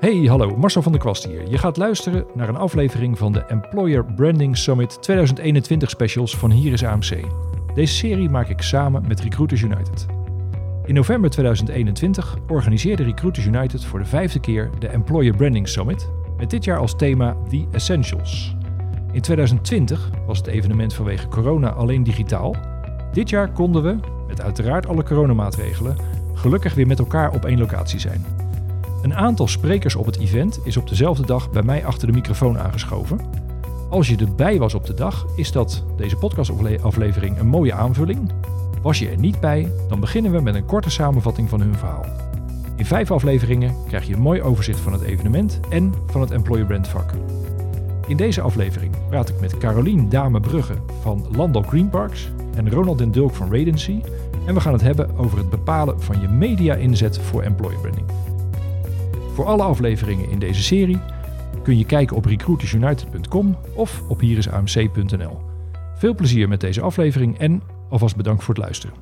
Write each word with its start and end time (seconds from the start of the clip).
Hey, 0.00 0.16
hallo, 0.16 0.56
Marcel 0.56 0.82
van 0.82 0.92
der 0.92 1.00
Kwast 1.00 1.24
hier. 1.24 1.48
Je 1.48 1.58
gaat 1.58 1.76
luisteren 1.76 2.24
naar 2.34 2.48
een 2.48 2.56
aflevering 2.56 3.18
van 3.18 3.32
de 3.32 3.44
Employer 3.44 4.04
Branding 4.04 4.56
Summit 4.56 5.02
2021 5.02 5.90
specials 5.90 6.36
van 6.36 6.50
Hier 6.50 6.72
is 6.72 6.84
AMC. 6.84 7.24
Deze 7.74 7.94
serie 7.94 8.28
maak 8.28 8.48
ik 8.48 8.62
samen 8.62 9.04
met 9.08 9.20
Recruiters 9.20 9.62
United. 9.62 10.06
In 10.84 10.94
november 10.94 11.30
2021 11.30 12.36
organiseerde 12.48 13.02
Recruiters 13.02 13.46
United 13.46 13.84
voor 13.84 13.98
de 13.98 14.04
vijfde 14.04 14.40
keer 14.40 14.70
de 14.78 14.88
Employer 14.88 15.36
Branding 15.36 15.68
Summit, 15.68 16.10
met 16.36 16.50
dit 16.50 16.64
jaar 16.64 16.78
als 16.78 16.96
thema 16.96 17.36
The 17.48 17.66
Essentials. 17.72 18.56
In 19.12 19.20
2020 19.20 20.10
was 20.26 20.38
het 20.38 20.46
evenement 20.46 20.94
vanwege 20.94 21.28
corona 21.28 21.70
alleen 21.70 22.02
digitaal. 22.02 22.56
Dit 23.12 23.30
jaar 23.30 23.52
konden 23.52 23.82
we, 23.82 23.96
met 24.26 24.40
uiteraard 24.40 24.86
alle 24.86 25.02
coronamaatregelen, 25.02 25.96
gelukkig 26.34 26.74
weer 26.74 26.86
met 26.86 26.98
elkaar 26.98 27.32
op 27.32 27.44
één 27.44 27.58
locatie 27.58 27.98
zijn. 27.98 28.39
Een 29.02 29.14
aantal 29.14 29.48
sprekers 29.48 29.94
op 29.94 30.06
het 30.06 30.18
event 30.18 30.60
is 30.64 30.76
op 30.76 30.88
dezelfde 30.88 31.26
dag 31.26 31.50
bij 31.50 31.62
mij 31.62 31.84
achter 31.84 32.06
de 32.06 32.12
microfoon 32.12 32.58
aangeschoven. 32.58 33.20
Als 33.88 34.08
je 34.08 34.16
erbij 34.16 34.58
was 34.58 34.74
op 34.74 34.86
de 34.86 34.94
dag, 34.94 35.26
is 35.36 35.52
dat 35.52 35.84
deze 35.96 36.16
podcastaflevering 36.16 37.38
een 37.38 37.46
mooie 37.46 37.72
aanvulling. 37.72 38.32
Was 38.82 38.98
je 38.98 39.08
er 39.08 39.18
niet 39.18 39.40
bij, 39.40 39.72
dan 39.88 40.00
beginnen 40.00 40.32
we 40.32 40.40
met 40.40 40.54
een 40.54 40.64
korte 40.64 40.90
samenvatting 40.90 41.48
van 41.48 41.60
hun 41.60 41.74
verhaal. 41.74 42.04
In 42.76 42.84
vijf 42.86 43.10
afleveringen 43.10 43.74
krijg 43.86 44.06
je 44.06 44.14
een 44.14 44.20
mooi 44.20 44.42
overzicht 44.42 44.80
van 44.80 44.92
het 44.92 45.02
evenement 45.02 45.60
en 45.68 45.94
van 46.06 46.20
het 46.20 46.30
Employer 46.30 46.66
Brand 46.66 46.88
vak. 46.88 47.12
In 48.06 48.16
deze 48.16 48.40
aflevering 48.40 48.92
praat 49.08 49.28
ik 49.28 49.40
met 49.40 49.58
Carolien 49.58 50.08
Dame-Brugge 50.08 50.74
van 51.00 51.26
Landal 51.36 51.62
Green 51.62 51.88
Parks 51.88 52.28
en 52.56 52.70
Ronald 52.70 52.98
den 52.98 53.10
Dulk 53.10 53.34
van 53.34 53.54
Radency. 53.54 54.00
En 54.46 54.54
we 54.54 54.60
gaan 54.60 54.72
het 54.72 54.82
hebben 54.82 55.16
over 55.16 55.38
het 55.38 55.50
bepalen 55.50 56.00
van 56.00 56.20
je 56.20 56.28
media-inzet 56.28 57.18
voor 57.18 57.42
employer 57.42 57.80
branding. 57.80 58.06
Voor 59.40 59.48
alle 59.48 59.62
afleveringen 59.62 60.30
in 60.30 60.38
deze 60.38 60.62
serie 60.62 60.98
kun 61.62 61.78
je 61.78 61.84
kijken 61.84 62.16
op 62.16 62.24
recruitersunited.com 62.24 63.56
of 63.74 64.02
op 64.08 64.20
hierisamc.nl. 64.20 65.40
Veel 65.94 66.14
plezier 66.14 66.48
met 66.48 66.60
deze 66.60 66.80
aflevering 66.80 67.38
en 67.38 67.62
alvast 67.88 68.16
bedankt 68.16 68.44
voor 68.44 68.54
het 68.54 68.62
luisteren. 68.62 68.96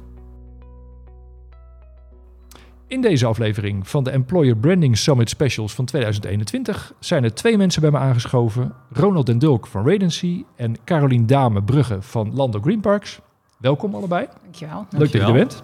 In 2.87 3.01
deze 3.01 3.27
aflevering 3.27 3.89
van 3.89 4.05
de 4.05 4.11
Employer 4.11 4.57
Branding 4.57 4.99
Summit 4.99 5.29
Specials 5.29 5.75
van 5.75 5.85
2021 5.85 6.93
zijn 6.99 7.25
er 7.25 7.35
twee 7.35 7.57
mensen 7.57 7.81
bij 7.81 7.91
me 7.91 7.99
aangeschoven. 7.99 8.73
Ronald 8.91 9.27
den 9.27 9.39
Dulk 9.39 9.67
van 9.67 9.89
Radency 9.89 10.45
en 10.57 10.77
Carolien 10.85 11.27
Dame 11.27 11.63
Brugge 11.63 12.03
van 12.03 12.35
Lando 12.35 12.61
Green 12.61 12.81
Parks. 12.81 13.21
Welkom 13.57 13.95
allebei. 13.95 14.27
Dankjewel. 14.43 14.87
Leuk 14.91 15.13
dat 15.13 15.21
je 15.21 15.27
er 15.27 15.33
bent. 15.33 15.63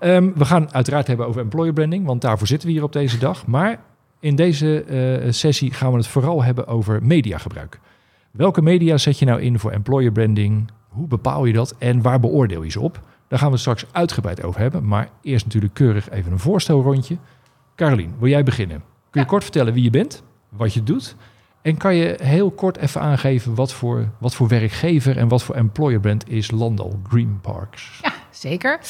Um, 0.00 0.32
we 0.34 0.44
gaan 0.44 0.72
uiteraard 0.72 1.06
hebben 1.06 1.26
over 1.26 1.40
employer 1.40 1.72
branding, 1.72 2.06
want 2.06 2.20
daarvoor 2.20 2.46
zitten 2.46 2.68
we 2.68 2.74
hier 2.74 2.82
op 2.82 2.92
deze 2.92 3.18
dag. 3.18 3.46
Maar 3.46 3.88
in 4.20 4.36
deze 4.36 4.84
uh, 5.24 5.32
sessie 5.32 5.72
gaan 5.72 5.90
we 5.90 5.96
het 5.96 6.06
vooral 6.06 6.42
hebben 6.42 6.66
over 6.66 7.02
mediagebruik. 7.02 7.80
Welke 8.30 8.62
media 8.62 8.96
zet 8.96 9.18
je 9.18 9.24
nou 9.24 9.40
in 9.40 9.58
voor 9.58 9.70
employer 9.70 10.12
branding? 10.12 10.70
Hoe 10.88 11.06
bepaal 11.06 11.44
je 11.44 11.52
dat 11.52 11.74
en 11.78 12.02
waar 12.02 12.20
beoordeel 12.20 12.62
je 12.62 12.70
ze 12.70 12.80
op? 12.80 13.00
Daar 13.28 13.38
gaan 13.38 13.48
we 13.48 13.54
het 13.54 13.62
straks 13.62 13.84
uitgebreid 13.92 14.42
over 14.42 14.60
hebben. 14.60 14.86
Maar 14.86 15.08
eerst 15.22 15.44
natuurlijk 15.44 15.74
keurig 15.74 16.10
even 16.10 16.32
een 16.32 16.38
voorstelrondje. 16.38 17.16
Carolien, 17.76 18.14
wil 18.18 18.28
jij 18.28 18.42
beginnen? 18.42 18.82
Kun 19.10 19.20
je 19.20 19.26
kort 19.26 19.42
vertellen 19.42 19.72
wie 19.72 19.82
je 19.82 19.90
bent, 19.90 20.22
wat 20.48 20.74
je 20.74 20.82
doet? 20.82 21.16
En 21.62 21.76
kan 21.76 21.94
je 21.94 22.18
heel 22.22 22.50
kort 22.50 22.76
even 22.76 23.00
aangeven 23.00 23.54
wat 23.54 23.72
voor, 23.72 24.08
wat 24.18 24.34
voor 24.34 24.48
werkgever 24.48 25.16
en 25.16 25.28
wat 25.28 25.42
voor 25.42 25.54
employer 25.54 26.00
brand 26.00 26.28
is 26.28 26.50
Landal 26.50 27.00
Green 27.08 27.38
Parks? 27.40 27.98
Ja, 28.02 28.12
zeker. 28.30 28.80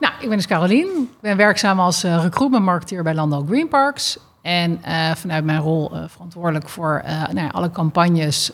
Nou, 0.00 0.14
ik 0.20 0.28
ben 0.28 0.36
dus 0.36 0.46
Carolien. 0.46 0.86
Ik 0.86 1.20
ben 1.20 1.36
werkzaam 1.36 1.80
als 1.80 2.04
uh, 2.04 2.22
recruitment 2.22 2.64
marketeer 2.64 3.02
bij 3.02 3.14
Landal 3.14 3.44
Green 3.44 3.68
Parks. 3.68 4.18
En 4.48 4.80
uh, 4.88 5.14
vanuit 5.14 5.44
mijn 5.44 5.60
rol 5.60 5.94
uh, 5.94 6.02
verantwoordelijk 6.06 6.68
voor 6.68 7.02
nou 7.06 7.40
ja, 7.40 7.48
alle 7.48 7.70
campagnes 7.70 8.52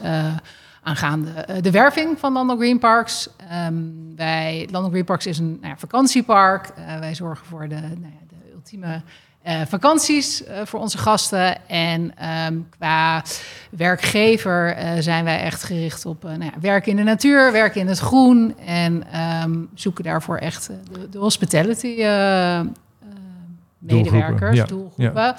aangaande 0.83 1.61
de 1.61 1.71
werving 1.71 2.19
van 2.19 2.33
Landal 2.33 2.57
Green 2.57 2.79
Parks. 2.79 3.29
Um, 3.67 4.13
wij, 4.17 4.69
Green 4.73 5.05
Parks 5.05 5.27
is 5.27 5.39
een 5.39 5.59
nou 5.61 5.67
ja, 5.69 5.77
vakantiepark. 5.77 6.73
Wij 7.01 7.15
zorgen 7.15 7.47
voor 7.47 7.69
de, 7.69 7.75
nou 7.75 8.13
ja, 8.13 8.27
de 8.29 8.53
ultieme 8.55 9.03
vakanties 9.67 10.43
voor 10.65 10.81
onze 10.81 10.99
gasten. 10.99 11.69
En 11.69 12.15
um, 12.47 12.69
qua 12.69 13.23
werkgever 13.71 14.77
zijn 14.99 15.25
wij 15.25 15.41
echt 15.41 15.63
gericht 15.63 16.07
op 16.07 16.23
nou 16.23 16.51
werken 16.61 16.91
in 16.91 16.97
de 16.97 17.03
natuur, 17.03 17.53
werken 17.53 17.81
in 17.81 17.89
het 17.89 17.99
groen. 17.99 18.59
En 18.59 19.21
um, 19.43 19.69
zoeken 19.75 20.05
daarvoor 20.05 20.37
echt 20.37 20.67
de, 20.67 21.09
de 21.09 21.19
hospitality 21.19 22.05
medewerkers, 23.87 24.69
doelgroepen. 24.69 24.93
doelgroepen. 24.97 25.35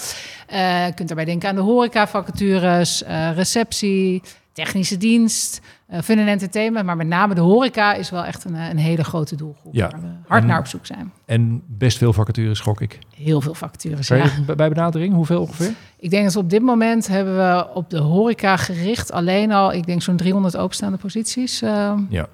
Ja. 0.47 0.85
je 0.85 0.93
kunt 0.93 1.07
daarbij 1.07 1.25
denken 1.25 1.49
aan 1.49 1.55
de 1.55 1.61
horeca 1.61 2.07
vacatures, 2.07 3.03
receptie, 3.35 4.21
technische 4.55 4.97
dienst, 4.97 5.61
uh, 5.89 5.99
fun 5.99 6.19
en 6.19 6.27
entertainment. 6.27 6.85
Maar 6.85 6.97
met 6.97 7.07
name 7.07 7.33
de 7.33 7.41
horeca 7.41 7.93
is 7.93 8.09
wel 8.09 8.25
echt 8.25 8.43
een, 8.43 8.53
een 8.53 8.77
hele 8.77 9.03
grote 9.03 9.35
doelgroep 9.35 9.73
ja. 9.73 9.89
waar 9.89 10.01
we 10.01 10.07
hard 10.27 10.41
en, 10.41 10.47
naar 10.47 10.59
op 10.59 10.67
zoek 10.67 10.85
zijn. 10.85 11.11
En 11.25 11.63
best 11.67 11.97
veel 11.97 12.13
vacatures, 12.13 12.57
schok 12.57 12.81
ik. 12.81 12.99
Heel 13.15 13.41
veel 13.41 13.53
vacatures, 13.53 14.07
ja. 14.07 14.29
Bij 14.55 14.69
benadering, 14.69 15.13
hoeveel 15.13 15.41
ongeveer? 15.41 15.73
Ik 15.99 16.09
denk 16.09 16.23
dat 16.23 16.35
op 16.35 16.49
dit 16.49 16.61
moment 16.61 17.07
hebben 17.07 17.37
we 17.37 17.67
op 17.73 17.89
de 17.89 17.99
horeca 17.99 18.57
gericht 18.57 19.11
alleen 19.11 19.51
al, 19.51 19.73
ik 19.73 19.85
denk 19.85 20.01
zo'n 20.01 20.17
300 20.17 20.57
openstaande 20.57 20.97
posities. 20.97 21.61
Uh, 21.61 21.69
ja. 22.09 22.27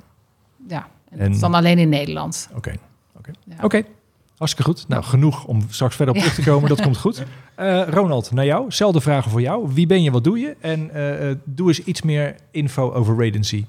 Ja, 0.67 0.87
en, 1.09 1.19
en, 1.19 1.25
dat 1.25 1.35
is 1.35 1.39
dan 1.39 1.53
alleen 1.53 1.77
in 1.77 1.89
Nederland. 1.89 2.47
Oké, 2.49 2.57
okay. 2.57 2.79
oké. 3.17 3.29
Okay. 3.29 3.55
Ja. 3.57 3.63
Okay. 3.63 3.85
Hartstikke 4.41 4.71
goed. 4.71 4.87
Nou, 4.87 5.03
genoeg 5.03 5.43
om 5.43 5.65
straks 5.69 5.95
verder 5.95 6.15
op 6.15 6.19
terug 6.19 6.35
te 6.35 6.43
komen. 6.43 6.69
Dat 6.69 6.81
komt 6.81 6.97
goed. 6.97 7.23
Uh, 7.59 7.87
Ronald, 7.97 8.31
naar 8.31 8.45
jou. 8.45 8.71
Zelfde 8.71 9.01
vragen 9.01 9.31
voor 9.31 9.41
jou. 9.41 9.69
Wie 9.73 9.87
ben 9.87 10.03
je, 10.03 10.11
wat 10.11 10.23
doe 10.23 10.39
je? 10.39 10.55
En 10.61 10.91
uh, 10.95 11.35
doe 11.43 11.67
eens 11.67 11.83
iets 11.83 12.01
meer 12.01 12.35
info 12.51 12.91
over 12.93 13.25
Radency. 13.25 13.65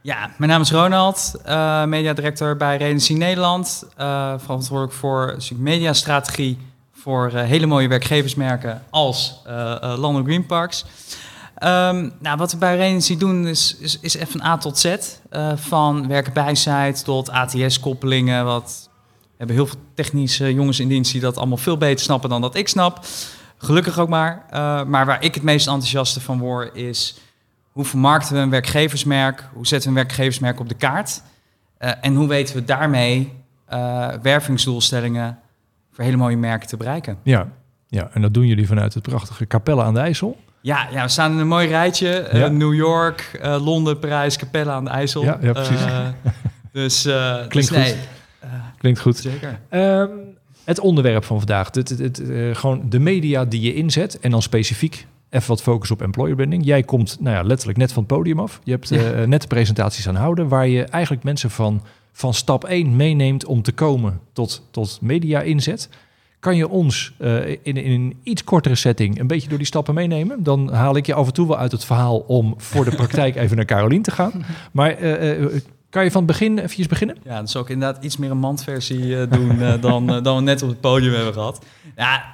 Ja, 0.00 0.30
mijn 0.36 0.50
naam 0.50 0.60
is 0.60 0.70
Ronald, 0.70 1.34
uh, 1.46 1.84
mediadirector 1.84 2.56
bij 2.56 2.78
Radency 2.78 3.12
Nederland. 3.14 3.86
verantwoordelijk 4.38 4.92
voor 4.92 5.36
mediastrategie 5.56 6.58
voor 6.92 7.30
hele 7.30 7.66
mooie 7.66 7.88
werkgeversmerken 7.88 8.82
als 8.90 9.42
London 9.80 10.24
Green 10.24 10.46
Parks. 10.46 10.84
Um, 11.62 12.12
nou, 12.18 12.36
wat 12.36 12.52
we 12.52 12.58
bij 12.58 12.76
Radency 12.76 13.16
doen 13.16 13.46
is, 13.46 13.76
is, 13.76 13.98
is 14.00 14.14
even 14.14 14.44
A 14.44 14.58
tot 14.58 14.78
Z. 14.78 14.96
van 15.54 16.08
werken 16.08 16.32
bij 16.32 16.54
site 16.54 17.02
tot 17.04 17.30
ATS-koppelingen, 17.30 18.44
wat 18.44 18.90
hebben 19.42 19.56
heel 19.56 19.66
veel 19.66 19.80
technische 19.94 20.54
jongens 20.54 20.80
in 20.80 20.88
dienst 20.88 21.12
die 21.12 21.20
dat 21.20 21.36
allemaal 21.36 21.56
veel 21.56 21.76
beter 21.76 22.04
snappen 22.04 22.30
dan 22.30 22.40
dat 22.40 22.54
ik 22.54 22.68
snap. 22.68 23.04
Gelukkig 23.56 23.98
ook 23.98 24.08
maar. 24.08 24.44
Uh, 24.52 24.84
maar 24.84 25.06
waar 25.06 25.24
ik 25.24 25.34
het 25.34 25.42
meest 25.42 25.66
enthousiaste 25.66 26.20
van 26.20 26.38
word 26.38 26.74
is 26.74 27.20
hoe 27.70 27.84
vermarkten 27.84 28.34
we 28.34 28.40
een 28.40 28.50
werkgeversmerk? 28.50 29.48
Hoe 29.52 29.66
zetten 29.66 29.92
we 29.92 29.98
een 29.98 30.04
werkgeversmerk 30.04 30.60
op 30.60 30.68
de 30.68 30.74
kaart? 30.74 31.22
Uh, 31.78 31.90
en 32.00 32.14
hoe 32.14 32.28
weten 32.28 32.54
we 32.54 32.64
daarmee 32.64 33.32
uh, 33.72 34.08
wervingsdoelstellingen 34.22 35.38
voor 35.92 36.04
hele 36.04 36.16
mooie 36.16 36.36
merken 36.36 36.68
te 36.68 36.76
bereiken? 36.76 37.18
Ja. 37.22 37.48
ja, 37.86 38.10
en 38.12 38.22
dat 38.22 38.34
doen 38.34 38.46
jullie 38.46 38.66
vanuit 38.66 38.94
het 38.94 39.02
prachtige 39.02 39.46
Capelle 39.46 39.82
aan 39.82 39.94
de 39.94 40.00
IJssel. 40.00 40.40
Ja, 40.60 40.88
ja 40.90 41.02
we 41.02 41.08
staan 41.08 41.32
in 41.32 41.38
een 41.38 41.48
mooi 41.48 41.68
rijtje. 41.68 42.28
Ja. 42.32 42.48
New 42.48 42.74
York, 42.74 43.40
Londen, 43.42 43.98
Parijs, 43.98 44.36
Capelle 44.36 44.70
aan 44.70 44.84
de 44.84 44.90
IJssel. 44.90 45.22
Ja, 45.22 45.38
ja 45.40 45.52
precies. 45.52 45.80
dus, 46.72 47.02
Klinkt 47.48 47.74
dus, 47.74 47.90
goed. 47.90 47.96
Klinkt 48.82 49.00
goed. 49.00 49.16
Zeker. 49.16 49.60
Um, 49.70 50.10
het 50.64 50.78
onderwerp 50.78 51.24
van 51.24 51.38
vandaag, 51.38 51.74
het, 51.74 51.88
het, 51.88 51.98
het, 51.98 52.20
uh, 52.20 52.54
gewoon 52.54 52.82
de 52.88 52.98
media 52.98 53.44
die 53.44 53.60
je 53.60 53.74
inzet 53.74 54.18
en 54.18 54.30
dan 54.30 54.42
specifiek 54.42 55.06
even 55.30 55.48
wat 55.48 55.62
focus 55.62 55.90
op 55.90 56.02
employer 56.02 56.34
branding. 56.34 56.64
Jij 56.64 56.82
komt 56.82 57.16
nou 57.20 57.36
ja, 57.36 57.42
letterlijk 57.42 57.78
net 57.78 57.92
van 57.92 58.02
het 58.02 58.12
podium 58.12 58.40
af. 58.40 58.60
Je 58.64 58.70
hebt 58.70 58.92
uh, 58.92 59.22
net 59.22 59.40
de 59.40 59.46
presentaties 59.46 60.08
aan 60.08 60.14
houden 60.14 60.48
waar 60.48 60.68
je 60.68 60.84
eigenlijk 60.84 61.24
mensen 61.24 61.50
van, 61.50 61.82
van 62.12 62.34
stap 62.34 62.64
1 62.64 62.96
meeneemt 62.96 63.44
om 63.44 63.62
te 63.62 63.72
komen 63.72 64.20
tot, 64.32 64.66
tot 64.70 64.98
media 65.00 65.40
inzet. 65.40 65.88
Kan 66.40 66.56
je 66.56 66.68
ons 66.68 67.12
uh, 67.18 67.48
in, 67.48 67.60
in 67.62 67.90
een 67.90 68.16
iets 68.22 68.44
kortere 68.44 68.74
setting 68.74 69.20
een 69.20 69.26
beetje 69.26 69.48
door 69.48 69.58
die 69.58 69.66
stappen 69.66 69.94
meenemen? 69.94 70.42
Dan 70.42 70.72
haal 70.72 70.96
ik 70.96 71.06
je 71.06 71.14
af 71.14 71.26
en 71.26 71.32
toe 71.32 71.48
wel 71.48 71.58
uit 71.58 71.72
het 71.72 71.84
verhaal 71.84 72.18
om 72.18 72.54
voor 72.56 72.84
de 72.84 72.96
praktijk 72.96 73.36
even 73.42 73.56
naar 73.56 73.64
Carolien 73.64 74.02
te 74.02 74.10
gaan. 74.10 74.44
Maar 74.72 74.96
kan 75.92 76.04
je 76.04 76.10
van 76.10 76.22
het 76.22 76.30
begin 76.30 76.58
eventjes 76.58 76.86
beginnen? 76.86 77.16
Ja, 77.24 77.36
dan 77.36 77.48
zou 77.48 77.64
ik 77.64 77.70
inderdaad 77.70 78.04
iets 78.04 78.16
meer 78.16 78.30
een 78.30 78.38
mandversie 78.38 79.04
uh, 79.04 79.30
doen 79.30 79.56
uh, 79.56 79.80
dan, 79.80 80.14
uh, 80.14 80.22
dan 80.22 80.36
we 80.36 80.42
net 80.42 80.62
op 80.62 80.68
het 80.68 80.80
podium 80.80 81.14
hebben 81.14 81.32
gehad. 81.32 81.64
Ja, 81.96 82.24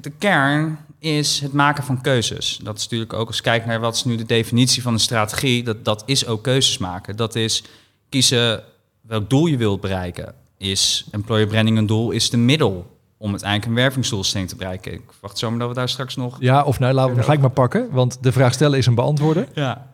de 0.00 0.10
kern 0.10 0.78
is 0.98 1.40
het 1.40 1.52
maken 1.52 1.84
van 1.84 2.00
keuzes. 2.00 2.60
Dat 2.62 2.76
is 2.76 2.82
natuurlijk 2.82 3.12
ook 3.12 3.26
als 3.26 3.36
je 3.36 3.42
kijkt 3.42 3.66
naar 3.66 3.80
wat 3.80 3.94
is 3.94 4.04
nu 4.04 4.16
de 4.16 4.24
definitie 4.24 4.82
van 4.82 4.92
een 4.92 5.00
strategie. 5.00 5.64
Dat, 5.64 5.84
dat 5.84 6.02
is 6.06 6.26
ook 6.26 6.42
keuzes 6.42 6.78
maken. 6.78 7.16
Dat 7.16 7.34
is 7.34 7.64
kiezen 8.08 8.62
welk 9.00 9.30
doel 9.30 9.46
je 9.46 9.56
wilt 9.56 9.80
bereiken. 9.80 10.34
Is 10.58 11.06
employer 11.10 11.46
branding 11.46 11.78
een 11.78 11.86
doel? 11.86 12.10
Is 12.10 12.30
de 12.30 12.36
middel 12.36 12.98
om 13.16 13.30
uiteindelijk 13.30 13.70
een 13.70 13.76
wervingsdoelstelling 13.76 14.48
te 14.48 14.56
bereiken? 14.56 14.92
Ik 14.92 15.02
wacht 15.20 15.38
zomaar 15.38 15.58
dat 15.58 15.68
we 15.68 15.74
daar 15.74 15.88
straks 15.88 16.16
nog... 16.16 16.36
Ja, 16.40 16.62
of 16.62 16.78
nou, 16.78 16.94
laten 16.94 17.14
we 17.14 17.22
gelijk 17.22 17.40
maar 17.40 17.50
pakken. 17.50 17.88
Want 17.90 18.18
de 18.22 18.32
vraag 18.32 18.52
stellen 18.52 18.78
is 18.78 18.86
een 18.86 18.94
beantwoorden. 18.94 19.48
Ja. 19.54 19.91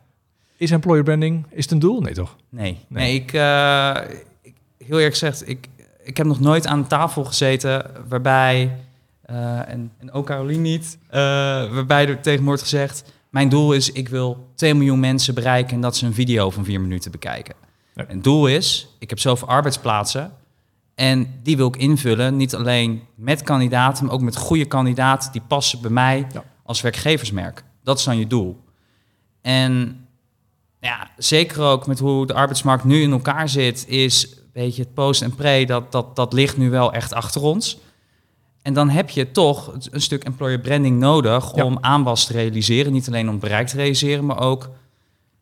Is 0.58 0.70
employer 0.70 1.02
branding, 1.02 1.46
is 1.50 1.62
het 1.62 1.72
een 1.72 1.78
doel? 1.78 2.00
Nee, 2.00 2.14
toch? 2.14 2.37
Nee, 2.49 2.78
nee. 2.88 3.14
ik, 3.14 3.32
uh, 3.32 3.96
ik, 4.43 4.55
heel 4.78 4.96
eerlijk 4.96 5.12
gezegd, 5.12 5.49
ik, 5.49 5.69
ik 6.02 6.16
heb 6.16 6.26
nog 6.26 6.40
nooit 6.40 6.66
aan 6.66 6.87
tafel 6.87 7.25
gezeten 7.25 7.90
waarbij 8.08 8.76
eh, 9.22 9.69
en, 9.69 9.93
en 9.99 10.12
ook 10.12 10.26
Caroline 10.26 10.60
niet, 10.60 10.99
eh, 11.08 11.20
waarbij 11.72 12.08
er 12.08 12.20
tegen 12.20 12.44
wordt 12.44 12.62
gezegd, 12.62 13.12
mijn 13.31 13.49
doel 13.49 13.72
is, 13.72 13.93
ik 13.93 14.08
wil 14.08 14.46
2 14.55 14.75
miljoen 14.75 15.00
mensen 15.00 15.34
bereiken 15.34 15.75
en 15.75 15.81
dat 15.81 15.96
ze 15.96 16.06
een 16.06 16.14
video 16.14 16.50
van 16.50 16.64
4 16.64 16.81
minuten 16.81 17.10
bekijken. 17.10 17.55
Ja. 17.94 18.06
En 18.06 18.14
het 18.14 18.25
doel 18.25 18.46
is, 18.46 18.88
ik 18.99 19.10
heb 19.10 19.19
zoveel 19.19 19.49
arbeidsplaatsen 19.49 20.32
en 20.94 21.40
die 21.43 21.56
wil 21.56 21.69
ik 21.69 21.76
invullen, 21.76 22.37
niet 22.37 22.55
alleen 22.55 23.02
met 23.14 23.43
kandidaten, 23.43 24.05
maar 24.05 24.14
ook 24.14 24.20
met 24.20 24.37
goede 24.37 24.64
kandidaten 24.64 25.32
die 25.32 25.43
passen 25.49 25.81
bij 25.81 25.90
mij 25.90 26.26
Ja. 26.32 26.44
als 26.62 26.81
werkgeversmerk. 26.81 27.64
Dat 27.82 27.99
is 27.99 28.05
dan 28.05 28.19
je 28.19 28.26
doel. 28.26 28.60
En 29.40 30.00
ja, 30.81 31.11
zeker 31.17 31.63
ook 31.63 31.87
met 31.87 31.99
hoe 31.99 32.27
de 32.27 32.35
arbeidsmarkt 32.35 32.85
nu 32.85 33.03
in 33.03 33.13
elkaar 33.13 33.49
zit, 33.49 33.85
is 33.89 34.29
weet 34.53 34.77
je, 34.77 34.83
het 34.83 34.95
post 34.95 35.23
en 35.23 35.35
pre, 35.35 35.67
dat, 35.67 35.93
dat, 35.93 36.17
dat 36.17 36.33
ligt 36.33 36.57
nu 36.57 36.71
wel 36.71 36.93
echt 36.93 37.13
achter 37.13 37.43
ons. 37.43 37.79
En 38.63 38.75
dan 38.75 38.89
heb 38.89 39.11
je 39.11 39.31
toch 39.31 39.73
een 39.91 40.01
stuk 40.01 40.25
employer 40.25 40.59
branding 40.61 40.99
nodig 40.99 41.55
Ja. 41.55 41.65
om 41.65 41.79
aanwas 41.81 42.27
te 42.27 42.33
realiseren. 42.33 42.93
Niet 42.93 43.07
alleen 43.09 43.29
om 43.29 43.39
bereik 43.39 43.67
te 43.69 43.77
realiseren, 43.77 44.27
maar 44.27 44.41
ook 44.41 44.71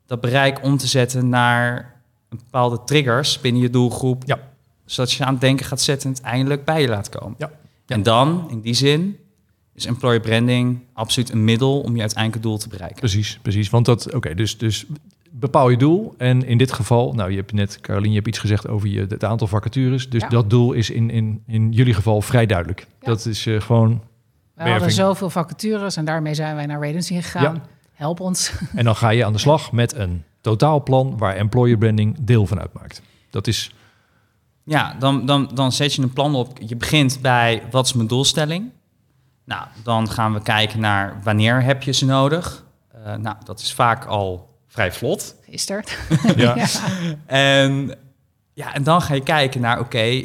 dat 0.06 0.20
bereik 0.20 0.62
om 0.62 0.76
te 0.76 0.86
zetten 0.86 1.28
naar 1.28 1.94
een 2.28 2.38
bepaalde 2.38 2.84
triggers 2.84 3.40
binnen 3.40 3.62
je 3.62 3.70
doelgroep. 3.70 4.22
Ja. 4.26 4.38
Zodat 4.84 5.12
je 5.12 5.24
aan 5.24 5.32
het 5.32 5.40
denken 5.40 5.66
gaat 5.66 5.80
zetten 5.80 6.08
en 6.08 6.14
het 6.14 6.24
eindelijk 6.24 6.64
bij 6.64 6.80
je 6.80 6.88
laat 6.88 7.08
komen. 7.08 7.34
Ja. 7.38 7.50
En 7.86 8.02
dan, 8.02 8.46
in 8.50 8.60
die 8.60 8.74
zin, 8.74 9.18
is 9.74 9.84
employer 9.86 10.20
branding 10.20 10.80
absoluut 10.92 11.30
een 11.30 11.44
middel 11.44 11.80
om 11.80 11.94
je 11.94 12.00
uiteindelijke 12.00 12.48
doel 12.48 12.58
te 12.58 12.68
bereiken. 12.68 12.98
Precies, 12.98 13.38
precies. 13.42 13.70
Want 13.70 13.86
dat, 13.86 14.14
oké, 14.14 14.34
dus, 14.34 14.58
dus 14.58 14.84
bepaal 15.38 15.68
je 15.68 15.76
doel. 15.76 16.14
En 16.18 16.44
in 16.46 16.58
dit 16.58 16.72
geval, 16.72 17.12
nou, 17.12 17.30
je 17.30 17.36
hebt 17.36 17.52
net, 17.52 17.80
Caroline, 17.80 18.08
je 18.08 18.14
hebt 18.14 18.28
iets 18.28 18.38
gezegd 18.38 18.68
over 18.68 18.88
je, 18.88 19.06
het 19.08 19.24
aantal 19.24 19.46
vacatures. 19.46 20.10
Dus 20.10 20.22
Ja. 20.22 20.28
dat 20.28 20.50
doel 20.50 20.72
is 20.72 20.90
in, 20.90 21.10
in, 21.10 21.42
in 21.46 21.72
jullie 21.72 21.94
geval 21.94 22.20
vrij 22.22 22.46
duidelijk. 22.46 22.80
Ja. 23.00 23.06
Dat 23.06 23.26
is 23.26 23.46
eh, 23.46 23.60
gewoon, 23.60 23.88
We 23.88 23.98
hadden 24.54 24.72
Werving. 24.72 24.92
zoveel 24.92 25.30
vacatures 25.30 25.96
en 25.96 26.04
daarmee 26.04 26.34
zijn 26.34 26.54
wij 26.56 26.66
naar 26.66 26.80
Radency 26.82 27.14
gegaan. 27.14 27.54
Ja. 27.54 27.62
Help 27.92 28.20
ons. 28.20 28.52
en 28.74 28.84
dan 28.84 28.96
ga 28.96 29.08
je 29.10 29.24
aan 29.24 29.32
de 29.32 29.38
slag 29.38 29.72
met 29.72 29.94
een 29.94 30.22
totaalplan 30.40 31.18
waar 31.18 31.34
employer 31.34 31.78
branding 31.78 32.16
deel 32.20 32.46
van 32.46 32.60
uitmaakt. 32.60 33.02
Dat 33.30 33.46
is, 33.46 33.74
Ja, 34.64 34.96
dan, 34.98 35.26
dan, 35.26 35.50
dan 35.54 35.72
zet 35.72 35.94
je 35.94 36.02
een 36.02 36.12
plan 36.12 36.34
op. 36.34 36.58
Je 36.66 36.76
begint 36.76 37.18
bij 37.22 37.62
wat 37.70 37.84
is 37.86 37.92
mijn 37.92 38.08
doelstelling? 38.08 38.70
Nou, 39.44 39.66
dan 39.82 40.10
gaan 40.10 40.32
we 40.32 40.42
kijken 40.42 40.80
naar 40.80 41.20
wanneer 41.22 41.62
heb 41.62 41.82
je 41.82 41.92
ze 41.92 42.04
nodig. 42.04 42.64
Eh, 43.04 43.14
nou, 43.14 43.36
dat 43.44 43.60
is 43.60 43.72
vaak 43.74 44.04
al 44.04 44.54
vrij 44.76 44.92
vlot. 44.92 45.34
Gisteren. 45.50 45.84
ja, 46.36 46.56
En, 47.26 47.94
ja, 48.54 48.74
en 48.74 48.82
dan 48.82 49.02
ga 49.02 49.14
je 49.14 49.22
kijken 49.22 49.60
naar, 49.60 49.80
oké, 49.80 50.24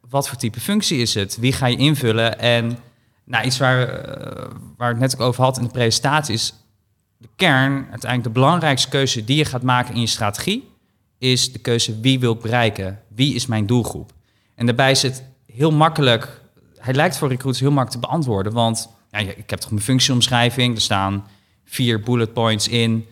wat 0.00 0.28
voor 0.28 0.38
type 0.38 0.60
functie 0.60 0.98
is 0.98 1.14
het? 1.14 1.36
Wie 1.36 1.52
ga 1.52 1.66
je 1.66 1.76
invullen? 1.76 2.38
En 2.38 2.78
nou, 3.24 3.44
iets 3.44 3.58
waar, 3.58 3.88
eh, 3.88 4.50
waar 4.76 4.90
ik 4.90 4.98
net 4.98 5.14
ook 5.14 5.20
over 5.20 5.42
had 5.42 5.56
in 5.56 5.62
de 5.62 5.70
presentatie 5.70 6.34
is... 6.34 6.54
de 7.18 7.28
kern, 7.36 7.74
uiteindelijk 7.90 8.22
de 8.22 8.40
belangrijkste 8.40 8.88
keuze 8.88 9.24
die 9.24 9.36
je 9.36 9.44
gaat 9.44 9.62
maken 9.62 9.94
in 9.94 10.00
je 10.00 10.06
strategie... 10.06 10.68
is 11.18 11.52
de 11.52 11.58
keuze 11.58 12.00
wie 12.00 12.20
wil 12.20 12.32
ik 12.32 12.40
bereiken? 12.40 13.00
Wie 13.08 13.34
is 13.34 13.46
mijn 13.46 13.66
doelgroep? 13.66 14.12
En 14.54 14.66
daarbij 14.66 14.90
is 14.90 15.02
het 15.02 15.24
heel 15.46 15.72
makkelijk... 15.72 16.42
Hij 16.76 16.94
lijkt 16.94 17.18
voor 17.18 17.28
recruiters 17.28 17.60
heel 17.60 17.74
makkelijk 17.74 18.02
te 18.02 18.08
beantwoorden, 18.08 18.52
want 18.52 18.88
ja, 19.10 19.18
ik 19.18 19.50
heb 19.50 19.58
toch 19.58 19.70
mijn 19.70 19.82
functieomschrijving. 19.82 20.74
Er 20.74 20.80
staan 20.80 21.26
vier 21.64 22.00
bullet 22.00 22.32
points 22.32 22.68
in. 22.68 23.06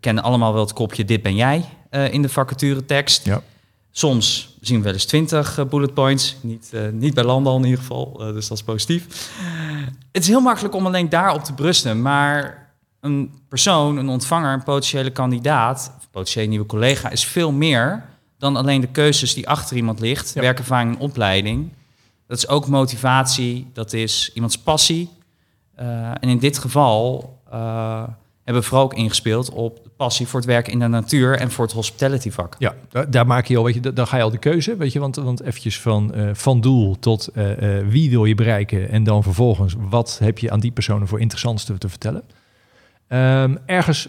Kennen 0.00 0.22
allemaal 0.22 0.52
wel 0.52 0.62
het 0.62 0.72
kopje 0.72 1.04
dit 1.04 1.22
ben 1.22 1.34
jij 1.34 1.64
eh, 1.90 2.12
in 2.12 2.22
de 2.22 2.28
vacature 2.28 2.84
tekst. 2.84 3.24
ja, 3.24 3.42
Soms 3.90 4.56
zien 4.60 4.76
we 4.76 4.84
wel 4.84 4.92
eens 4.92 5.04
20 5.04 5.58
eh, 5.58 5.64
bullet 5.64 5.94
points. 5.94 6.36
Niet, 6.40 6.70
eh, 6.72 6.88
niet 6.92 7.14
bij 7.14 7.24
Landal 7.24 7.56
in 7.56 7.64
ieder 7.64 7.78
geval, 7.78 8.12
dus 8.16 8.48
dat 8.48 8.58
is 8.58 8.64
positief. 8.64 9.30
Het 10.12 10.22
is 10.22 10.28
heel 10.28 10.40
makkelijk 10.40 10.74
om 10.74 10.86
alleen 10.86 11.08
daarop 11.08 11.44
te 11.44 11.54
brusten. 11.54 12.02
Maar 12.02 12.68
een 13.00 13.32
persoon, 13.48 13.96
een 13.96 14.08
ontvanger, 14.08 14.52
een 14.52 14.62
potentiële 14.62 15.10
kandidaat... 15.10 15.92
of 15.98 16.10
potentiële 16.10 16.46
nieuwe 16.46 16.66
collega 16.66 17.10
is 17.10 17.24
veel 17.24 17.52
meer... 17.52 18.04
dan 18.38 18.56
alleen 18.56 18.80
de 18.80 18.86
keuzes 18.86 19.34
die 19.34 19.48
achter 19.48 19.76
iemand 19.76 20.00
ligt. 20.00 20.34
Ja. 20.34 20.40
Werkervaring 20.40 20.94
en 20.94 21.00
opleiding. 21.00 21.72
Dat 22.26 22.38
is 22.38 22.48
ook 22.48 22.66
motivatie, 22.66 23.70
dat 23.72 23.92
is 23.92 24.30
iemands 24.34 24.58
passie. 24.58 25.10
En 25.74 26.28
in 26.28 26.38
dit 26.38 26.58
geval 26.58 27.38
hebben 28.44 28.64
vooral 28.64 28.84
ook 28.84 28.94
ingespeeld... 28.94 29.50
op 29.50 29.84
de 29.84 29.90
passie 29.96 30.26
voor 30.26 30.40
het 30.40 30.48
werken 30.48 30.72
in 30.72 30.78
de 30.78 30.86
natuur... 30.86 31.36
en 31.36 31.50
voor 31.50 31.64
het 31.64 31.74
hospitality 31.74 32.30
vak. 32.30 32.56
ja 32.58 32.74
daar, 32.88 33.10
daar 33.10 33.26
maak 33.26 33.46
je 33.46 33.56
al, 33.56 33.64
weet 33.64 33.74
je, 33.74 33.80
da- 33.80 33.90
dan 33.90 34.06
ga 34.06 34.16
je 34.16 34.22
al 34.22 34.30
de 34.30 34.38
keuze, 34.38 34.76
weet 34.76 34.92
je, 34.92 34.98
want, 34.98 35.16
want 35.16 35.42
eventjes 35.42 35.80
van, 35.80 36.14
eh, 36.14 36.30
van 36.32 36.60
doel 36.60 36.98
tot 36.98 37.28
eh, 37.28 37.78
eh, 37.78 37.86
wie 37.88 38.10
wil 38.10 38.24
je 38.24 38.34
bereiken 38.34 38.88
en 38.88 39.04
dan 39.04 39.22
vervolgens 39.22 39.74
wat 39.78 40.18
heb 40.22 40.38
je 40.38 40.50
aan 40.50 40.60
die 40.60 40.70
personen 40.70 41.08
voor 41.08 41.20
interessants 41.20 41.64
te, 41.64 41.78
te 41.78 41.88
vertellen. 41.88 42.22
Ehm, 43.08 43.56
ergens, 43.66 44.08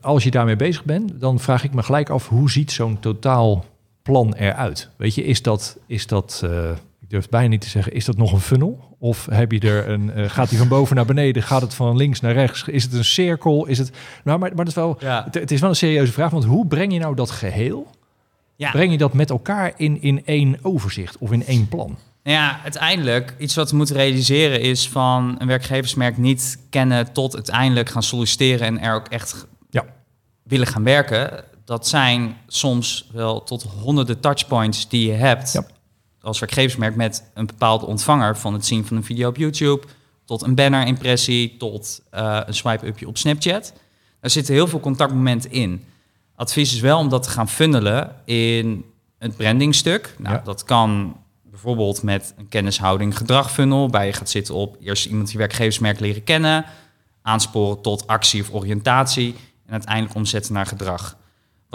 als 0.00 0.24
je 0.24 0.30
daarmee 0.30 0.56
bezig 0.56 0.84
bent, 0.84 1.20
dan 1.20 1.40
vraag 1.40 1.64
ik 1.64 1.74
me 1.74 1.82
gelijk 1.82 2.10
af, 2.10 2.28
hoe 2.28 2.50
ziet 2.50 2.72
zo'n 2.72 3.00
totaalplan 3.00 4.34
eruit? 4.34 4.90
Weet 4.96 5.14
je, 5.14 5.24
is 5.24 5.42
dat, 5.42 5.78
is 5.86 6.06
dat 6.06 6.46
ik 7.06 7.12
durf 7.12 7.28
bijna 7.28 7.48
niet 7.48 7.60
te 7.60 7.68
zeggen, 7.68 7.92
is 7.92 8.04
dat 8.04 8.16
nog 8.16 8.32
een 8.32 8.40
funnel? 8.40 8.96
Of 8.98 9.26
heb 9.30 9.52
je 9.52 9.60
er 9.60 9.88
een, 9.88 10.10
eh, 10.12 10.30
gaat 10.30 10.48
die 10.48 10.58
van 10.58 10.68
boven 10.68 10.96
naar 10.96 11.04
beneden? 11.06 11.42
Gaat 11.42 11.60
het 11.60 11.74
van 11.74 11.96
links 11.96 12.20
naar 12.20 12.32
rechts? 12.32 12.64
Is 12.68 12.82
het 12.82 12.92
een 12.92 13.04
cirkel? 13.04 13.66
Is 13.66 13.78
het, 13.78 13.90
nou, 14.24 14.38
maar, 14.38 14.48
maar 14.48 14.56
dat 14.64 14.66
is 14.66 14.74
wel, 14.74 14.96
Ja. 15.00 15.22
het, 15.24 15.34
het 15.34 15.50
is 15.50 15.60
wel 15.60 15.68
een 15.70 15.76
serieuze 15.76 16.12
vraag, 16.12 16.30
want 16.30 16.44
hoe 16.44 16.66
breng 16.66 16.92
je 16.92 16.98
nou 16.98 17.14
dat 17.14 17.30
geheel? 17.30 17.86
Ja. 18.56 18.70
Breng 18.70 18.90
je 18.92 18.98
dat 18.98 19.12
met 19.12 19.30
elkaar 19.30 19.72
in, 19.76 20.02
in 20.02 20.24
één 20.24 20.58
overzicht 20.62 21.18
of 21.18 21.32
in 21.32 21.46
één 21.46 21.68
plan? 21.68 21.98
Nou 22.22 22.36
ja, 22.38 22.60
uiteindelijk, 22.62 23.34
iets 23.38 23.54
wat 23.54 23.70
we 23.70 23.76
moeten 23.76 23.96
realiseren 23.96 24.60
is 24.60 24.88
van 24.88 25.34
een 25.38 25.46
werkgeversmerk 25.46 26.16
niet 26.18 26.58
kennen 26.70 27.12
tot 27.12 27.34
uiteindelijk 27.34 27.88
gaan 27.88 28.02
solliciteren 28.02 28.66
en 28.66 28.80
er 28.80 28.94
ook 28.94 29.08
echt 29.08 29.46
Ja. 29.70 29.84
willen 30.42 30.66
gaan 30.66 30.84
werken. 30.84 31.44
Dat 31.64 31.88
zijn 31.88 32.36
soms 32.46 33.10
wel 33.12 33.42
tot 33.42 33.62
honderden 33.62 34.20
touchpoints 34.20 34.88
die 34.88 35.06
je 35.06 35.12
hebt 35.12 35.52
Ja. 35.52 35.64
Als 36.26 36.38
werkgeversmerk 36.38 36.96
met 36.96 37.30
een 37.34 37.46
bepaalde 37.46 37.86
ontvanger. 37.86 38.36
Van 38.36 38.52
het 38.52 38.66
zien 38.66 38.86
van 38.86 38.96
een 38.96 39.04
video 39.04 39.28
op 39.28 39.36
YouTube 39.36 39.86
tot 40.24 40.42
een 40.42 40.54
banner-impressie 40.54 41.56
tot 41.56 42.02
eh, 42.10 42.40
een 42.46 42.54
swipe-upje 42.54 43.08
op 43.08 43.16
Snapchat. 43.18 43.72
Daar 44.20 44.30
zitten 44.30 44.54
heel 44.54 44.66
veel 44.66 44.80
contactmomenten 44.80 45.50
in. 45.50 45.84
Advies 46.34 46.72
is 46.72 46.80
wel 46.80 46.98
om 46.98 47.08
dat 47.08 47.22
te 47.22 47.28
gaan 47.30 47.48
funnelen 47.48 48.14
in 48.24 48.84
het 49.18 49.36
brandingstuk. 49.36 50.14
Nou, 50.18 50.34
Ja. 50.34 50.42
dat 50.44 50.64
kan 50.64 51.16
bijvoorbeeld 51.42 52.02
met 52.02 52.34
een 52.36 52.48
kennishouding 52.48 53.16
gedragfunnel, 53.16 53.80
waarbij 53.80 54.06
je 54.06 54.12
gaat 54.12 54.30
zitten 54.30 54.54
op 54.54 54.76
eerst 54.80 55.06
iemand 55.06 55.28
die 55.28 55.38
werkgeversmerk 55.38 56.00
leren 56.00 56.24
kennen, 56.24 56.64
aansporen 57.22 57.82
tot 57.82 58.06
actie 58.06 58.40
of 58.42 58.52
oriëntatie 58.52 59.34
en 59.66 59.72
uiteindelijk 59.72 60.14
omzetten 60.14 60.52
naar 60.52 60.66
gedrag. 60.66 61.16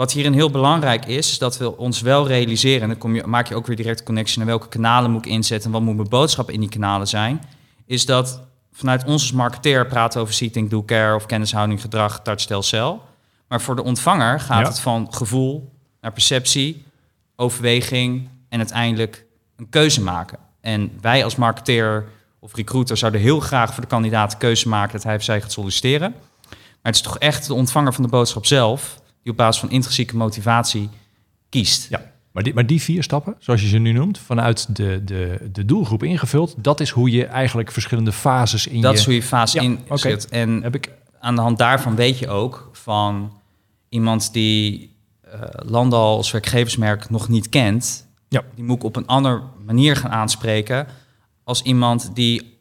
Wat 0.02 0.12
hierin 0.12 0.32
heel 0.32 0.50
belangrijk 0.50 1.06
is, 1.06 1.30
is 1.30 1.38
dat 1.38 1.58
we 1.58 1.76
ons 1.76 2.00
wel 2.00 2.26
realiseren, 2.26 2.82
en 2.82 2.88
dan 2.88 2.98
kom 2.98 3.14
je, 3.14 3.26
maak 3.26 3.48
je 3.48 3.54
ook 3.54 3.66
weer 3.66 3.76
direct 3.76 4.02
connectie 4.02 4.38
naar 4.38 4.46
welke 4.46 4.68
kanalen 4.68 5.10
moet 5.10 5.26
ik 5.26 5.32
inzetten 5.32 5.66
en 5.66 5.72
wat 5.72 5.82
moet 5.82 5.96
mijn 5.96 6.08
boodschap 6.08 6.50
in 6.50 6.60
die 6.60 6.68
kanalen 6.68 7.08
zijn, 7.08 7.42
is 7.86 8.06
dat 8.06 8.42
vanuit 8.72 9.04
ons 9.04 9.22
als 9.22 9.32
marketeer 9.32 9.86
praten 9.86 10.20
over 10.20 10.34
seating, 10.34 10.70
do 10.70 10.82
care 10.84 11.14
of 11.14 11.26
kennishouding, 11.26 11.80
gedrag, 11.80 12.20
touch, 12.22 12.64
cel. 12.64 13.02
Maar 13.48 13.60
voor 13.60 13.76
de 13.76 13.82
ontvanger 13.82 14.40
gaat 14.40 14.60
Ja. 14.60 14.68
het 14.68 14.80
van 14.80 15.14
gevoel 15.14 15.72
naar 16.00 16.12
perceptie, 16.12 16.84
overweging 17.36 18.28
en 18.48 18.58
uiteindelijk 18.58 19.24
een 19.56 19.68
keuze 19.68 20.02
maken. 20.02 20.38
En 20.60 20.90
wij 21.00 21.24
als 21.24 21.36
marketeer 21.36 22.04
of 22.38 22.54
recruiter 22.54 22.96
zouden 22.96 23.20
heel 23.20 23.40
graag 23.40 23.74
voor 23.74 23.82
de 23.82 23.88
kandidaat 23.88 24.32
een 24.32 24.38
keuze 24.38 24.68
maken 24.68 24.92
dat 24.92 25.02
hij 25.02 25.16
of 25.16 25.22
zij 25.22 25.40
gaat 25.40 25.52
solliciteren. 25.52 26.10
Maar 26.50 26.92
het 26.92 26.94
is 26.94 27.02
toch 27.02 27.18
echt 27.18 27.46
de 27.46 27.54
ontvanger 27.54 27.92
van 27.92 28.02
de 28.02 28.10
boodschap 28.10 28.46
zelf 28.46 29.00
die 29.22 29.32
op 29.32 29.36
basis 29.38 29.60
van 29.60 29.70
intrinsieke 29.70 30.16
motivatie 30.16 30.88
kiest. 31.48 31.86
Ja. 31.90 32.10
Maar 32.32 32.42
die, 32.42 32.54
maar 32.54 32.66
die 32.66 32.82
vier 32.82 33.02
stappen, 33.02 33.34
zoals 33.38 33.60
je 33.60 33.68
ze 33.68 33.78
nu 33.78 33.92
noemt, 33.92 34.18
vanuit 34.18 34.76
de, 34.76 35.00
de, 35.04 35.48
de 35.52 35.64
doelgroep 35.64 36.02
ingevuld, 36.02 36.54
dat 36.58 36.80
is 36.80 36.90
hoe 36.90 37.10
je 37.10 37.24
eigenlijk 37.26 37.72
verschillende 37.72 38.12
fases 38.12 38.66
in 38.66 38.80
Dat 38.80 38.92
je... 38.92 38.98
is 38.98 39.04
hoe 39.04 39.14
je 39.14 39.22
fase 39.22 39.56
Ja, 39.56 39.62
in 39.62 39.78
zit. 39.94 40.28
En 40.28 40.62
Heb 40.62 40.74
ik, 40.74 40.90
aan 41.20 41.34
de 41.34 41.40
hand 41.40 41.58
daarvan 41.58 41.94
weet 41.94 42.18
je 42.18 42.28
ook 42.28 42.70
van 42.72 43.32
iemand 43.88 44.32
die 44.32 44.90
eh 45.22 45.40
Landal 45.52 46.16
als 46.16 46.30
werkgeversmerk 46.30 47.10
nog 47.10 47.28
niet 47.28 47.48
kent, 47.48 48.06
Ja. 48.28 48.42
die 48.54 48.64
moet 48.64 48.76
ik 48.76 48.84
op 48.84 48.96
een 48.96 49.06
andere 49.06 49.42
manier 49.66 49.96
gaan 49.96 50.10
aanspreken 50.10 50.86
als 51.44 51.62
iemand 51.62 52.10
die 52.14 52.58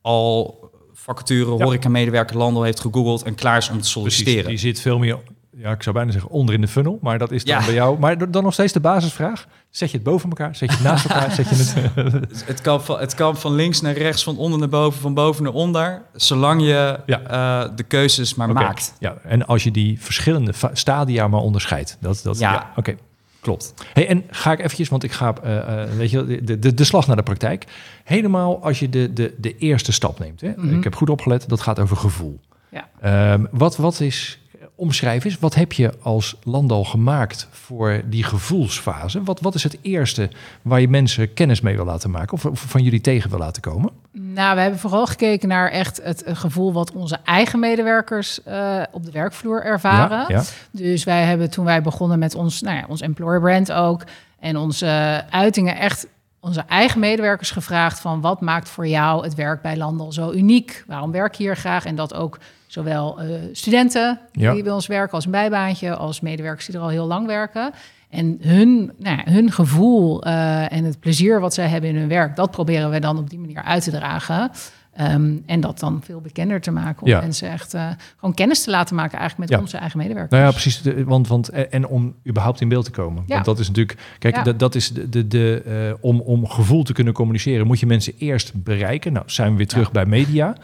al 0.00 0.60
vacature 0.92 1.56
Ja. 1.56 1.64
horeca-medewerker 1.64 2.36
Landal 2.36 2.62
heeft 2.62 2.80
gegoogeld 2.80 3.22
en 3.22 3.34
klaar 3.34 3.56
is 3.56 3.64
om 3.68 3.72
te 3.72 3.78
precies, 3.78 3.92
solliciteren. 3.92 4.48
die 4.48 4.58
zit 4.58 4.80
veel 4.80 4.98
meer, 4.98 5.18
ja, 5.56 5.70
ik 5.72 5.82
zou 5.82 5.94
bijna 5.96 6.10
zeggen 6.12 6.30
onder 6.30 6.54
in 6.54 6.60
de 6.60 6.68
funnel, 6.68 6.98
maar 7.02 7.18
dat 7.18 7.30
is 7.30 7.44
dan 7.44 7.58
Ja. 7.58 7.64
bij 7.64 7.74
jou. 7.74 7.98
Maar 7.98 8.30
dan 8.30 8.42
nog 8.42 8.52
steeds 8.52 8.72
de 8.72 8.80
basisvraag, 8.80 9.46
zet 9.70 9.90
je 9.90 9.96
het 9.96 10.06
boven 10.06 10.28
elkaar, 10.28 10.56
zet 10.56 10.70
je 10.70 10.76
het 10.76 10.84
naast 10.84 11.04
elkaar, 11.04 11.30
zet 11.30 11.48
je 11.48 11.54
het... 11.54 11.74
Het- 12.46 12.60
kan, 12.60 12.82
van, 12.82 12.98
het 12.98 13.14
kan 13.14 13.36
van 13.36 13.54
links 13.54 13.80
naar 13.80 13.94
rechts, 13.94 14.22
van 14.24 14.36
onder 14.36 14.58
naar 14.58 14.68
boven, 14.68 15.00
van 15.00 15.14
boven 15.14 15.42
naar 15.44 15.52
onder, 15.52 16.02
zolang 16.14 16.60
je 16.62 16.98
Ja. 17.06 17.20
eh, 17.20 17.70
de 17.76 17.82
keuzes 17.82 18.34
maar 18.34 18.52
maakt. 18.52 18.94
Ja, 18.98 19.14
en 19.22 19.46
als 19.46 19.62
je 19.64 19.70
die 19.70 20.00
verschillende 20.00 20.52
stadia 20.72 21.28
maar 21.28 21.40
onderscheidt. 21.40 21.96
Dat, 22.00 22.20
dat, 22.22 22.38
ja. 22.38 22.52
Ja. 22.52 22.72
Oké. 22.76 22.96
Klopt. 23.40 23.74
Hey, 23.92 24.08
en 24.08 24.24
ga 24.30 24.52
ik 24.52 24.58
eventjes, 24.58 24.88
want 24.88 25.02
ik 25.02 25.12
ga, 25.12 25.34
eh, 25.42 25.82
eh, 25.82 25.90
weet 25.90 26.10
je, 26.10 26.40
de, 26.44 26.58
de, 26.58 26.74
de 26.74 26.84
slag 26.84 27.06
naar 27.06 27.16
de 27.16 27.22
praktijk. 27.22 27.64
Helemaal 28.04 28.64
als 28.64 28.78
je 28.78 28.88
de, 28.88 29.12
de, 29.12 29.34
de 29.38 29.56
eerste 29.56 29.92
stap 29.92 30.18
neemt. 30.18 30.40
Hè? 30.40 30.52
Mhm. 30.56 30.76
Ik 30.76 30.84
heb 30.84 30.94
goed 30.94 31.10
opgelet, 31.10 31.48
dat 31.48 31.60
gaat 31.60 31.78
over 31.78 31.96
gevoel. 31.96 32.40
Ja. 32.68 32.88
Ehm, 33.00 33.44
wat, 33.50 33.76
wat 33.76 34.00
is, 34.00 34.40
omschrijf 34.82 35.24
eens, 35.24 35.38
wat 35.38 35.54
heb 35.54 35.72
je 35.72 35.92
als 36.02 36.36
land 36.42 36.72
al 36.72 36.84
gemaakt 36.84 37.48
voor 37.50 38.02
die 38.04 38.24
gevoelsfase? 38.24 39.22
Wat, 39.22 39.40
wat 39.40 39.54
is 39.54 39.62
het 39.62 39.78
eerste 39.82 40.30
waar 40.62 40.80
je 40.80 40.88
mensen 40.88 41.32
kennis 41.32 41.60
mee 41.60 41.76
wil 41.76 41.84
laten 41.84 42.10
maken 42.10 42.32
of, 42.32 42.44
of 42.44 42.60
van 42.60 42.82
jullie 42.82 43.00
tegen 43.00 43.30
wil 43.30 43.38
laten 43.38 43.62
komen? 43.62 43.90
Nou, 44.12 44.54
we 44.54 44.60
hebben 44.60 44.80
vooral 44.80 45.06
gekeken 45.06 45.48
naar 45.48 45.70
echt 45.70 46.00
het 46.02 46.24
gevoel 46.26 46.72
wat 46.72 46.92
onze 46.92 47.18
eigen 47.24 47.58
medewerkers 47.58 48.42
eh, 48.42 48.82
op 48.90 49.04
de 49.04 49.10
werkvloer 49.10 49.64
ervaren. 49.64 50.18
Ja, 50.18 50.26
ja. 50.28 50.42
Dus 50.70 51.04
wij 51.04 51.22
hebben 51.22 51.50
toen 51.50 51.64
wij 51.64 51.82
begonnen 51.82 52.18
met 52.18 52.34
ons, 52.34 52.60
nou 52.60 52.76
ja, 52.76 52.84
ons 52.88 53.00
employer 53.00 53.40
brand 53.40 53.72
ook 53.72 54.04
en 54.40 54.56
onze 54.56 55.24
uitingen 55.30 55.76
echt 55.76 56.06
onze 56.40 56.64
eigen 56.68 57.00
medewerkers 57.00 57.50
gevraagd 57.50 58.00
van 58.00 58.20
wat 58.20 58.40
maakt 58.40 58.68
voor 58.68 58.86
jou 58.86 59.24
het 59.24 59.34
werk 59.34 59.62
bij 59.62 59.76
Landel 59.76 60.12
zo 60.12 60.32
uniek? 60.32 60.84
Waarom 60.86 61.10
werk 61.10 61.34
je 61.34 61.42
hier 61.42 61.56
graag? 61.56 61.84
En 61.84 61.94
dat 61.94 62.14
ook 62.14 62.38
zowel 62.72 63.20
eh, 63.20 63.28
studenten 63.52 64.18
Ja. 64.32 64.52
die 64.52 64.62
bij 64.62 64.72
ons 64.72 64.86
werken 64.86 65.14
als 65.14 65.24
een 65.24 65.30
bijbaantje, 65.30 65.96
als 65.96 66.20
medewerkers 66.20 66.66
die 66.66 66.74
er 66.74 66.80
al 66.80 66.88
heel 66.88 67.06
lang 67.06 67.26
werken. 67.26 67.72
En 68.10 68.38
hun, 68.40 68.92
nou 68.98 69.16
ja, 69.16 69.32
hun 69.32 69.50
gevoel 69.52 70.22
eh, 70.22 70.72
en 70.72 70.84
het 70.84 71.00
plezier 71.00 71.40
wat 71.40 71.54
zij 71.54 71.66
hebben 71.68 71.90
in 71.90 71.96
hun 71.96 72.08
werk, 72.08 72.36
dat 72.36 72.50
proberen 72.50 72.90
we 72.90 72.98
dan 73.00 73.18
op 73.18 73.30
die 73.30 73.38
manier 73.38 73.62
uit 73.62 73.82
te 73.84 73.90
dragen. 73.90 74.50
Ehm, 74.92 75.36
en 75.46 75.60
dat 75.60 75.78
dan 75.78 76.00
veel 76.04 76.20
bekender 76.20 76.60
te 76.60 76.70
maken. 76.70 77.02
Om 77.02 77.08
Ja. 77.08 77.20
mensen 77.20 77.50
echt 77.50 77.74
eh, 77.74 77.88
gewoon 78.16 78.34
kennis 78.34 78.62
te 78.62 78.70
laten 78.70 78.96
maken 78.96 79.18
eigenlijk 79.18 79.50
met 79.50 79.58
Ja. 79.58 79.64
onze 79.64 79.76
eigen 79.76 79.98
medewerkers. 79.98 80.32
Nou 80.32 80.44
ja, 80.44 80.50
precies. 80.50 80.82
De, 80.82 81.04
want, 81.04 81.28
want, 81.28 81.48
en 81.48 81.86
om 81.86 82.14
überhaupt 82.28 82.60
in 82.60 82.68
beeld 82.68 82.84
te 82.84 82.90
komen. 82.90 83.22
Ja. 83.26 83.34
Want 83.34 83.44
dat 83.44 83.58
is 83.58 83.66
natuurlijk. 83.66 83.98
Kijk, 84.18 84.44
dat, 84.44 84.58
dat 84.58 84.74
is 84.74 84.88
de, 84.90 85.08
de, 85.08 85.26
de, 85.26 85.96
om, 86.00 86.20
om 86.20 86.46
gevoel 86.48 86.82
te 86.82 86.92
kunnen 86.92 87.12
communiceren, 87.12 87.66
moet 87.66 87.80
je 87.80 87.86
mensen 87.86 88.12
eerst 88.18 88.62
bereiken. 88.64 89.12
Nou, 89.12 89.24
zijn 89.28 89.50
we 89.50 89.56
weer 89.56 89.66
terug 89.68 89.92
bij 89.92 90.06
media. 90.06 90.54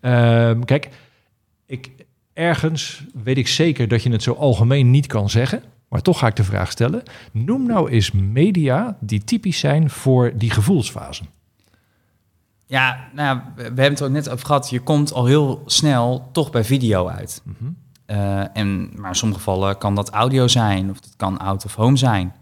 Ehm, 0.00 0.60
kijk, 0.60 0.88
ik, 1.66 1.90
ergens 2.32 3.04
weet 3.22 3.38
ik 3.38 3.48
zeker 3.48 3.88
dat 3.88 4.02
je 4.02 4.10
het 4.10 4.22
zo 4.22 4.32
algemeen 4.32 4.90
niet 4.90 5.06
kan 5.06 5.30
zeggen. 5.30 5.62
Maar 5.88 6.02
toch 6.02 6.18
ga 6.18 6.26
ik 6.26 6.36
de 6.36 6.44
vraag 6.44 6.70
stellen. 6.70 7.02
Noem 7.32 7.66
nou 7.66 7.90
eens 7.90 8.10
media 8.10 8.96
die 9.00 9.24
typisch 9.24 9.58
zijn 9.58 9.90
voor 9.90 10.32
die 10.34 10.50
gevoelsfase. 10.50 11.22
Ja, 12.66 13.08
nou 13.14 13.40
we 13.54 13.62
hebben 13.62 13.84
het 13.84 14.02
ook 14.02 14.10
net 14.10 14.28
over 14.28 14.46
gehad. 14.46 14.70
Je 14.70 14.80
komt 14.80 15.12
al 15.12 15.26
heel 15.26 15.62
snel 15.66 16.28
toch 16.32 16.50
bij 16.50 16.64
video 16.64 17.08
uit. 17.08 17.42
Mhm. 17.44 17.70
Eh, 18.06 18.56
en, 18.56 18.90
maar 18.94 19.10
in 19.10 19.16
sommige 19.16 19.40
gevallen 19.40 19.78
kan 19.78 19.94
dat 19.94 20.10
audio 20.10 20.48
zijn 20.48 20.90
of 20.90 21.00
dat 21.00 21.14
kan 21.16 21.38
out 21.38 21.64
of 21.64 21.74
home 21.74 21.96
zijn. 21.96 22.34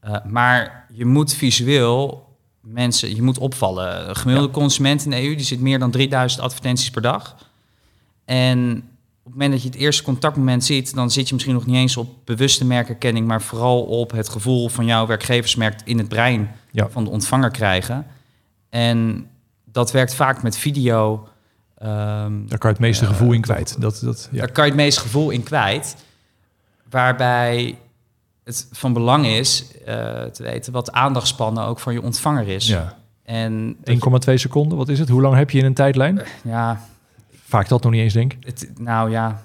Eh, 0.00 0.16
maar 0.24 0.86
je 0.92 1.04
moet 1.04 1.34
visueel 1.34 2.28
mensen, 2.60 3.14
je 3.14 3.22
moet 3.22 3.38
opvallen. 3.38 4.08
Een 4.08 4.16
gemiddelde 4.16 4.52
consument 4.52 5.04
in 5.04 5.10
de 5.10 5.22
EU 5.22 5.34
die 5.34 5.44
zit 5.44 5.60
meer 5.60 5.78
dan 5.78 5.90
3000 5.90 6.42
advertenties 6.42 6.90
per 6.90 7.02
dag. 7.02 7.36
En 8.34 8.76
op 9.18 9.24
het 9.24 9.32
moment 9.32 9.52
dat 9.52 9.62
je 9.62 9.68
het 9.68 9.78
eerste 9.78 10.02
contactmoment 10.02 10.64
ziet, 10.64 10.94
dan 10.94 11.10
zit 11.10 11.26
je 11.28 11.34
misschien 11.34 11.54
nog 11.54 11.66
niet 11.66 11.76
eens 11.76 11.96
op 11.96 12.08
bewuste 12.24 12.64
merkerkenning, 12.64 13.26
maar 13.26 13.42
vooral 13.42 13.82
op 13.82 14.10
het 14.10 14.28
gevoel 14.28 14.68
van 14.68 14.86
jouw 14.86 15.06
werkgeversmerk 15.06 15.80
in 15.84 15.98
het 15.98 16.08
brein 16.08 16.50
Ja. 16.70 16.88
van 16.88 17.04
de 17.04 17.10
ontvanger 17.10 17.50
krijgen. 17.50 18.06
En 18.68 19.26
dat 19.64 19.90
werkt 19.92 20.14
vaak 20.14 20.42
met 20.42 20.56
video. 20.56 21.28
ehm, 21.78 22.46
Daar 22.46 22.58
kan 22.58 22.70
je 22.70 22.76
het 22.76 22.78
meeste 22.78 23.04
Eh, 23.04 23.10
gevoel 23.10 23.32
in 23.32 23.40
kwijt. 23.40 23.80
Dat, 23.80 24.00
dat, 24.04 24.28
ja. 24.32 24.38
daar 24.38 24.52
kan 24.52 24.64
je 24.64 24.70
het 24.70 24.80
meest 24.80 24.98
gevoel 24.98 25.30
in 25.30 25.42
kwijt. 25.42 25.96
Waarbij 26.90 27.78
het 28.44 28.68
van 28.72 28.92
belang 28.92 29.26
is 29.26 29.64
eh, 29.84 29.94
te 30.22 30.42
weten 30.42 30.72
wat 30.72 30.86
de 30.86 30.92
aandachtspannen 30.92 31.64
ook 31.64 31.78
van 31.78 31.92
je 31.92 32.02
ontvanger 32.02 32.48
is. 32.48 32.66
ja. 32.68 32.98
En 33.22 33.76
dat- 33.80 33.88
1,2 34.24 34.36
seconden, 34.38 34.78
wat 34.78 34.88
is 34.88 34.98
het? 34.98 35.08
Hoe 35.08 35.20
lang 35.20 35.34
heb 35.36 35.50
je 35.50 35.58
in 35.58 35.64
een 35.64 35.74
tijdlijn? 35.74 36.22
ja, 36.44 36.80
Vaak 37.50 37.68
dat 37.68 37.82
nog 37.82 37.92
niet 37.92 38.00
eens, 38.00 38.12
denk 38.12 38.32
het, 38.40 38.70
nou 38.78 39.10
ja, 39.10 39.42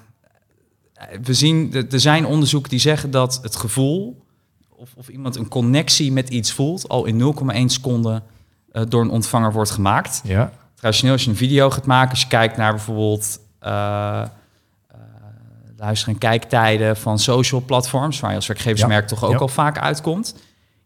we 1.22 1.34
zien, 1.34 1.72
er 1.90 2.00
zijn 2.00 2.26
onderzoeken 2.26 2.70
die 2.70 2.78
zeggen 2.78 3.10
dat 3.10 3.38
het 3.42 3.56
gevoel, 3.56 4.22
of, 4.68 4.90
of 4.96 5.08
iemand 5.08 5.36
een 5.36 5.48
connectie 5.48 6.12
met 6.12 6.28
iets 6.28 6.52
voelt, 6.52 6.88
al 6.88 7.04
in 7.04 7.34
0,1 7.54 7.56
seconde 7.66 8.22
eh, 8.72 8.82
door 8.88 9.02
een 9.02 9.10
ontvanger 9.10 9.52
wordt 9.52 9.70
gemaakt. 9.70 10.20
Ja, 10.24 10.52
Traditioneel 10.74 11.14
als 11.14 11.24
je 11.24 11.30
een 11.30 11.36
video 11.36 11.70
gaat 11.70 11.86
maken, 11.86 12.10
als 12.10 12.20
je 12.20 12.28
kijkt 12.28 12.56
naar 12.56 12.72
bijvoorbeeld 12.72 13.40
eh, 13.58 14.22
luister- 15.76 16.08
en 16.08 16.18
kijktijden 16.18 16.96
van 16.96 17.18
social 17.18 17.60
platforms, 17.60 18.20
waar 18.20 18.30
je 18.30 18.36
als 18.36 18.46
werkgeversmerk 18.46 19.06
toch 19.08 19.24
ook 19.24 19.30
Ja. 19.32 19.38
al 19.38 19.48
vaak 19.48 19.78
uitkomt, 19.78 20.34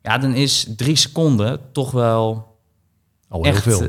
ja, 0.03 0.19
dan 0.19 0.35
is 0.35 0.67
drie 0.77 0.97
seconden 0.97 1.61
toch 1.73 1.91
wel 1.91 2.57
al 3.29 3.43
heel 3.45 3.53
echt. 3.53 3.63
veel. 3.63 3.89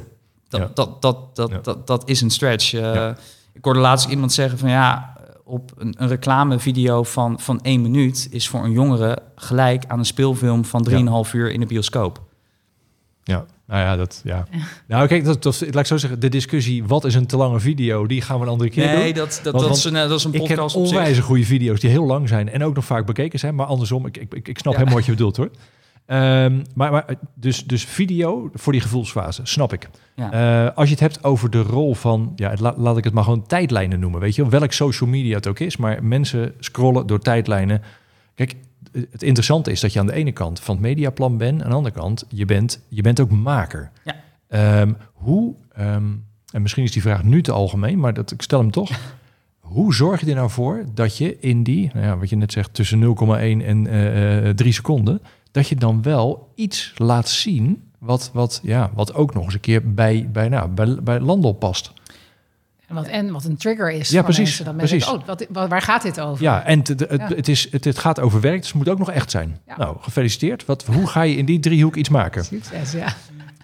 Dat, 0.52 0.62
Ja. 0.62 0.72
dat, 0.74 1.02
dat, 1.02 1.36
dat, 1.36 1.50
Ja. 1.50 1.60
dat, 1.62 1.88
dat 1.88 2.10
is 2.10 2.22
een 2.22 2.30
stretch. 2.30 2.74
Eh, 2.74 2.80
Ja. 2.94 3.16
Ik 3.54 3.66
hoorde 3.66 3.80
laatst 3.80 4.10
iemand 4.10 4.34
zeggen 4.34 4.58
van 4.58 4.70
ja, 4.70 5.14
op 5.44 5.72
een, 5.78 5.96
een 5.98 6.08
reclamevideo 6.08 7.04
van, 7.04 7.40
van 7.40 7.62
één 7.62 7.82
minuut 7.82 8.28
is 8.32 8.48
voor 8.48 8.64
een 8.64 8.72
jongere 8.72 9.18
gelijk 9.36 9.84
aan 9.88 10.00
een 10.00 10.06
speelfilm 10.06 10.66
van 10.66 10.88
3,5 11.26 11.32
uur 11.34 11.52
in 11.52 11.60
de 11.60 11.66
bioscoop. 11.66 12.22
Ja, 13.24 13.46
nou 13.68 13.82
ja, 13.82 13.96
dat, 13.96 14.22
ja. 14.24 14.46
Nou, 14.88 15.08
kijk, 15.08 15.26
dat, 15.26 15.44
dat, 15.44 15.62
laat 15.62 15.76
ik 15.76 15.86
zo 15.86 15.98
zeggen, 15.98 16.20
de 16.20 16.30
discussie, 16.30 16.84
wat 16.84 17.06
is 17.06 17.16
een 17.16 17.26
te 17.26 17.38
lange 17.38 17.60
video, 17.60 18.08
die 18.08 18.22
gaan 18.22 18.38
we 18.40 18.46
een 18.46 18.52
andere 18.52 18.70
keer 18.70 18.86
Nee, 18.86 19.14
doen. 19.14 19.24
dat, 19.24 19.40
dat, 19.44 19.54
Want- 19.54 19.68
dat, 19.68 19.78
is 19.78 19.84
een, 19.84 19.96
eh, 19.96 20.08
dat 20.10 20.18
is 20.20 20.24
een 20.24 20.34
Ik 20.34 20.40
ken 20.40 20.48
podcast 20.48 20.76
op 20.76 20.86
zich. 20.86 20.98
onwijs 20.98 21.20
goede 21.20 21.46
video's 21.46 21.80
die 21.80 21.90
heel 21.90 22.06
lang 22.06 22.28
zijn 22.28 22.50
en 22.50 22.64
ook 22.64 22.76
nog 22.76 22.86
vaak 22.86 23.06
bekeken 23.06 23.40
zijn, 23.40 23.56
maar 23.56 23.66
andersom, 23.66 24.06
ik, 24.06 24.18
ik, 24.18 24.48
ik 24.48 24.58
snap 24.58 24.74
helemaal 24.74 24.96
wat 24.96 25.06
je 25.06 25.12
bedoelt 25.12 25.38
hoor. 25.38 25.50
Ehm, 26.12 26.62
maar, 26.76 26.92
maar 26.92 27.06
dus, 27.34 27.66
dus 27.66 27.86
video 27.86 28.50
voor 28.54 28.72
die 28.72 28.82
gevoelsfase, 28.82 29.42
snap 29.44 29.74
ik. 29.74 29.90
Ja. 30.16 30.32
Eh, 30.68 30.76
als 30.78 30.86
je 30.88 30.92
het 30.94 31.04
hebt 31.04 31.24
over 31.24 31.50
de 31.50 31.62
rol 31.62 31.94
van, 31.96 32.34
ja, 32.36 32.54
la- 32.60 32.74
laat 32.78 32.98
ik 32.98 33.04
het 33.04 33.14
maar 33.14 33.24
gewoon 33.24 33.46
tijdlijnen 33.48 34.00
noemen, 34.00 34.20
weet 34.20 34.36
je 34.36 34.42
wel, 34.42 34.52
welk 34.52 34.72
social 34.72 35.10
media 35.10 35.36
het 35.36 35.48
ook 35.48 35.60
is, 35.60 35.78
maar 35.78 36.04
mensen 36.04 36.54
scrollen 36.60 37.08
door 37.08 37.20
tijdlijnen. 37.20 37.82
Kijk, 38.36 38.56
het 39.12 39.24
interessante 39.24 39.72
is 39.72 39.80
dat 39.80 39.94
je 39.94 40.00
aan 40.00 40.06
de 40.06 40.14
ene 40.14 40.32
kant 40.32 40.60
van 40.60 40.76
het 40.76 40.84
mediaplan 40.84 41.38
bent, 41.38 41.64
aan 41.64 41.70
de 41.70 41.76
andere 41.76 41.96
kant, 41.96 42.26
je 42.30 42.46
bent, 42.46 42.82
je 42.88 43.02
bent 43.02 43.20
ook 43.20 43.32
maker. 43.32 43.92
Ja. 44.04 44.16
Ehm, 44.48 44.94
hoe, 45.14 45.54
ehm, 45.74 46.06
en 46.52 46.62
misschien 46.62 46.84
is 46.84 46.92
die 46.92 47.02
vraag 47.02 47.24
nu 47.24 47.42
te 47.42 47.52
algemeen, 47.52 48.00
maar 48.00 48.14
dat, 48.14 48.32
ik 48.32 48.42
stel 48.42 48.60
hem 48.60 48.72
toch. 48.72 48.90
Hoe 49.60 49.94
zorg 49.94 50.20
je 50.22 50.26
er 50.30 50.36
nou 50.36 50.50
voor 50.50 50.84
dat 50.94 51.18
je 51.18 51.40
in 51.40 51.64
die, 51.64 51.90
nou 51.94 52.06
ja, 52.06 52.18
wat 52.18 52.30
je 52.30 52.36
net 52.36 52.52
zegt, 52.52 52.74
tussen 52.74 53.00
0,1 53.00 53.62
en 53.66 53.88
eh, 53.88 54.50
eh, 54.50 54.56
3 54.56 54.72
seconden, 54.74 55.22
dat 55.52 55.68
je 55.68 55.76
dan 55.76 56.02
wel 56.02 56.52
iets 56.56 56.94
laat 56.98 57.30
zien 57.30 57.84
wat, 57.98 58.30
wat, 58.34 58.60
ja, 58.64 58.92
wat 58.94 59.14
ook 59.14 59.34
nog 59.34 59.44
eens 59.44 59.54
een 59.54 59.60
keer 59.60 59.94
bij, 59.94 60.30
bij, 60.32 60.50
nou, 60.50 60.70
bij, 60.70 60.98
bij 61.04 61.20
Landel 61.20 61.54
past. 61.54 61.92
En 62.88 62.96
wat, 62.98 63.08
en 63.08 63.32
wat 63.32 63.46
een 63.46 63.58
trigger 63.58 63.92
is. 63.92 64.10
Ja, 64.10 64.16
voor 64.16 64.24
precies, 64.24 64.44
mensen. 64.44 64.66
Dan 64.66 64.76
precies. 64.76 65.06
denken, 65.06 65.22
oh, 65.22 65.28
wat, 65.28 65.46
wat- 65.50 65.70
waar 65.70 65.82
gaat 65.82 66.02
dit 66.02 66.20
over? 66.20 66.44
Ja, 66.44 66.64
en 66.64 66.80
het, 66.80 66.88
het, 66.88 67.10
Ja. 67.18 67.28
het, 67.36 67.48
is, 67.48 67.68
het, 67.72 67.86
het 67.86 67.98
gaat 68.00 68.20
over 68.20 68.42
werk, 68.42 68.58
dus 68.58 68.68
het 68.68 68.76
moet 68.78 68.90
ook 68.90 68.98
nog 69.00 69.12
echt 69.12 69.32
zijn. 69.32 69.60
Ja. 69.68 69.78
Nou, 69.78 69.98
gefeliciteerd. 70.00 70.66
Wat, 70.66 70.86
hoe 70.86 71.08
ga 71.08 71.22
je 71.22 71.36
in 71.36 71.46
die 71.46 71.60
driehoek 71.60 71.96
iets 71.96 72.10
maken? 72.10 72.46
Succes, 72.46 72.92
ja. 72.92 73.14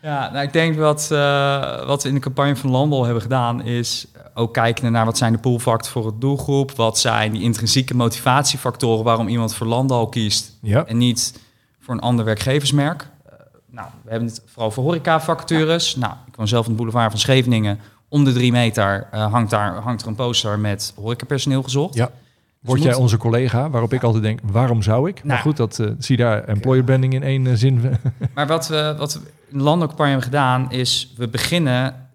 Ja, 0.02 0.32
nou, 0.32 0.46
ik 0.46 0.54
denk 0.54 0.76
wat, 0.78 1.12
eh, 1.12 1.86
wat 1.86 2.04
we 2.04 2.10
in 2.10 2.16
de 2.16 2.22
campagne 2.22 2.56
van 2.56 2.70
Landbouw 2.70 3.04
hebben 3.04 3.22
gedaan, 3.22 3.62
is 3.64 4.08
ook 4.34 4.54
kijken 4.54 4.92
naar 4.92 5.06
wat 5.06 5.18
zijn 5.18 5.32
de 5.34 5.40
pullfactoren 5.40 5.92
voor 5.92 6.06
het 6.06 6.22
doelgroep, 6.22 6.72
wat 6.72 7.00
zijn 7.00 7.32
die 7.32 7.42
intrinsieke 7.42 7.96
motivatiefactoren 7.96 9.04
waarom 9.04 9.28
iemand 9.28 9.56
voor 9.56 9.68
Landal 9.68 10.08
kiest 10.10 10.52
Ja, 10.62 10.86
en 10.86 10.98
niet 10.98 11.40
voor 11.88 11.96
een 11.96 12.02
ander 12.02 12.26
werkgeversmerk. 12.26 13.08
Eh, 13.26 13.34
nou, 13.70 13.88
we 14.04 14.10
hebben 14.10 14.28
het 14.28 14.42
vooral 14.46 14.72
voor 14.72 14.84
horeca-vacatures. 14.84 15.96
Nou, 15.96 16.14
ik 16.28 16.36
woon 16.36 16.48
zelf 16.48 16.66
in 16.66 16.72
de 16.72 16.78
boulevard 16.78 17.12
van 17.12 17.20
Scheveningen. 17.20 17.80
Om 18.10 18.24
de 18.24 18.34
drie 18.34 18.52
meter 18.52 19.08
eh, 19.12 19.32
hangt, 19.32 19.50
daar, 19.50 19.76
hangt 19.76 20.02
er 20.02 20.08
een 20.08 20.16
poster 20.16 20.60
met 20.60 20.94
horecapersoneel 20.96 21.64
gezocht. 21.64 21.94
Ja. 21.94 22.12
Word 22.60 22.84
jij 22.84 22.94
onze 22.94 23.18
collega, 23.18 23.70
waarop 23.70 23.94
ik 23.94 24.04
altijd 24.04 24.24
denk, 24.24 24.40
waarom 24.44 24.82
zou 24.82 25.10
ik? 25.10 25.16
Maar 25.16 25.26
Nou. 25.26 25.42
goed, 25.42 25.58
dat 25.58 25.80
eh, 25.80 25.88
zie 26.00 26.18
daar 26.18 26.44
employer 26.44 26.84
branding 26.84 27.14
in 27.14 27.24
één 27.24 27.58
zin. 27.58 27.82
Maar 28.36 28.48
wat 28.48 28.68
we, 28.68 28.96
wat 28.98 29.14
we 29.14 29.20
in 29.50 29.58
de 29.58 29.64
landelijke 29.64 30.04
hebben 30.04 30.22
gedaan, 30.24 30.72
is 30.72 31.14
we 31.18 31.28
beginnen 31.28 32.10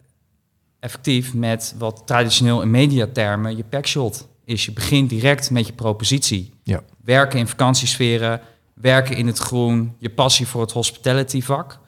effectief 0.80 1.34
met 1.34 1.74
wat 1.78 2.02
traditioneel 2.06 2.62
in 2.62 2.70
mediatermen 2.70 3.56
je 3.56 3.64
packshot 3.64 4.28
is. 4.44 4.64
Je 4.64 4.72
begint 4.72 5.10
direct 5.10 5.50
met 5.50 5.66
je 5.66 5.72
propositie. 5.72 6.52
Ja. 6.62 6.82
Werken 7.04 7.38
in 7.38 7.48
vakantiesferen, 7.48 8.40
werken 8.74 9.16
in 9.16 9.26
het 9.26 9.38
groen, 9.38 9.94
je 9.98 10.10
passie 10.10 10.46
voor 10.46 10.60
het 10.60 10.72
hospitality 10.72 11.42
vak. 11.42 11.78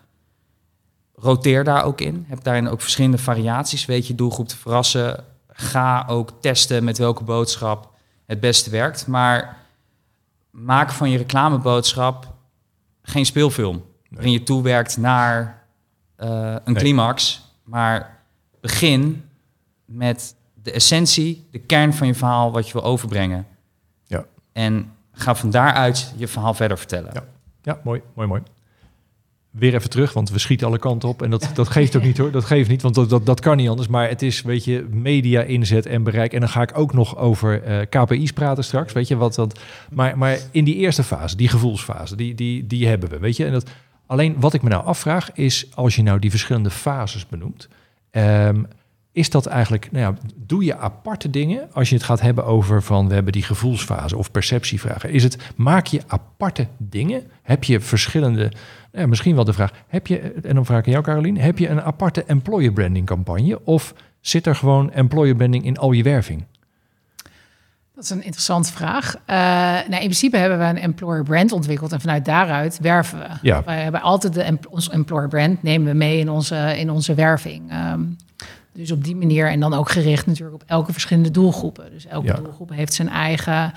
Roteer 1.14 1.64
daar 1.64 1.84
ook 1.84 2.00
in. 2.00 2.24
Heb 2.28 2.44
daarin 2.44 2.68
ook 2.68 2.80
verschillende 2.80 3.18
variaties. 3.18 3.84
Weet 3.84 4.06
je 4.06 4.14
doelgroep 4.14 4.48
te 4.48 4.56
verrassen. 4.56 5.24
Ga 5.48 6.04
ook 6.08 6.30
testen 6.40 6.84
met 6.84 6.98
welke 6.98 7.24
boodschap 7.24 7.90
het 8.26 8.40
beste 8.40 8.70
werkt. 8.70 9.06
Maar 9.06 9.56
maak 10.50 10.90
van 10.90 11.10
je 11.10 11.18
reclameboodschap 11.18 12.32
geen 13.02 13.26
speelfilm. 13.26 13.84
Waarin 14.08 14.32
je 14.32 14.42
toewerkt 14.42 14.96
naar 14.96 15.62
eh, 16.16 16.28
een 16.64 16.72
Nee. 16.72 16.74
climax. 16.82 17.42
Maar 17.64 18.20
begin 18.60 19.28
met 19.84 20.34
de 20.62 20.72
essentie, 20.72 21.48
de 21.50 21.58
kern 21.58 21.94
van 21.94 22.06
je 22.06 22.14
verhaal, 22.14 22.52
wat 22.52 22.66
je 22.66 22.72
wil 22.72 22.82
overbrengen. 22.84 23.46
Ja. 24.06 24.24
En 24.52 24.93
ga 25.14 25.34
van 25.34 25.50
daaruit 25.50 26.14
je 26.16 26.28
verhaal 26.28 26.54
verder 26.54 26.78
vertellen. 26.78 27.10
Ja. 27.12 27.24
Ja, 27.64 27.80
mooi, 27.84 28.00
mooi, 28.14 28.28
mooi. 28.28 28.42
Weer 29.50 29.74
even 29.74 29.90
terug, 29.90 30.12
want 30.12 30.30
we 30.30 30.38
schieten 30.38 30.66
alle 30.66 30.78
kanten 30.78 31.08
op. 31.08 31.22
En 31.22 31.30
dat, 31.30 31.50
dat 31.54 31.68
geeft 31.68 31.96
ook 31.96 32.02
niet 32.02 32.18
hoor. 32.18 32.30
Dat 32.30 32.44
geeft 32.44 32.68
niet, 32.68 32.82
want 32.82 32.94
dat, 32.94 33.10
dat, 33.10 33.26
dat 33.26 33.40
kan 33.40 33.56
niet 33.56 33.68
anders. 33.68 33.88
Maar 33.88 34.08
het 34.08 34.22
is, 34.22 34.42
weet 34.42 34.64
je, 34.64 34.86
media 34.90 35.42
inzet 35.42 35.86
en 35.86 36.02
bereik. 36.02 36.32
En 36.32 36.40
dan 36.40 36.48
ga 36.48 36.62
ik 36.62 36.78
ook 36.78 36.92
nog 36.92 37.16
over 37.16 37.62
eh, 37.62 37.80
KPI's 37.88 38.32
praten 38.32 38.64
straks. 38.64 38.92
Weet 38.92 39.08
je 39.08 39.16
wat 39.16 39.34
dat. 39.34 39.60
Maar, 39.90 40.18
maar 40.18 40.38
in 40.50 40.64
die 40.64 40.74
eerste 40.74 41.02
fase, 41.02 41.36
die 41.36 41.48
gevoelsfase, 41.48 42.16
die, 42.16 42.34
die, 42.34 42.66
die 42.66 42.86
hebben 42.86 43.08
we. 43.08 43.18
Weet 43.18 43.36
je, 43.36 43.44
en 43.44 43.52
dat. 43.52 43.70
Alleen 44.06 44.36
wat 44.40 44.54
ik 44.54 44.62
me 44.62 44.68
nou 44.68 44.84
afvraag 44.84 45.32
is, 45.32 45.66
als 45.74 45.96
je 45.96 46.02
nou 46.02 46.18
die 46.18 46.30
verschillende 46.30 46.70
fases 46.70 47.26
benoemt, 47.26 47.68
ehm, 48.10 48.62
is 49.14 49.30
dat 49.30 49.46
eigenlijk, 49.46 49.88
nou 49.92 50.04
ja, 50.04 50.28
doe 50.36 50.64
je 50.64 50.76
aparte 50.76 51.30
dingen 51.30 51.68
als 51.72 51.88
je 51.88 51.94
het 51.94 52.04
gaat 52.04 52.20
hebben 52.20 52.44
over 52.44 52.82
van 52.82 53.08
we 53.08 53.14
hebben 53.14 53.32
die 53.32 53.42
gevoelsfase 53.42 54.16
of 54.16 54.30
perceptievragen? 54.30 55.10
Is 55.10 55.22
het, 55.22 55.52
maak 55.56 55.86
je 55.86 56.00
aparte 56.06 56.66
dingen? 56.78 57.22
Heb 57.42 57.64
je 57.64 57.80
verschillende, 57.80 58.40
nou 58.40 58.52
ja, 59.02 59.06
misschien 59.06 59.34
wel 59.34 59.44
de 59.44 59.52
vraag, 59.52 59.72
heb 59.88 60.06
je, 60.06 60.18
en 60.18 60.54
dan 60.54 60.64
vraag 60.64 60.78
ik 60.78 60.86
aan 60.86 60.92
jou 60.92 61.04
Caroline, 61.04 61.40
heb 61.40 61.58
je 61.58 61.68
een 61.68 61.82
aparte 61.82 62.24
employer 62.24 62.72
branding 62.72 63.06
campagne 63.06 63.64
of 63.64 63.94
zit 64.20 64.46
er 64.46 64.54
gewoon 64.54 64.92
employer 64.92 65.34
branding 65.34 65.64
in 65.64 65.78
al 65.78 65.92
je 65.92 66.02
werving? 66.02 66.44
Dat 67.94 68.04
is 68.04 68.10
een 68.10 68.24
interessante 68.24 68.72
vraag. 68.72 69.14
Uh, 69.14 69.20
nou, 69.26 69.90
in 69.90 69.98
principe 69.98 70.36
hebben 70.36 70.58
we 70.58 70.64
een 70.64 70.78
employer 70.78 71.22
brand 71.22 71.52
ontwikkeld 71.52 71.92
en 71.92 72.00
vanuit 72.00 72.24
daaruit 72.24 72.78
werven 72.80 73.18
we. 73.18 73.26
Ja. 73.42 73.62
Wij 73.64 73.82
hebben 73.82 74.00
altijd 74.00 74.34
de, 74.34 74.58
ons 74.70 74.88
employer 74.88 75.28
brand 75.28 75.62
nemen 75.62 75.86
we 75.92 75.94
mee 75.94 76.18
in 76.18 76.30
onze, 76.30 76.78
in 76.78 76.90
onze 76.90 77.14
werving. 77.14 77.72
Um, 77.92 78.16
dus 78.74 78.90
op 78.90 79.04
die 79.04 79.16
manier 79.16 79.50
en 79.50 79.60
dan 79.60 79.74
ook 79.74 79.90
gericht 79.90 80.26
natuurlijk 80.26 80.62
op 80.62 80.64
elke 80.66 80.92
verschillende 80.92 81.30
doelgroepen. 81.30 81.90
Dus 81.90 82.06
elke 82.06 82.26
Ja. 82.26 82.34
doelgroep 82.34 82.70
heeft 82.70 82.94
zijn 82.94 83.08
eigen 83.08 83.72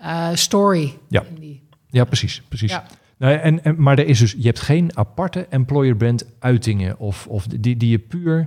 eh, 0.00 0.28
story. 0.34 0.98
Ja. 1.08 1.22
in 1.34 1.40
die. 1.40 1.62
Ja, 1.86 2.04
precies, 2.04 2.42
precies. 2.48 2.70
Ja. 2.70 2.84
Nou, 3.16 3.34
en, 3.38 3.64
en, 3.64 3.82
maar 3.82 3.98
er 3.98 4.06
is 4.06 4.18
dus, 4.18 4.34
je 4.38 4.46
hebt 4.46 4.60
geen 4.60 4.96
aparte 4.96 5.46
employer 5.50 5.96
brand 5.96 6.24
uitingen 6.38 6.98
of, 6.98 7.26
of 7.26 7.46
die, 7.46 7.76
die 7.76 7.90
je 7.90 7.98
puur 7.98 8.46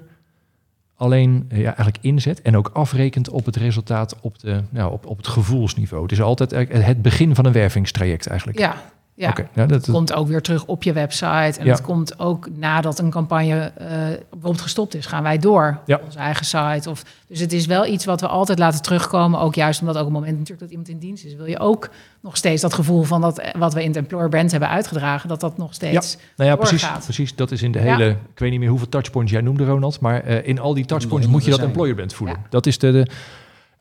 alleen 0.95 1.45
eh, 1.49 1.57
ja, 1.57 1.65
eigenlijk 1.65 1.97
inzet 2.01 2.41
en 2.41 2.57
ook 2.57 2.69
afrekent 2.73 3.29
op 3.29 3.45
het 3.45 3.55
resultaat 3.55 4.15
op, 4.21 4.39
de, 4.39 4.61
nou, 4.69 4.91
op, 4.91 5.05
op 5.05 5.17
het 5.17 5.27
gevoelsniveau. 5.27 6.03
Het 6.03 6.11
is 6.11 6.21
altijd 6.21 6.51
het 6.69 7.01
begin 7.01 7.35
van 7.35 7.45
een 7.45 7.51
wervingstraject 7.51 8.27
eigenlijk. 8.27 8.59
Ja, 8.59 8.83
ja. 9.15 9.33
Ja, 9.53 9.65
dat, 9.65 9.91
komt 9.91 10.13
ook 10.13 10.27
weer 10.27 10.41
terug 10.41 10.65
op 10.65 10.83
je 10.83 10.93
website. 10.93 11.59
En 11.59 11.65
Ja. 11.65 11.71
het 11.71 11.81
komt 11.81 12.19
ook 12.19 12.49
nadat 12.55 12.99
een 12.99 13.09
campagne 13.09 13.71
eh, 13.77 13.87
bijvoorbeeld 14.29 14.61
gestopt 14.61 14.95
is, 14.95 15.05
gaan 15.05 15.23
wij 15.23 15.37
door 15.37 15.79
Ja. 15.85 15.95
op 15.95 16.03
onze 16.03 16.17
eigen 16.17 16.45
site. 16.45 16.89
Of, 16.89 17.03
dus 17.27 17.39
het 17.39 17.53
is 17.53 17.65
wel 17.65 17.85
iets 17.85 18.05
wat 18.05 18.21
we 18.21 18.27
altijd 18.27 18.59
laten 18.59 18.81
terugkomen. 18.81 19.39
Ook 19.39 19.55
juist 19.55 19.79
omdat 19.79 19.95
ook 19.95 20.01
op 20.01 20.07
het 20.07 20.19
moment 20.19 20.33
natuurlijk 20.39 20.59
dat 20.61 20.69
iemand 20.69 20.89
in 20.89 20.97
dienst 20.99 21.25
is, 21.25 21.35
wil 21.35 21.45
je 21.45 21.59
ook 21.59 21.89
nog 22.21 22.37
steeds 22.37 22.61
dat 22.61 22.73
gevoel 22.73 23.03
van 23.03 23.21
dat 23.21 23.39
eh, 23.39 23.51
wat 23.59 23.73
we 23.73 23.81
in 23.81 23.87
het 23.87 23.97
employer 23.97 24.29
brand 24.29 24.51
hebben 24.51 24.69
uitgedragen, 24.69 25.29
dat 25.29 25.39
dat 25.39 25.57
nog 25.57 25.73
steeds. 25.73 26.17
nou 26.37 26.49
ja, 26.49 26.55
precies, 26.55 26.87
precies. 27.03 27.35
Dat 27.35 27.51
is 27.51 27.61
in 27.61 27.71
de 27.71 27.79
Ja. 27.79 27.85
hele, 27.95 28.09
ik 28.09 28.39
weet 28.39 28.51
niet 28.51 28.59
meer 28.59 28.69
hoeveel 28.69 28.89
touchpoints 28.89 29.31
jij 29.31 29.41
noemde 29.41 29.65
Ronald, 29.65 29.99
maar 29.99 30.23
eh, 30.23 30.47
in 30.47 30.59
al 30.59 30.73
die 30.73 30.85
touchpoints 30.85 31.27
moet 31.27 31.43
je 31.45 31.51
dat 31.51 31.59
employer 31.59 31.95
brand 31.95 32.13
voelen. 32.13 32.35
Ja. 32.41 32.47
Dat 32.49 32.65
is 32.65 32.77
de, 32.77 32.91
de 32.91 33.07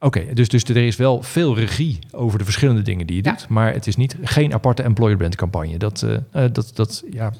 Oké, 0.02 0.34
dus, 0.34 0.48
dus 0.48 0.64
er 0.64 0.76
is 0.76 0.96
wel 0.96 1.22
veel 1.22 1.54
regie 1.56 1.98
over 2.10 2.38
de 2.38 2.44
verschillende 2.44 2.82
dingen 2.82 3.06
die 3.06 3.16
je 3.16 3.24
Ja. 3.24 3.30
doet, 3.30 3.48
maar 3.48 3.72
het 3.72 3.86
is 3.86 3.96
niet 3.96 4.16
geen 4.22 4.54
aparte 4.54 4.82
employer 4.82 5.16
brand 5.16 5.34
campagne. 5.34 5.76
Dat, 5.78 6.02
eh, 6.02 6.14
eh, 6.44 6.52
dat, 6.52 6.70
dat 6.74 7.02
ja, 7.10 7.32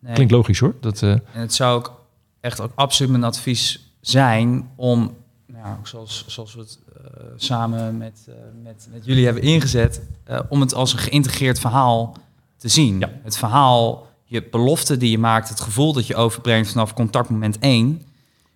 Nee. 0.00 0.14
klinkt 0.14 0.32
logisch 0.32 0.58
hoor. 0.58 0.74
Dat, 0.80 1.02
eh, 1.02 1.10
En 1.10 1.20
het 1.32 1.54
zou 1.54 1.76
ook 1.78 2.00
echt 2.40 2.60
ook 2.60 2.72
absoluut 2.74 3.10
mijn 3.10 3.24
advies 3.24 3.90
zijn 4.00 4.68
om, 4.76 5.16
nou, 5.46 5.76
zoals, 5.82 6.24
zoals 6.26 6.54
we 6.54 6.60
het 6.60 6.78
eh, 6.96 7.24
samen 7.36 7.96
met, 7.96 8.26
eh, 8.28 8.34
met, 8.62 8.88
met 8.92 9.04
jullie 9.04 9.24
hebben 9.24 9.42
ingezet, 9.42 10.00
eh, 10.24 10.40
om 10.48 10.60
het 10.60 10.74
als 10.74 10.92
een 10.92 10.98
geïntegreerd 10.98 11.58
verhaal 11.60 12.16
te 12.56 12.68
zien. 12.68 12.98
Ja. 12.98 13.10
Het 13.22 13.36
verhaal, 13.36 14.06
je 14.24 14.44
belofte 14.50 14.96
die 14.96 15.10
je 15.10 15.18
maakt, 15.18 15.48
het 15.48 15.60
gevoel 15.60 15.92
dat 15.92 16.06
je 16.06 16.14
overbrengt 16.16 16.70
vanaf 16.70 16.94
contactmoment 16.94 17.56
1, 17.60 18.02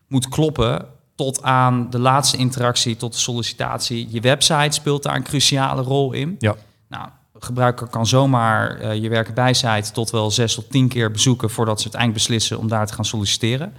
moet 0.06 0.28
kloppen 0.28 0.86
tot 1.24 1.42
aan 1.42 1.90
de 1.90 1.98
laatste 1.98 2.36
interactie, 2.36 2.96
tot 2.96 3.12
de 3.12 3.18
sollicitatie. 3.18 4.08
Je 4.10 4.20
website 4.20 4.70
speelt 4.70 5.02
daar 5.02 5.16
een 5.16 5.22
cruciale 5.22 5.82
rol 5.82 6.12
in. 6.12 6.36
Ja. 6.38 6.54
Nou, 6.88 7.08
gebruiker 7.38 7.86
kan 7.86 8.06
zomaar 8.06 8.78
eh, 8.78 9.02
je 9.02 9.08
werken 9.08 9.34
bij 9.34 9.52
site 9.52 9.92
tot 9.92 10.10
wel 10.10 10.30
zes 10.30 10.54
tot 10.54 10.70
tien 10.70 10.88
keer 10.88 11.10
bezoeken 11.10 11.50
voordat 11.50 11.76
ze 11.78 11.82
uiteindelijk 11.82 12.22
beslissen 12.22 12.58
om 12.58 12.68
daar 12.68 12.86
te 12.86 12.94
gaan 12.94 13.04
solliciteren. 13.04 13.74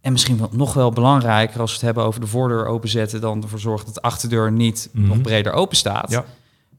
En 0.00 0.12
misschien 0.12 0.38
wel, 0.38 0.48
nog 0.52 0.74
wel 0.74 0.90
belangrijker 0.92 1.60
als 1.60 1.70
we 1.70 1.76
het 1.76 1.84
hebben 1.84 2.04
over 2.04 2.20
de 2.20 2.26
voordeur 2.26 2.66
openzetten, 2.66 3.20
dan 3.20 3.42
ervoor 3.42 3.58
zorgen 3.58 3.86
dat 3.86 3.94
de 3.94 4.02
achterdeur 4.02 4.52
niet 4.52 4.88
Mhm. 4.92 5.06
nog 5.06 5.20
breder 5.20 5.52
open 5.52 5.76
staat. 5.76 6.10
Ja. 6.10 6.24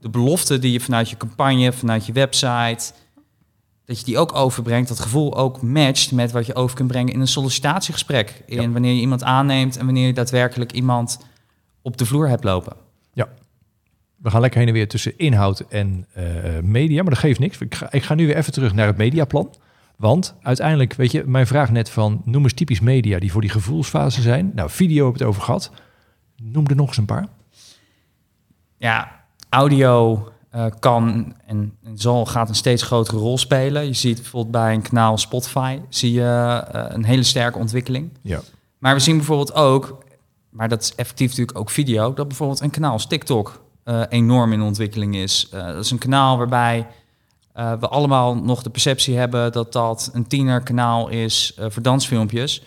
De 0.02 0.10
belofte 0.10 0.60
die 0.60 0.72
je 0.72 0.80
vanuit 0.80 1.10
je 1.10 1.18
campagne, 1.18 1.74
vanuit 1.74 2.06
je 2.06 2.14
website, 2.14 2.92
dat 3.90 4.00
je 4.00 4.06
die 4.06 4.18
ook 4.18 4.36
overbrengt, 4.36 4.88
dat 4.88 5.00
gevoel 5.00 5.38
ook 5.38 5.62
matcht 5.62 6.12
met 6.12 6.32
wat 6.32 6.46
je 6.46 6.56
over 6.56 6.76
kunt 6.76 6.88
brengen 6.88 7.14
in 7.14 7.20
een 7.20 7.28
sollicitatiegesprek. 7.28 8.44
In 8.46 8.62
Ja. 8.62 8.70
wanneer 8.70 8.94
je 8.94 9.02
iemand 9.02 9.24
aanneemt 9.24 9.78
en 9.78 9.86
wanneer 9.86 10.08
je 10.08 10.14
daadwerkelijk 10.14 10.72
iemand 10.72 11.20
op 11.82 11.98
de 11.98 12.06
vloer 12.06 12.28
hebt 12.28 12.44
lopen. 12.44 12.74
We 14.22 14.30
gaan 14.30 14.42
lekker 14.42 14.60
heen 14.60 14.68
en 14.68 14.74
weer 14.74 14.88
tussen 14.88 15.18
inhoud 15.18 15.60
en 15.60 16.06
eh, 16.14 16.24
media, 16.62 17.02
maar 17.02 17.12
dat 17.12 17.20
geeft 17.20 17.40
niks. 17.40 17.58
Ik 17.58 17.76
ga, 17.76 17.92
ik 17.92 18.04
ga 18.04 18.14
nu 18.14 18.26
weer 18.26 18.36
even 18.36 18.54
terug 18.54 18.74
naar 18.74 18.88
het 18.88 18.98
mediaplan. 18.98 19.56
Want 19.98 20.36
uiteindelijk, 20.42 20.94
weet 20.94 21.12
je, 21.12 21.24
mijn 21.26 21.48
vraag 21.48 21.72
net 21.72 21.90
van 21.90 22.22
noem 22.26 22.44
eens 22.44 22.54
typisch 22.54 22.80
media 22.80 23.20
die 23.20 23.32
voor 23.32 23.42
die 23.42 23.50
gevoelsfase 23.50 24.22
zijn. 24.22 24.52
Nou, 24.56 24.70
video 24.70 25.06
heb 25.06 25.14
het 25.14 25.24
over 25.24 25.42
gehad. 25.42 25.72
Noem 26.36 26.68
er 26.68 26.76
nog 26.76 26.88
eens 26.88 26.98
een 26.98 27.06
paar. 27.06 27.28
Ja, 28.78 29.24
audio 29.50 30.24
eh, 30.50 30.66
kan 30.80 31.34
en, 31.46 31.78
en 31.84 31.98
zal, 31.98 32.26
gaat 32.26 32.50
een 32.50 32.56
steeds 32.56 32.84
grotere 32.84 33.18
rol 33.18 33.38
spelen. 33.38 33.86
Je 33.86 33.94
ziet 33.94 34.16
bijvoorbeeld 34.16 34.52
bij 34.52 34.74
een 34.74 34.82
kanaal 34.82 35.18
Spotify 35.18 35.80
zie 35.90 36.12
je 36.12 36.64
eh, 36.72 36.86
een 36.88 37.06
hele 37.06 37.24
sterke 37.24 37.58
ontwikkeling. 37.58 38.10
Ja. 38.22 38.40
Maar 38.78 38.94
we 38.94 39.00
zien 39.00 39.18
bijvoorbeeld 39.18 39.54
ook, 39.54 40.04
maar 40.50 40.70
dat 40.70 40.82
is 40.82 40.96
effectief 40.96 41.30
natuurlijk 41.30 41.58
ook 41.58 41.70
video, 41.70 42.14
dat 42.14 42.28
bijvoorbeeld 42.28 42.62
een 42.62 42.70
kanaal 42.70 42.92
als 42.92 43.08
TikTok 43.08 43.64
eh, 43.84 44.02
enorm 44.10 44.54
in 44.54 44.62
ontwikkeling 44.62 45.16
is. 45.16 45.48
Dat 45.52 45.84
is 45.84 45.92
een 45.92 45.98
kanaal 45.98 46.38
waarbij 46.38 46.88
we 47.54 47.88
allemaal 47.88 48.36
nog 48.36 48.64
de 48.64 48.70
perceptie 48.70 49.18
hebben 49.18 49.52
dat 49.52 49.74
dat 49.74 50.10
een 50.14 50.28
tienerkanaal 50.28 51.10
is 51.10 51.58
voor 51.58 51.82
dansfilmpjes. 51.82 52.64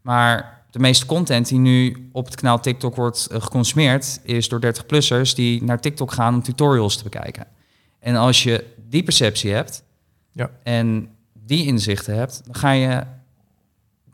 Maar 0.00 0.63
de 0.74 0.80
meeste 0.80 1.06
content 1.06 1.48
die 1.48 1.58
nu 1.58 2.08
op 2.12 2.24
het 2.24 2.34
kanaal 2.34 2.60
TikTok 2.60 2.96
wordt 2.96 3.26
eh, 3.26 3.42
geconsumeerd, 3.42 4.20
is 4.22 4.48
door 4.48 4.60
30-plussers 4.60 5.34
die 5.34 5.64
naar 5.64 5.80
TikTok 5.80 6.12
gaan 6.12 6.34
om 6.34 6.42
tutorials 6.42 6.96
te 6.96 7.02
bekijken. 7.02 7.46
En 7.98 8.16
als 8.16 8.42
je 8.42 8.64
die 8.88 9.02
perceptie 9.02 9.52
hebt 9.52 9.82
Ja. 10.32 10.50
en 10.62 11.08
die 11.32 11.66
inzichten 11.66 12.16
hebt, 12.16 12.42
dan 12.44 12.54
ga 12.54 12.70
je 12.70 13.02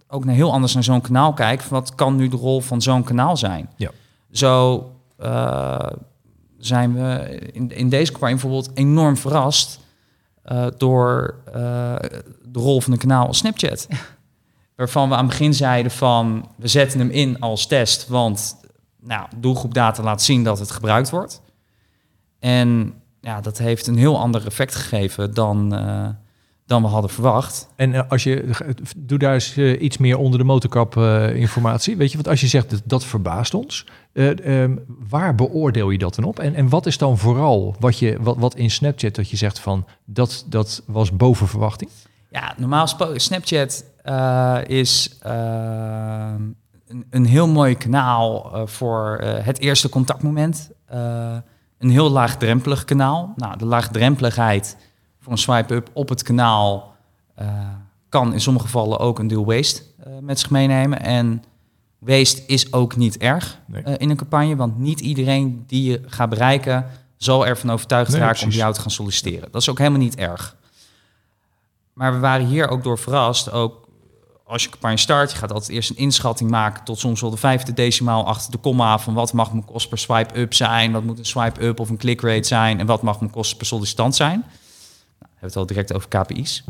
ook 0.09 0.25
naar 0.25 0.35
heel 0.35 0.53
anders 0.53 0.75
naar 0.75 0.85
zo'n 0.85 1.01
kanaal 1.01 1.33
kijken. 1.33 1.66
Van 1.66 1.79
wat 1.79 1.94
kan 1.94 2.16
nu 2.16 2.29
de 2.29 2.37
rol 2.37 2.61
van 2.61 2.83
zo'n 2.83 3.05
kanaal 3.05 3.37
zijn? 3.37 3.70
Ja. 3.77 3.90
Zo 4.31 4.85
eh, 5.16 5.87
zijn 6.59 6.94
we 6.94 7.38
in, 7.53 7.70
in 7.77 7.88
deze 7.88 8.11
campagne 8.12 8.35
bijvoorbeeld 8.35 8.70
enorm 8.75 9.16
verrast 9.16 9.81
eh, 10.42 10.66
door 10.77 11.35
de 12.42 12.59
rol 12.59 12.81
van 12.81 12.92
een 12.92 12.99
kanaal 12.99 13.27
als 13.27 13.38
Snapchat. 13.38 13.88
Waarvan 14.81 15.09
we 15.09 15.14
aan 15.14 15.21
het 15.21 15.31
begin 15.31 15.55
zeiden 15.55 15.93
van 15.93 16.49
we 16.57 16.69
zetten 16.69 16.99
hem 16.99 17.11
in 17.11 17.40
als 17.40 17.66
test, 17.66 18.09
want 18.09 18.57
nou, 19.01 19.27
doelgroepdata 19.37 20.03
laat 20.03 20.23
zien 20.23 20.45
dat 20.45 20.59
het 20.59 20.71
gebruikt 20.71 21.11
wordt. 21.11 21.43
En 22.38 22.95
ja, 23.21 23.40
dat 23.40 23.59
heeft 23.59 23.87
een 23.87 23.97
heel 23.97 24.19
ander 24.19 24.47
effect 24.47 24.75
gegeven 24.75 25.35
dan, 25.35 25.75
eh, 25.75 26.09
dan 26.66 26.83
we 26.83 26.88
hadden 26.88 27.11
verwacht. 27.11 27.69
En 27.77 27.95
eh, 27.95 28.03
als 28.09 28.23
je, 28.23 28.51
doe 28.97 29.19
daar 29.19 29.35
eens 29.35 29.57
eh, 29.57 29.83
iets 29.83 29.99
meer 29.99 30.19
onder 30.19 30.38
de 30.38 30.45
motorkap 30.45 30.97
informatie. 31.35 31.97
Weet 31.97 32.11
je, 32.11 32.16
want 32.16 32.29
als 32.29 32.40
je 32.40 32.47
zegt 32.47 32.71
dat, 32.71 32.83
dat 32.85 33.05
verbaast 33.05 33.55
ons, 33.55 33.87
eh, 34.12 34.62
ehm, 34.62 34.77
waar 35.09 35.35
beoordeel 35.35 35.90
je 35.90 35.99
dat 35.99 36.14
dan 36.14 36.25
op? 36.25 36.38
En, 36.38 36.55
en 36.55 36.69
wat 36.69 36.87
is 36.87 36.99
dan 36.99 37.19
vooral 37.19 37.77
wat, 37.79 37.99
je, 37.99 38.16
wat, 38.21 38.37
wat 38.38 38.55
in 38.55 38.71
Snapchat 38.71 39.14
dat 39.14 39.31
je 39.31 39.37
zegt 39.37 39.59
van 39.59 39.87
dat, 40.05 40.45
dat 40.47 40.83
was 40.87 41.16
boven 41.16 41.49
verwachting? 41.49 41.90
Ja, 42.31 42.55
normaal 42.57 42.83
gesproken, 42.83 43.21
Snapchat 43.21 43.85
eh, 44.02 44.58
is 44.66 45.18
eh, 45.22 46.34
een, 46.86 47.06
een 47.10 47.24
heel 47.26 47.48
mooi 47.48 47.76
kanaal 47.76 48.54
eh, 48.54 48.66
voor 48.66 49.16
eh, 49.16 49.44
het 49.44 49.58
eerste 49.58 49.88
contactmoment. 49.88 50.70
Een 51.78 51.90
heel 51.90 52.10
laagdrempelig 52.10 52.84
kanaal. 52.84 53.32
Nou, 53.36 53.58
de 53.58 53.64
laagdrempeligheid 53.64 54.76
voor 55.20 55.32
een 55.32 55.38
swipe-up 55.38 55.90
op 55.92 56.08
het 56.08 56.22
kanaal 56.22 56.94
kan 58.08 58.32
in 58.32 58.40
sommige 58.40 58.64
gevallen 58.64 58.98
ook 58.98 59.18
een 59.18 59.26
deel 59.28 59.44
waste 59.44 59.82
met 60.20 60.38
zich 60.40 60.50
meenemen. 60.50 61.00
En 61.00 61.44
waste 61.98 62.42
is 62.46 62.72
ook 62.72 62.96
niet 62.96 63.18
erg 63.18 63.58
Nee. 63.66 63.82
in 63.98 64.10
een 64.10 64.16
campagne, 64.16 64.56
want 64.56 64.78
niet 64.78 65.00
iedereen 65.00 65.64
die 65.66 65.90
je 65.90 66.02
gaat 66.06 66.28
bereiken 66.28 66.86
zal 67.16 67.46
ervan 67.46 67.70
overtuigd 67.70 68.10
Nee, 68.10 68.20
raken 68.20 68.34
om 68.36 68.40
precies. 68.42 68.60
jou 68.60 68.74
te 68.74 68.80
gaan 68.80 68.90
solliciteren. 68.90 69.48
Dat 69.52 69.60
is 69.60 69.68
ook 69.68 69.78
helemaal 69.78 69.98
niet 70.00 70.16
erg. 70.16 70.56
Maar 71.92 72.12
we 72.12 72.18
waren 72.18 72.46
hier 72.46 72.68
ook 72.68 72.82
door 72.82 72.98
verrast. 72.98 73.50
Ook 73.52 73.88
als 74.50 74.62
je 74.62 74.70
campagne 74.70 74.96
start, 74.96 75.30
je 75.30 75.36
gaat 75.36 75.52
altijd 75.52 75.70
eerst 75.70 75.90
een 75.90 75.96
inschatting 75.96 76.50
maken 76.50 76.84
tot 76.84 76.98
soms 76.98 77.20
wel 77.20 77.30
de 77.30 77.36
vijfde 77.36 77.72
decimaal 77.72 78.26
achter 78.26 78.50
de 78.50 78.58
komma 78.58 78.98
van 78.98 79.14
wat 79.14 79.32
mag 79.32 79.52
mijn 79.52 79.64
kost 79.64 79.88
per 79.88 79.98
swipe-up 79.98 80.54
zijn, 80.54 80.92
wat 80.92 81.02
moet 81.02 81.18
een 81.18 81.24
swipe-up 81.24 81.80
of 81.80 81.88
een 81.88 81.96
click 81.96 82.20
rate 82.20 82.46
zijn 82.46 82.78
en 82.78 82.86
wat 82.86 83.02
mag 83.02 83.20
mijn 83.20 83.32
kost 83.32 83.56
per 83.56 83.66
sollicitant 83.66 84.14
zijn. 84.14 84.38
Nou, 84.38 85.30
hebben 85.30 85.48
het 85.48 85.56
al 85.56 85.66
direct 85.66 85.92
over 85.94 86.08
KPI's. 86.08 86.64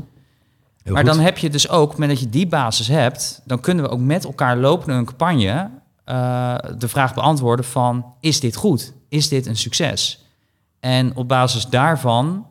Heel 0.82 0.92
maar 0.92 1.04
goed. 1.04 1.12
dan 1.12 1.24
heb 1.24 1.38
je 1.38 1.50
dus 1.50 1.68
ook, 1.68 1.92
moment 1.92 2.10
dat 2.10 2.20
je 2.20 2.28
die 2.28 2.46
basis 2.46 2.88
hebt, 2.88 3.40
dan 3.44 3.60
kunnen 3.60 3.84
we 3.84 3.90
ook 3.90 4.00
met 4.00 4.24
elkaar 4.24 4.56
lopen 4.56 4.92
in 4.92 4.98
een 4.98 5.04
campagne 5.04 5.70
eh, 6.04 6.54
de 6.78 6.88
vraag 6.88 7.14
beantwoorden 7.14 7.64
van, 7.64 8.04
is 8.20 8.40
dit 8.40 8.56
goed? 8.56 8.92
Is 9.08 9.28
dit 9.28 9.46
een 9.46 9.56
succes? 9.56 10.24
En 10.80 11.16
op 11.16 11.28
basis 11.28 11.66
daarvan 11.66 12.46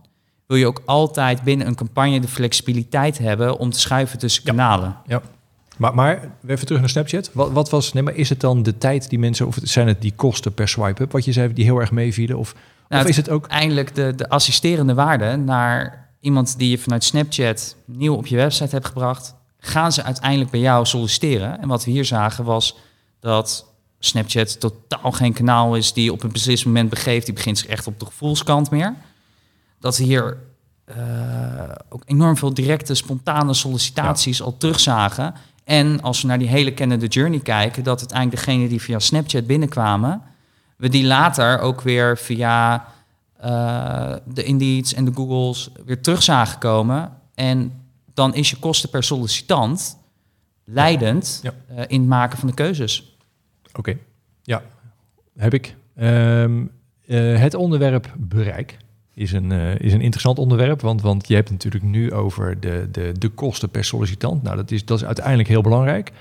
wil 0.50 0.58
je 0.58 0.68
ook 0.68 0.82
altijd 0.86 1.44
binnen 1.44 1.68
een 1.68 1.76
campagne 1.76 2.20
de 2.20 2.28
flexibiliteit 2.28 3.18
hebben 3.18 3.58
om 3.58 3.70
te 3.70 3.80
schuiven 3.80 4.20
tussen 4.20 4.44
Ja. 4.46 4.52
kanalen. 4.52 4.96
Maar, 5.78 5.96
maar 5.96 6.32
even 6.48 6.66
terug 6.66 6.80
naar 6.80 6.90
Snapchat. 6.90 7.30
Wat, 7.34 7.52
wat 7.52 7.70
was, 7.70 7.94
nee, 7.94 8.04
maar 8.04 8.16
is 8.16 8.30
het 8.30 8.40
dan 8.40 8.64
de 8.64 8.78
tijd 8.78 9.10
die 9.10 9.20
mensen, 9.20 9.48
of 9.48 9.58
zijn 9.64 9.88
het 9.88 10.02
die 10.02 10.14
kosten 10.16 10.54
per 10.54 10.68
swipe-up, 10.68 11.12
wat 11.12 11.26
je 11.26 11.32
zei, 11.32 11.54
die 11.54 11.64
heel 11.64 11.80
erg 11.80 11.92
meevielen? 11.92 12.38
Of, 12.38 12.56
Nou, 12.90 13.04
of 13.04 13.10
is 13.10 13.16
het 13.18 13.30
ook... 13.30 13.48
Eindelijk 13.48 13.96
de, 13.96 14.16
de 14.16 14.30
assisterende 14.30 14.94
waarde 14.94 15.36
naar 15.36 16.10
iemand 16.20 16.58
die 16.58 16.70
je 16.70 16.78
vanuit 16.78 17.04
Snapchat 17.04 17.76
nieuw 17.86 18.16
op 18.16 18.28
je 18.28 18.36
website 18.36 18.76
hebt 18.76 18.86
gebracht, 18.86 19.36
gaan 19.60 19.92
ze 19.92 20.04
uiteindelijk 20.04 20.52
bij 20.52 20.60
jou 20.60 20.86
solliciteren. 20.86 21.62
En 21.62 21.68
wat 21.68 21.86
we 21.86 21.92
hier 21.92 22.06
zagen 22.06 22.44
was 22.44 22.78
dat 23.20 23.66
Snapchat 24.00 24.60
totaal 24.60 25.12
geen 25.12 25.34
kanaal 25.34 25.76
is 25.76 25.94
die 25.94 26.12
op 26.12 26.24
een 26.24 26.32
beslist 26.32 26.66
moment 26.66 26.90
begeeft. 26.90 27.26
Die 27.26 27.36
begint 27.36 27.58
zich 27.58 27.68
echt 27.68 27.88
op 27.88 28.00
de 28.00 28.06
gevoelskant 28.06 28.72
meer. 28.72 28.96
Dat 29.80 29.98
hier 29.98 30.38
eh, 30.86 30.96
ook 31.90 32.04
enorm 32.06 32.38
veel 32.38 32.54
directe, 32.54 32.96
spontane 32.96 33.54
sollicitaties 33.54 34.42
al 34.42 34.58
terugzagen. 34.58 35.34
En 35.64 36.02
als 36.02 36.22
we 36.22 36.28
naar 36.28 36.40
die 36.40 36.48
hele 36.48 36.74
kennende 36.74 37.08
journey 37.08 37.40
kijken, 37.40 37.84
dat 37.84 38.00
uiteindelijk 38.00 38.46
degene 38.46 38.68
die 38.68 38.82
via 38.82 39.00
Snapchat 39.00 39.48
binnenkwamen, 39.48 40.22
we 40.78 40.90
die 40.90 41.06
later 41.06 41.60
ook 41.60 41.82
weer 41.82 42.18
via 42.18 42.86
eh, 43.38 44.16
de 44.26 44.44
Indeeds 44.44 44.94
en 44.94 45.06
de 45.06 45.12
Googles 45.14 45.70
weer 45.86 46.02
terug 46.02 46.24
zagen 46.24 46.60
komen. 46.60 47.12
En 47.36 47.74
dan 48.14 48.34
is 48.34 48.50
je 48.50 48.56
kosten 48.58 48.90
per 48.90 49.04
sollicitant 49.04 49.98
leidend 50.66 51.40
Ja. 51.44 51.52
eh, 51.68 51.84
in 51.88 52.00
het 52.00 52.10
maken 52.10 52.38
van 52.38 52.48
de 52.48 52.54
keuzes. 52.54 53.18
Oké, 53.74 53.98
ja, 54.44 54.62
heb 55.38 55.54
ik. 55.54 55.76
Ehm, 55.96 56.66
eh, 57.08 57.40
het 57.40 57.54
onderwerp 57.54 58.14
bereik 58.18 58.78
is 59.20 59.32
een, 59.32 59.52
eh, 59.52 59.80
is 59.80 59.94
een 59.94 60.02
interessant 60.02 60.38
onderwerp, 60.38 60.82
want, 60.82 61.02
want 61.02 61.28
je 61.28 61.36
hebt 61.36 61.50
natuurlijk 61.50 61.84
nu 61.84 62.14
over 62.14 62.60
de, 62.60 62.88
de, 62.92 63.12
de 63.18 63.30
kosten 63.30 63.70
per 63.70 63.84
sollicitant. 63.84 64.44
Nou, 64.44 64.56
dat 64.56 64.72
is, 64.72 64.86
dat 64.86 64.98
is 64.98 65.06
uiteindelijk 65.06 65.50
heel 65.50 65.62
belangrijk. 65.62 66.12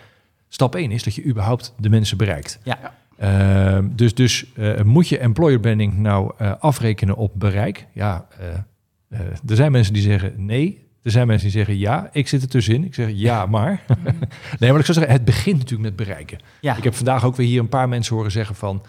Stap 0.49 0.75
1 0.75 0.91
is 0.91 1.03
dat 1.03 1.15
je 1.15 1.25
überhaupt 1.25 1.75
de 1.79 1.89
mensen 1.89 2.17
bereikt. 2.17 2.59
Ja. 2.63 2.95
Ehm, 3.17 3.89
dus 3.93 4.15
dus 4.15 4.53
eh, 4.55 4.83
moet 4.83 5.09
je 5.09 5.19
employer 5.19 5.61
branding 5.61 5.99
nou 5.99 6.33
eh, 6.39 6.53
afrekenen 6.59 7.17
op 7.17 7.33
bereik? 7.35 7.87
Ja, 7.93 8.27
er 9.47 9.57
zijn 9.57 9.73
mensen 9.73 9.93
die 9.93 10.03
zeggen 10.03 10.33
nee. 10.37 10.87
Er 11.03 11.11
zijn 11.11 11.27
mensen 11.27 11.49
die 11.49 11.57
zeggen 11.57 11.79
ja. 11.79 12.09
Ik 12.13 12.29
zit 12.29 12.43
er 12.43 12.49
tussenin. 12.49 12.85
Ik 12.85 12.95
zeg 12.95 13.11
ja, 13.13 13.47
maar. 13.47 13.85
nee, 14.61 14.71
maar 14.71 14.81
ik 14.81 14.87
zou 14.87 14.99
zeggen, 14.99 15.13
het 15.13 15.25
begint 15.25 15.59
natuurlijk 15.59 15.89
met 15.89 16.07
bereiken. 16.07 16.39
Ja, 16.61 16.77
Ik 16.77 16.85
heb 16.85 16.95
vandaag 16.95 17.25
ook 17.25 17.37
weer 17.37 17.47
hier 17.47 17.61
een 17.61 17.69
paar 17.69 17.89
mensen 17.89 18.15
horen 18.15 18.31
zeggen 18.31 18.55
van... 18.55 18.83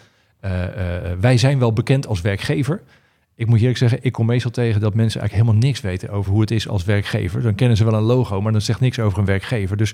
wij 1.20 1.38
zijn 1.38 1.60
wel 1.60 1.74
bekend 1.74 2.08
als 2.08 2.22
werkgever. 2.22 2.82
Ik 3.40 3.48
moet 3.48 3.60
eerlijk 3.60 3.78
zeggen, 3.78 4.00
ik 4.02 4.12
kom 4.12 4.26
meestal 4.26 4.52
tegen 4.52 4.82
dat 4.82 4.94
mensen 4.94 5.20
eigenlijk 5.20 5.48
helemaal 5.48 5.70
niks 5.70 5.82
weten 5.82 6.10
over 6.10 6.32
hoe 6.32 6.42
het 6.42 6.52
is 6.52 6.68
als 6.68 6.84
werkgever. 6.84 7.42
Dan 7.42 7.56
kennen 7.56 7.78
ze 7.78 7.84
wel 7.84 7.94
een 7.94 8.04
logo, 8.04 8.42
maar 8.42 8.52
dat 8.52 8.64
zegt 8.64 8.80
niks 8.80 9.00
over 9.00 9.20
een 9.20 9.26
werkgever. 9.26 9.78
Dus 9.78 9.94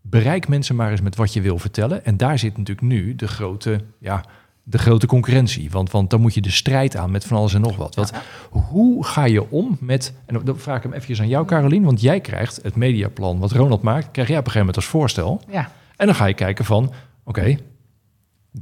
bereik 0.00 0.48
mensen 0.48 0.76
maar 0.76 0.90
eens 0.90 1.00
met 1.00 1.16
wat 1.16 1.32
je 1.32 1.40
wil 1.40 1.58
vertellen. 1.58 2.04
En 2.04 2.16
daar 2.16 2.38
zit 2.38 2.56
natuurlijk 2.56 2.86
nu 2.86 3.14
de 3.14 3.28
grote, 3.28 3.80
ja, 3.98 4.24
de 4.62 4.78
grote 4.78 5.06
concurrentie. 5.06 5.70
Want, 5.70 5.90
want 5.90 6.10
dan 6.10 6.20
moet 6.20 6.34
je 6.34 6.40
de 6.40 6.50
strijd 6.50 6.96
aan 6.96 7.10
met 7.10 7.24
van 7.24 7.36
alles 7.36 7.54
en 7.54 7.60
nog 7.60 7.76
wat. 7.76 7.94
wat 7.94 8.12
Hoe 8.50 9.04
ga 9.04 9.24
je 9.24 9.50
om 9.50 9.76
met... 9.80 10.14
En 10.26 10.40
dan 10.44 10.58
vraag 10.58 10.76
ik 10.76 10.82
hem 10.82 10.92
even 10.92 11.20
aan 11.20 11.28
jou, 11.28 11.46
Carolien. 11.46 11.84
Want 11.84 12.00
jij 12.00 12.20
krijgt 12.20 12.60
het 12.62 12.76
mediaplan 12.76 13.38
wat 13.38 13.52
Ronald 13.52 13.82
maakt... 13.82 14.10
krijg 14.10 14.28
jij 14.28 14.38
op 14.38 14.46
een 14.46 14.52
gegeven 14.52 14.58
moment 14.58 14.76
als 14.76 14.86
voorstel. 14.86 15.40
Ja, 15.50 15.70
En 15.96 16.06
dan 16.06 16.14
ga 16.14 16.26
je 16.26 16.34
kijken 16.34 16.64
van, 16.64 16.92
oké, 17.24 17.56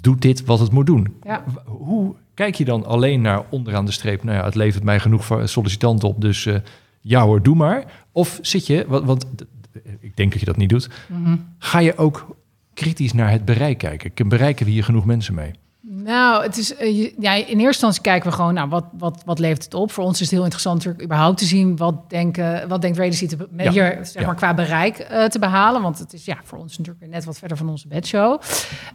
doet 0.01 0.23
dit 0.23 0.45
wat 0.45 0.59
het 0.59 0.73
moet 0.73 0.87
doen? 0.87 1.15
ja. 1.25 1.45
Hoe 1.65 2.15
kijk 2.35 2.55
je 2.55 2.65
dan 2.65 2.87
alleen 2.87 3.21
naar 3.21 3.43
onderaan 3.51 3.85
de 3.87 3.93
streep? 3.93 4.23
Nou 4.25 4.37
ja, 4.39 4.45
het 4.45 4.55
levert 4.55 4.85
mij 4.85 5.01
genoeg 5.01 5.41
sollicitanten 5.45 6.09
op, 6.09 6.21
dus 6.21 6.47
eh, 6.47 6.57
ja 7.01 7.23
hoor, 7.23 7.43
doe 7.43 7.55
maar. 7.57 7.85
Of 8.13 8.39
zit 8.43 8.67
je, 8.67 8.85
want, 8.89 9.05
want 9.05 9.27
ik 10.01 10.17
denk 10.17 10.31
dat 10.31 10.41
je 10.41 10.47
dat 10.47 10.57
niet 10.57 10.69
doet, 10.69 10.91
Mhm. 11.09 11.37
ga 11.59 11.79
je 11.79 11.97
ook 11.97 12.37
kritisch 12.75 13.13
naar 13.13 13.31
het 13.31 13.45
bereik 13.45 13.79
kijken? 13.79 14.29
Bereiken 14.29 14.67
we 14.67 14.73
hier 14.73 14.85
genoeg 14.85 15.05
mensen 15.05 15.35
mee? 15.35 15.51
Nou, 16.07 16.43
het 16.43 16.57
is, 16.57 16.77
eh, 16.77 17.13
ja, 17.19 17.33
in 17.33 17.45
eerste 17.47 17.65
instantie 17.67 18.03
kijken 18.03 18.31
we 18.31 18.37
gewoon, 18.37 18.55
nou, 18.55 18.69
wat, 18.69 18.85
wat, 18.99 19.23
wat 19.25 19.39
levert 19.39 19.65
het 19.65 19.75
op? 19.75 19.93
Voor 19.93 20.05
ons 20.05 20.15
is 20.15 20.21
het 20.21 20.31
heel 20.31 20.43
interessant 20.43 20.77
natuurlijk 20.77 21.05
überhaupt 21.05 21.39
te 21.39 21.45
zien 21.45 21.77
wat 21.77 22.11
denken, 22.11 22.69
wat 22.69 22.81
denkt 22.83 22.99
Radicy 22.99 23.27
te 23.27 23.49
Ja, 23.57 23.71
hier, 23.71 23.99
zeg 24.03 24.23
ja. 24.23 24.27
maar, 24.27 24.35
qua 24.35 24.55
bereik 24.55 24.99
eh, 24.99 25.25
te 25.25 25.39
behalen. 25.39 25.83
Want 25.83 25.99
het 25.99 26.13
is 26.13 26.25
ja, 26.25 26.37
voor 26.45 26.59
ons 26.59 26.79
natuurlijk 26.79 27.05
weer 27.05 27.15
net 27.15 27.25
wat 27.25 27.39
verder 27.39 27.57
van 27.57 27.69
onze 27.69 27.89
bedshow. 27.89 28.41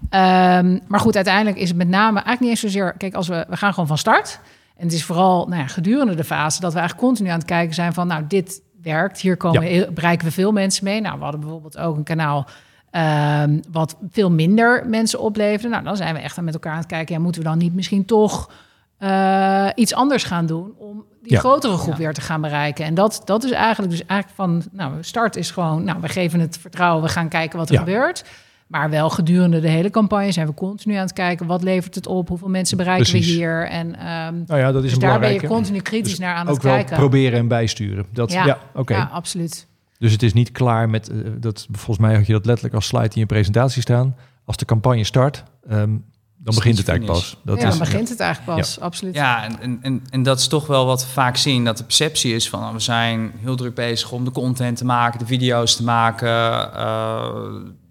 Ehm, 0.09 0.79
maar 0.87 0.99
goed, 0.99 1.15
uiteindelijk 1.15 1.57
is 1.57 1.67
het 1.67 1.77
met 1.77 1.87
name 1.87 2.13
eigenlijk 2.13 2.39
niet 2.39 2.49
eens 2.49 2.59
zozeer, 2.59 2.93
kijk, 2.97 3.13
als 3.13 3.27
we, 3.27 3.45
we 3.49 3.57
gaan 3.57 3.73
gewoon 3.73 3.87
van 3.87 3.97
start. 3.97 4.39
En 4.77 4.83
het 4.83 4.93
is 4.93 5.03
vooral 5.03 5.47
nou 5.47 5.61
ja, 5.61 5.67
gedurende 5.67 6.15
de 6.15 6.23
fase 6.23 6.59
dat 6.59 6.73
we 6.73 6.79
eigenlijk 6.79 7.07
continu 7.07 7.29
aan 7.29 7.37
het 7.37 7.47
kijken 7.47 7.73
zijn 7.75 7.93
van, 7.93 8.07
nou, 8.07 8.23
dit 8.27 8.61
werkt. 8.81 9.19
Hier 9.19 9.37
komen 9.37 9.73
Ja. 9.73 9.91
bereiken 9.91 10.27
we 10.27 10.33
veel 10.33 10.51
mensen 10.51 10.83
mee. 10.83 11.01
Nou, 11.01 11.17
we 11.17 11.23
hadden 11.23 11.41
bijvoorbeeld 11.41 11.77
ook 11.77 11.95
een 11.95 12.03
kanaal 12.03 12.47
Ehm, 12.91 13.59
wat 13.71 13.97
veel 14.11 14.31
minder 14.31 14.83
mensen 14.87 15.19
opleverde. 15.19 15.67
Nou, 15.69 15.83
dan 15.83 15.95
zijn 15.97 16.13
we 16.13 16.19
echt 16.19 16.37
aan 16.37 16.43
met 16.43 16.53
elkaar 16.53 16.71
aan 16.71 16.77
het 16.77 16.87
kijken. 16.87 17.15
Ja, 17.15 17.21
moeten 17.21 17.41
we 17.41 17.47
dan 17.47 17.57
niet 17.57 17.73
misschien 17.75 18.05
toch 18.05 18.49
eh, 18.97 19.67
iets 19.75 19.93
anders 19.93 20.23
gaan 20.23 20.45
doen 20.45 20.73
om 20.77 21.03
die 21.21 21.31
Ja. 21.31 21.39
grotere 21.39 21.77
groep 21.77 21.93
Ja. 21.93 21.97
weer 21.99 22.13
te 22.13 22.21
gaan 22.21 22.41
bereiken? 22.41 22.85
En 22.85 22.93
dat, 22.93 23.21
dat 23.25 23.43
is 23.43 23.51
eigenlijk 23.51 23.91
dus 23.91 24.05
eigenlijk 24.05 24.35
van, 24.41 24.63
nou, 24.71 24.93
start 25.01 25.35
is 25.35 25.51
gewoon, 25.51 25.83
nou, 25.83 26.01
we 26.01 26.09
geven 26.09 26.39
het 26.39 26.57
vertrouwen, 26.57 27.03
we 27.03 27.09
gaan 27.09 27.27
kijken 27.29 27.57
wat 27.59 27.67
er 27.69 27.73
Ja. 27.73 27.79
gebeurt. 27.79 28.23
Maar 28.67 28.89
wel 28.89 29.09
gedurende 29.09 29.59
de 29.59 29.67
hele 29.67 29.89
campagne 29.89 30.31
zijn 30.31 30.47
we 30.47 30.53
continu 30.53 30.95
aan 30.95 31.01
het 31.01 31.13
kijken, 31.13 31.45
wat 31.45 31.63
levert 31.63 31.95
het 31.95 32.07
op, 32.07 32.27
hoeveel 32.27 32.49
mensen 32.49 32.77
bereiken 32.77 33.09
Precies. 33.11 33.27
we 33.31 33.33
hier? 33.37 33.67
En 33.67 33.95
ehm, 33.95 34.35
Nou 34.47 34.59
ja, 34.59 34.71
dat 34.71 34.83
is 34.83 34.89
dus 34.89 34.93
een 34.93 34.99
daar 35.09 35.19
ben 35.19 35.33
je 35.33 35.47
continu 35.47 35.79
kritisch 35.79 36.09
Dus 36.09 36.19
naar 36.19 36.35
aan 36.35 36.47
ook 36.47 36.53
het 36.53 36.63
wel 36.63 36.73
kijken. 36.73 36.95
proberen 36.97 37.39
en 37.39 37.47
bijsturen. 37.47 38.05
Dat, 38.13 38.31
ja, 38.31 38.45
Ja. 38.45 38.57
oké. 38.73 38.93
Ja, 38.95 39.09
absoluut. 39.13 39.67
Dus 40.01 40.11
het 40.11 40.23
is 40.23 40.33
niet 40.33 40.51
klaar 40.51 40.89
met, 40.89 41.09
eh, 41.09 41.17
dat, 41.39 41.67
volgens 41.71 41.97
mij 41.97 42.15
had 42.15 42.27
je 42.27 42.33
dat 42.33 42.45
letterlijk 42.45 42.75
als 42.75 42.85
slide 42.85 43.13
in 43.13 43.19
je 43.19 43.25
presentatie 43.25 43.81
staan. 43.81 44.15
Als 44.45 44.57
de 44.57 44.65
campagne 44.65 45.03
start, 45.03 45.43
ehm, 45.69 45.89
dan 46.37 46.55
begint 46.55 46.77
het 46.77 46.87
eigenlijk 46.87 47.19
pas. 47.19 47.37
Dat 47.43 47.61
ja, 47.61 47.67
is, 47.67 47.69
dan 47.69 47.79
begint 47.87 48.09
het 48.09 48.19
eigenlijk 48.19 48.57
pas, 48.57 48.79
absoluut. 48.79 49.15
Ja, 49.15 49.43
en, 49.59 49.79
en- 49.81 50.03
en, 50.09 50.23
dat 50.23 50.39
is 50.39 50.47
toch 50.47 50.67
wel 50.67 50.85
wat 50.85 51.01
we 51.01 51.09
vaak 51.11 51.37
zien. 51.37 51.65
Dat 51.65 51.77
de 51.77 51.83
perceptie 51.83 52.33
is 52.35 52.49
van, 52.49 52.59
oh, 52.63 52.71
we 52.71 52.79
zijn 52.79 53.31
heel 53.41 53.55
druk 53.55 53.75
bezig 53.75 54.11
om 54.11 54.25
de 54.25 54.31
content 54.31 54.77
te 54.77 54.85
maken, 54.85 55.19
de 55.19 55.25
video's 55.25 55.75
te 55.75 55.83
maken, 55.83 56.73
eh, 56.73 57.35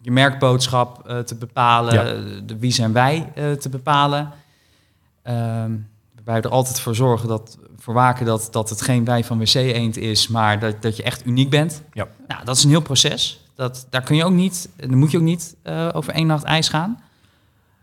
je 0.02 0.10
merkboodschap 0.10 1.06
eh, 1.08 1.18
te 1.18 1.34
bepalen, 1.34 1.94
Ja. 1.94 2.40
de 2.46 2.58
wie 2.58 2.72
zijn 2.72 2.92
wij 2.92 3.32
eh, 3.34 3.52
te 3.52 3.68
bepalen. 3.68 4.30
Ehm 5.22 5.72
we 6.34 6.40
er 6.40 6.48
altijd 6.48 6.80
voor 6.80 6.94
zorgen 6.94 7.28
dat, 7.28 7.58
voor 7.76 7.94
waken 7.94 8.26
dat, 8.26 8.48
dat 8.50 8.70
het 8.70 8.82
geen 8.82 9.04
wij 9.04 9.24
van 9.24 9.38
WC 9.38 9.54
Eend 9.54 9.96
is, 9.96 10.28
maar 10.28 10.58
dat, 10.58 10.82
dat 10.82 10.96
je 10.96 11.02
echt 11.02 11.26
uniek 11.26 11.50
bent. 11.50 11.82
Ja. 11.92 12.08
Nou, 12.28 12.44
dat 12.44 12.56
is 12.56 12.64
een 12.64 12.70
heel 12.70 12.80
proces. 12.80 13.44
Dat, 13.54 13.86
daar 13.90 14.02
kun 14.02 14.16
je 14.16 14.24
ook 14.24 14.32
niet, 14.32 14.68
daar 14.76 14.96
moet 14.96 15.10
je 15.10 15.16
ook 15.16 15.22
niet 15.22 15.56
eh, 15.62 15.88
over 15.92 16.12
één 16.12 16.26
nacht 16.26 16.44
ijs 16.44 16.68
gaan. 16.68 17.00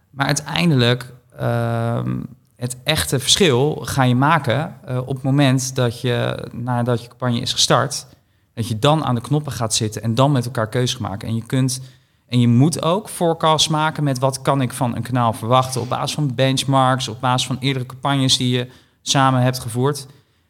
Maar 0.09 0.25
uiteindelijk, 0.25 1.13
ehm, 1.37 2.19
het 2.55 2.77
echte 2.83 3.19
verschil 3.19 3.81
ga 3.83 4.03
je 4.03 4.15
maken 4.15 4.75
eh, 4.85 4.97
op 4.97 5.15
het 5.15 5.23
moment 5.23 5.75
dat 5.75 6.01
je, 6.01 6.47
nadat 6.51 7.01
je 7.01 7.07
campagne 7.07 7.39
is 7.39 7.53
gestart, 7.53 8.05
dat 8.53 8.67
je 8.67 8.79
dan 8.79 9.03
aan 9.03 9.15
de 9.15 9.21
knoppen 9.21 9.51
gaat 9.51 9.73
zitten 9.73 10.01
en 10.01 10.15
dan 10.15 10.31
met 10.31 10.45
elkaar 10.45 10.69
keuzes 10.69 10.99
maken. 10.99 11.27
En 11.27 11.35
je 11.35 11.45
kunt 11.45 11.81
en 12.27 12.39
je 12.39 12.47
moet 12.47 12.81
ook 12.81 13.09
forecasts 13.09 13.67
maken 13.67 14.03
met 14.03 14.19
wat 14.19 14.41
kan 14.41 14.61
ik 14.61 14.73
van 14.73 14.95
een 14.95 15.01
kanaal 15.03 15.33
verwachten 15.33 15.81
op 15.81 15.89
basis 15.89 16.15
van 16.15 16.35
benchmarks, 16.35 17.07
op 17.07 17.19
basis 17.19 17.47
van 17.47 17.57
eerdere 17.59 17.85
campagnes 17.85 18.37
die 18.37 18.49
je 18.49 18.67
samen 19.01 19.41
hebt 19.41 19.59
gevoerd. 19.59 20.05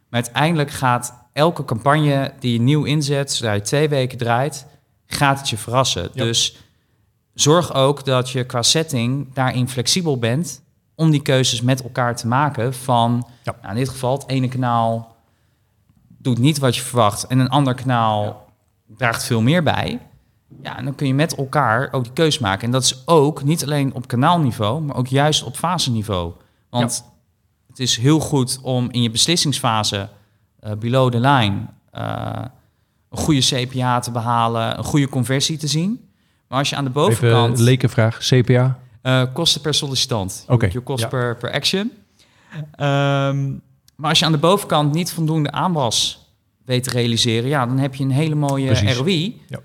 Maar 0.09 0.21
uiteindelijk 0.23 0.71
gaat 0.71 1.13
elke 1.33 1.65
campagne 1.65 2.33
die 2.39 2.53
je 2.53 2.59
nieuw 2.59 2.83
inzet, 2.83 3.31
zodra 3.31 3.53
je 3.53 3.61
twee 3.61 3.89
weken 3.89 4.17
draait, 4.17 4.65
gaat 5.05 5.39
het 5.39 5.49
je 5.49 5.57
verrassen. 5.57 6.09
Dus 6.13 6.57
zorg 7.33 7.73
ook 7.73 8.05
dat 8.05 8.29
je 8.29 8.43
qua 8.43 8.61
setting 8.61 9.33
daarin 9.33 9.69
flexibel 9.69 10.17
bent 10.19 10.61
om 10.95 11.11
die 11.11 11.21
keuzes 11.21 11.61
met 11.61 11.83
elkaar 11.83 12.15
te 12.15 12.27
maken 12.27 12.73
van, 12.73 13.27
Ja. 13.43 13.55
nou, 13.61 13.73
in 13.73 13.79
dit 13.79 13.89
geval, 13.89 14.13
het 14.13 14.29
ene 14.29 14.47
kanaal 14.47 15.15
doet 16.17 16.37
niet 16.37 16.57
wat 16.57 16.75
je 16.75 16.81
verwacht 16.81 17.27
en 17.27 17.39
een 17.39 17.49
ander 17.49 17.73
kanaal 17.73 18.45
draagt 18.97 19.23
veel 19.23 19.41
meer 19.41 19.63
bij. 19.63 19.99
Ja, 20.63 20.77
en 20.77 20.85
dan 20.85 20.95
kun 20.95 21.07
je 21.07 21.13
met 21.13 21.35
elkaar 21.35 21.87
ook 21.91 22.03
die 22.03 22.13
keus 22.13 22.39
maken. 22.39 22.65
En 22.65 22.71
dat 22.71 22.83
is 22.83 23.01
ook 23.05 23.43
niet 23.43 23.63
alleen 23.63 23.93
op 23.93 24.07
kanaalniveau, 24.07 24.81
maar 24.81 24.95
ook 24.95 25.07
juist 25.07 25.43
op 25.43 25.55
faseniveau. 25.57 26.33
Want 26.69 27.03
het 27.67 27.79
is 27.79 27.97
heel 27.97 28.19
goed 28.19 28.59
om 28.61 28.87
in 28.91 29.01
je 29.01 29.09
beslissingsfase 29.11 30.09
eh, 30.59 30.71
below 30.73 31.11
the 31.11 31.19
line 31.19 31.55
eh, 31.91 32.31
een 33.09 33.17
goede 33.17 33.39
CPA 33.41 33.99
te 33.99 34.11
behalen, 34.11 34.77
een 34.77 34.83
goede 34.83 35.09
conversie 35.09 35.57
te 35.57 35.67
zien. 35.67 36.09
Maar 36.47 36.59
als 36.59 36.69
je 36.69 36.75
aan 36.75 36.83
de 36.83 36.89
Even 36.89 37.01
bovenkant 37.09 37.57
een 37.57 37.63
lekenvraag, 37.63 38.17
CPA. 38.17 38.79
eh, 39.01 39.23
kosten 39.33 39.61
per 39.61 39.73
sollicitant, 39.73 40.45
Oké, 40.47 40.67
je 40.71 40.79
kost 40.79 41.03
ja. 41.03 41.07
per, 41.09 41.35
per 41.37 41.51
action. 41.51 41.91
Ehm, 42.71 43.49
Maar 43.95 44.09
als 44.09 44.19
je 44.19 44.25
aan 44.25 44.31
de 44.31 44.37
bovenkant 44.37 44.93
niet 44.93 45.11
voldoende 45.13 45.51
aanwas 45.51 46.25
weet 46.65 46.83
te 46.83 46.89
realiseren, 46.89 47.49
ja, 47.49 47.65
dan 47.65 47.77
heb 47.77 47.95
je 47.95 48.03
een 48.03 48.11
hele 48.11 48.35
mooie 48.35 48.65
Precies. 48.65 48.97
ROI. 48.97 49.41
Ja. 49.47 49.59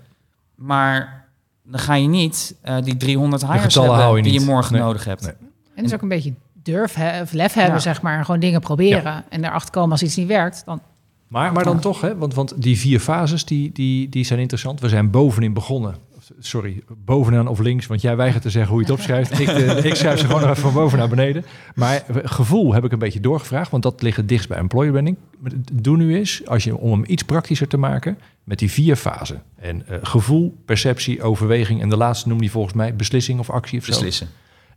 Maar 0.65 1.25
dan 1.63 1.79
ga 1.79 1.93
je 1.95 2.07
niet 2.07 2.55
eh, 2.61 2.75
die 2.83 2.97
300 2.97 3.41
hires 3.41 3.61
getallen 3.63 3.87
hebben 3.89 4.05
hou 4.05 4.17
je 4.17 4.23
die 4.23 4.33
je 4.39 4.45
morgen 4.45 4.73
Nee. 4.73 4.81
nodig 4.81 5.05
hebt. 5.05 5.21
Nee. 5.21 5.33
En 5.75 5.83
dus 5.83 5.93
ook 5.93 6.01
een 6.01 6.07
beetje 6.07 6.33
durf 6.53 6.93
he- 6.93 7.21
of 7.21 7.31
lef 7.31 7.53
hebben, 7.53 7.73
Ja. 7.73 7.79
zeg 7.79 8.01
maar. 8.01 8.17
en 8.17 8.25
Gewoon 8.25 8.39
dingen 8.39 8.61
proberen. 8.61 9.23
En 9.29 9.43
erachter 9.45 9.71
komen 9.71 9.91
als 9.91 10.03
iets 10.03 10.15
niet 10.15 10.27
werkt. 10.27 10.61
Dan 10.65 10.81
Maar, 11.27 11.51
maar 11.53 11.63
dan 11.63 11.79
toch, 11.79 12.01
hè, 12.01 12.17
want, 12.17 12.33
want 12.33 12.61
die 12.61 12.77
vier 12.79 12.99
fases 12.99 13.45
die, 13.45 13.71
die, 13.71 14.09
die 14.09 14.25
zijn 14.25 14.39
interessant. 14.39 14.79
We 14.79 14.89
zijn 14.89 15.09
bovenin 15.11 15.53
begonnen. 15.53 15.95
Sorry, 16.39 16.83
bovenaan 17.05 17.47
of 17.47 17.59
links, 17.59 17.87
want 17.87 18.01
jij 18.01 18.15
weigert 18.15 18.41
te 18.43 18.49
zeggen 18.49 18.71
hoe 18.71 18.81
je 18.81 18.87
het 18.87 18.95
opschrijft. 18.99 19.39
ik, 19.39 19.47
eh, 19.47 19.85
ik 19.85 19.95
schrijf 19.95 20.19
ze 20.19 20.25
gewoon 20.25 20.41
nog 20.41 20.49
even 20.49 20.61
van 20.61 20.73
boven 20.73 20.97
naar 20.97 21.09
beneden. 21.09 21.45
Maar 21.75 22.03
eh, 22.07 22.15
gevoel 22.23 22.73
heb 22.73 22.83
ik 22.83 22.91
een 22.91 22.99
beetje 22.99 23.19
doorgevraagd, 23.19 23.71
want 23.71 23.83
dat 23.83 24.01
ligt 24.01 24.17
het 24.17 24.29
dichtst 24.29 24.47
bij 24.47 24.57
employer 24.57 24.91
branding. 24.91 25.17
Doe 25.73 25.97
nu 25.97 26.15
eens, 26.15 26.41
als 26.45 26.63
je, 26.63 26.77
om 26.77 26.91
hem 26.91 27.03
iets 27.07 27.23
praktischer 27.23 27.67
te 27.67 27.77
maken, 27.77 28.17
met 28.43 28.59
die 28.59 28.71
vier 28.71 28.95
fasen. 28.95 29.43
En 29.55 29.87
eh, 29.87 29.97
gevoel, 30.01 30.57
perceptie, 30.65 31.21
overweging 31.21 31.81
en 31.81 31.89
de 31.89 31.97
laatste 31.97 32.27
noem 32.27 32.39
die 32.39 32.51
volgens 32.51 32.73
mij 32.73 32.95
beslissing 32.95 33.39
of 33.39 33.49
actie 33.49 33.79
of 33.79 33.85
zo. 33.85 33.91
Beslissen. 33.91 34.27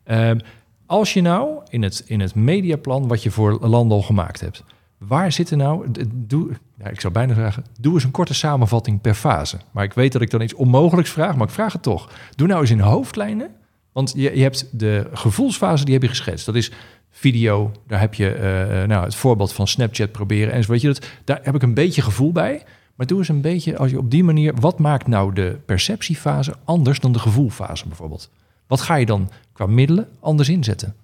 Ehm, 0.04 0.38
als 0.87 1.12
je 1.12 1.20
nou 1.20 1.59
in 1.68 1.82
het, 1.82 2.02
in 2.06 2.20
het 2.20 2.35
mediaplan 2.35 3.09
wat 3.09 3.22
je 3.22 3.30
voor 3.30 3.59
Landal 3.66 4.02
gemaakt 4.02 4.40
hebt, 4.40 4.64
waar 5.07 5.33
zitten 5.33 5.59
nou, 5.59 5.87
doe, 6.14 6.51
ik 6.90 7.01
zou 7.01 7.12
bijna 7.12 7.35
vragen, 7.35 7.64
doe 7.81 7.95
eens 7.95 8.05
een 8.05 8.11
korte 8.11 8.35
samenvatting 8.35 9.01
per 9.01 9.14
fase. 9.14 9.57
Maar 9.71 9.85
ik 9.85 9.92
weet 9.92 10.12
dat 10.12 10.23
ik 10.23 10.31
dan 10.31 10.40
iets 10.40 10.55
onmogelijks 10.55 11.11
vraag, 11.11 11.37
maar 11.37 11.47
ik 11.47 11.53
vraag 11.53 11.73
het 11.73 11.83
toch. 11.83 12.11
Doe 12.35 12.47
nou 12.49 12.61
eens 12.61 12.71
in 12.71 12.81
hoofdlijnen, 12.81 13.51
want 13.92 14.12
je, 14.16 14.37
je 14.37 14.42
hebt 14.42 14.79
de 14.79 15.09
gevoelsfase, 15.12 15.85
die 15.85 15.95
heb 15.95 16.03
je 16.03 16.09
geschetst. 16.09 16.47
Dat 16.47 16.55
is 16.55 16.73
video, 17.11 17.73
daar 17.87 18.01
heb 18.01 18.14
je 18.14 18.31
eh, 18.31 18.87
nou, 18.87 19.05
het 19.05 19.14
voorbeeld 19.14 19.53
van 19.53 19.66
Snapchat 19.66 20.12
proberen 20.12 20.53
en 20.53 20.62
zo. 20.62 20.71
Weet 20.71 20.81
je, 20.81 20.87
dat, 20.87 21.07
daar 21.25 21.40
heb 21.42 21.55
ik 21.55 21.62
een 21.62 21.75
beetje 21.75 22.03
gevoel 22.03 22.33
bij. 22.33 22.62
Maar 22.95 23.07
doe 23.07 23.19
eens 23.19 23.29
een 23.29 23.40
beetje, 23.40 23.77
als 23.77 23.90
je 23.90 23.99
op 23.99 24.11
die 24.11 24.25
manier, 24.25 24.55
wat 24.55 24.79
maakt 24.79 25.07
nou 25.07 25.33
de 25.33 25.59
perceptiefase 25.66 26.55
anders 26.64 27.01
dan 27.01 27.12
de 27.12 27.19
gevoelfase 27.19 27.87
bijvoorbeeld? 27.87 28.31
Wat 28.66 28.81
ga 28.81 28.95
je 28.95 29.07
dan 29.07 29.31
qua 29.53 29.66
middelen 29.66 30.09
anders 30.21 30.49
inzetten? 30.49 30.95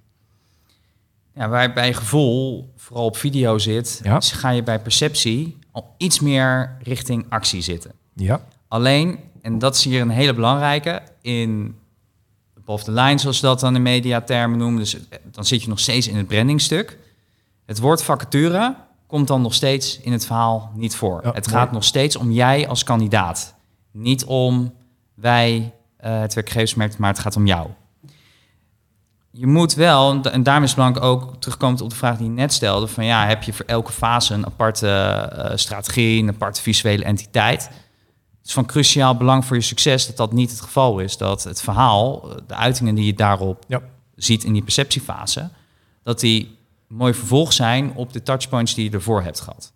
Ja, 1.34 1.48
waar 1.48 1.72
bij 1.72 1.94
gevoel 1.94 2.72
vooral 2.76 3.04
op 3.04 3.16
video 3.16 3.58
zit, 3.58 4.00
Ja. 4.02 4.20
ga 4.20 4.50
je 4.50 4.62
bij 4.62 4.78
perceptie 4.80 5.58
al 5.70 5.94
iets 5.96 6.20
meer 6.20 6.76
richting 6.82 7.26
actie 7.28 7.60
zitten. 7.62 7.92
Ja, 8.14 8.40
Alleen, 8.68 9.18
en 9.42 9.58
dat 9.58 9.74
is 9.74 9.84
hier 9.84 10.00
een 10.00 10.10
hele 10.10 10.34
belangrijke, 10.34 11.02
in 11.20 11.76
above 12.58 12.84
the 12.84 12.92
line, 12.92 13.18
zoals 13.18 13.40
dat 13.40 13.60
dan 13.60 13.74
in 13.74 13.82
mediatermen 13.82 14.58
noemen, 14.58 14.78
dus 14.80 14.96
dan 15.30 15.44
zit 15.44 15.62
je 15.62 15.68
nog 15.68 15.78
steeds 15.80 16.08
in 16.08 16.16
het 16.16 16.26
brandingstuk. 16.26 16.98
Het 17.66 17.78
woord 17.78 18.02
vacature 18.02 18.74
komt 19.06 19.28
dan 19.28 19.42
nog 19.42 19.54
steeds 19.54 20.00
in 20.00 20.12
het 20.12 20.26
verhaal 20.26 20.72
niet 20.74 20.94
voor. 20.96 21.20
Ja, 21.24 21.32
het 21.32 21.46
mooi. 21.46 21.58
gaat 21.58 21.72
nog 21.72 21.84
steeds 21.84 22.16
om 22.16 22.30
jij 22.30 22.68
als 22.68 22.84
kandidaat. 22.84 23.54
Niet 23.90 24.24
om 24.24 24.74
wij, 25.14 25.72
eh, 25.96 26.20
het 26.20 26.34
werkgeversmerk, 26.34 26.98
maar 26.98 27.10
het 27.10 27.18
gaat 27.18 27.36
om 27.36 27.46
jou. 27.46 27.68
Je 29.34 29.46
moet 29.46 29.74
wel, 29.74 30.22
en 30.22 30.42
daarom 30.42 30.64
is 30.64 30.74
belangrijk 30.74 31.04
ook 31.04 31.36
terugkomend 31.38 31.80
op 31.80 31.90
de 31.90 31.96
vraag 31.96 32.16
die 32.16 32.26
je 32.26 32.32
net 32.32 32.52
stelde: 32.52 32.86
van 32.86 33.04
ja, 33.04 33.26
heb 33.26 33.42
je 33.42 33.52
voor 33.52 33.64
elke 33.64 33.92
fase 33.92 34.34
een 34.34 34.46
aparte 34.46 34.88
eh, 34.88 35.56
strategie, 35.56 36.22
een 36.22 36.28
aparte 36.28 36.62
visuele 36.62 37.04
entiteit? 37.04 37.62
Het 38.38 38.50
is 38.50 38.52
van 38.52 38.66
cruciaal 38.66 39.16
belang 39.16 39.44
voor 39.44 39.56
je 39.56 39.62
succes 39.62 40.06
dat 40.06 40.16
dat 40.16 40.32
niet 40.32 40.50
het 40.50 40.60
geval 40.60 40.98
is. 40.98 41.16
Dat 41.16 41.44
het 41.44 41.62
verhaal, 41.62 42.30
eh, 42.30 42.36
de 42.46 42.54
uitingen 42.54 42.94
die 42.94 43.06
je 43.06 43.14
daarop 43.14 43.64
Ja. 43.68 43.80
ziet 44.16 44.44
in 44.44 44.52
die 44.52 44.62
perceptiefase, 44.62 45.50
dat 46.02 46.20
die 46.20 46.58
mooi 46.88 47.14
vervolg 47.14 47.52
zijn 47.52 47.92
op 47.94 48.12
de 48.12 48.22
touchpoints 48.22 48.74
die 48.74 48.84
je 48.84 48.96
ervoor 48.96 49.22
hebt 49.22 49.40
gehad. 49.40 49.72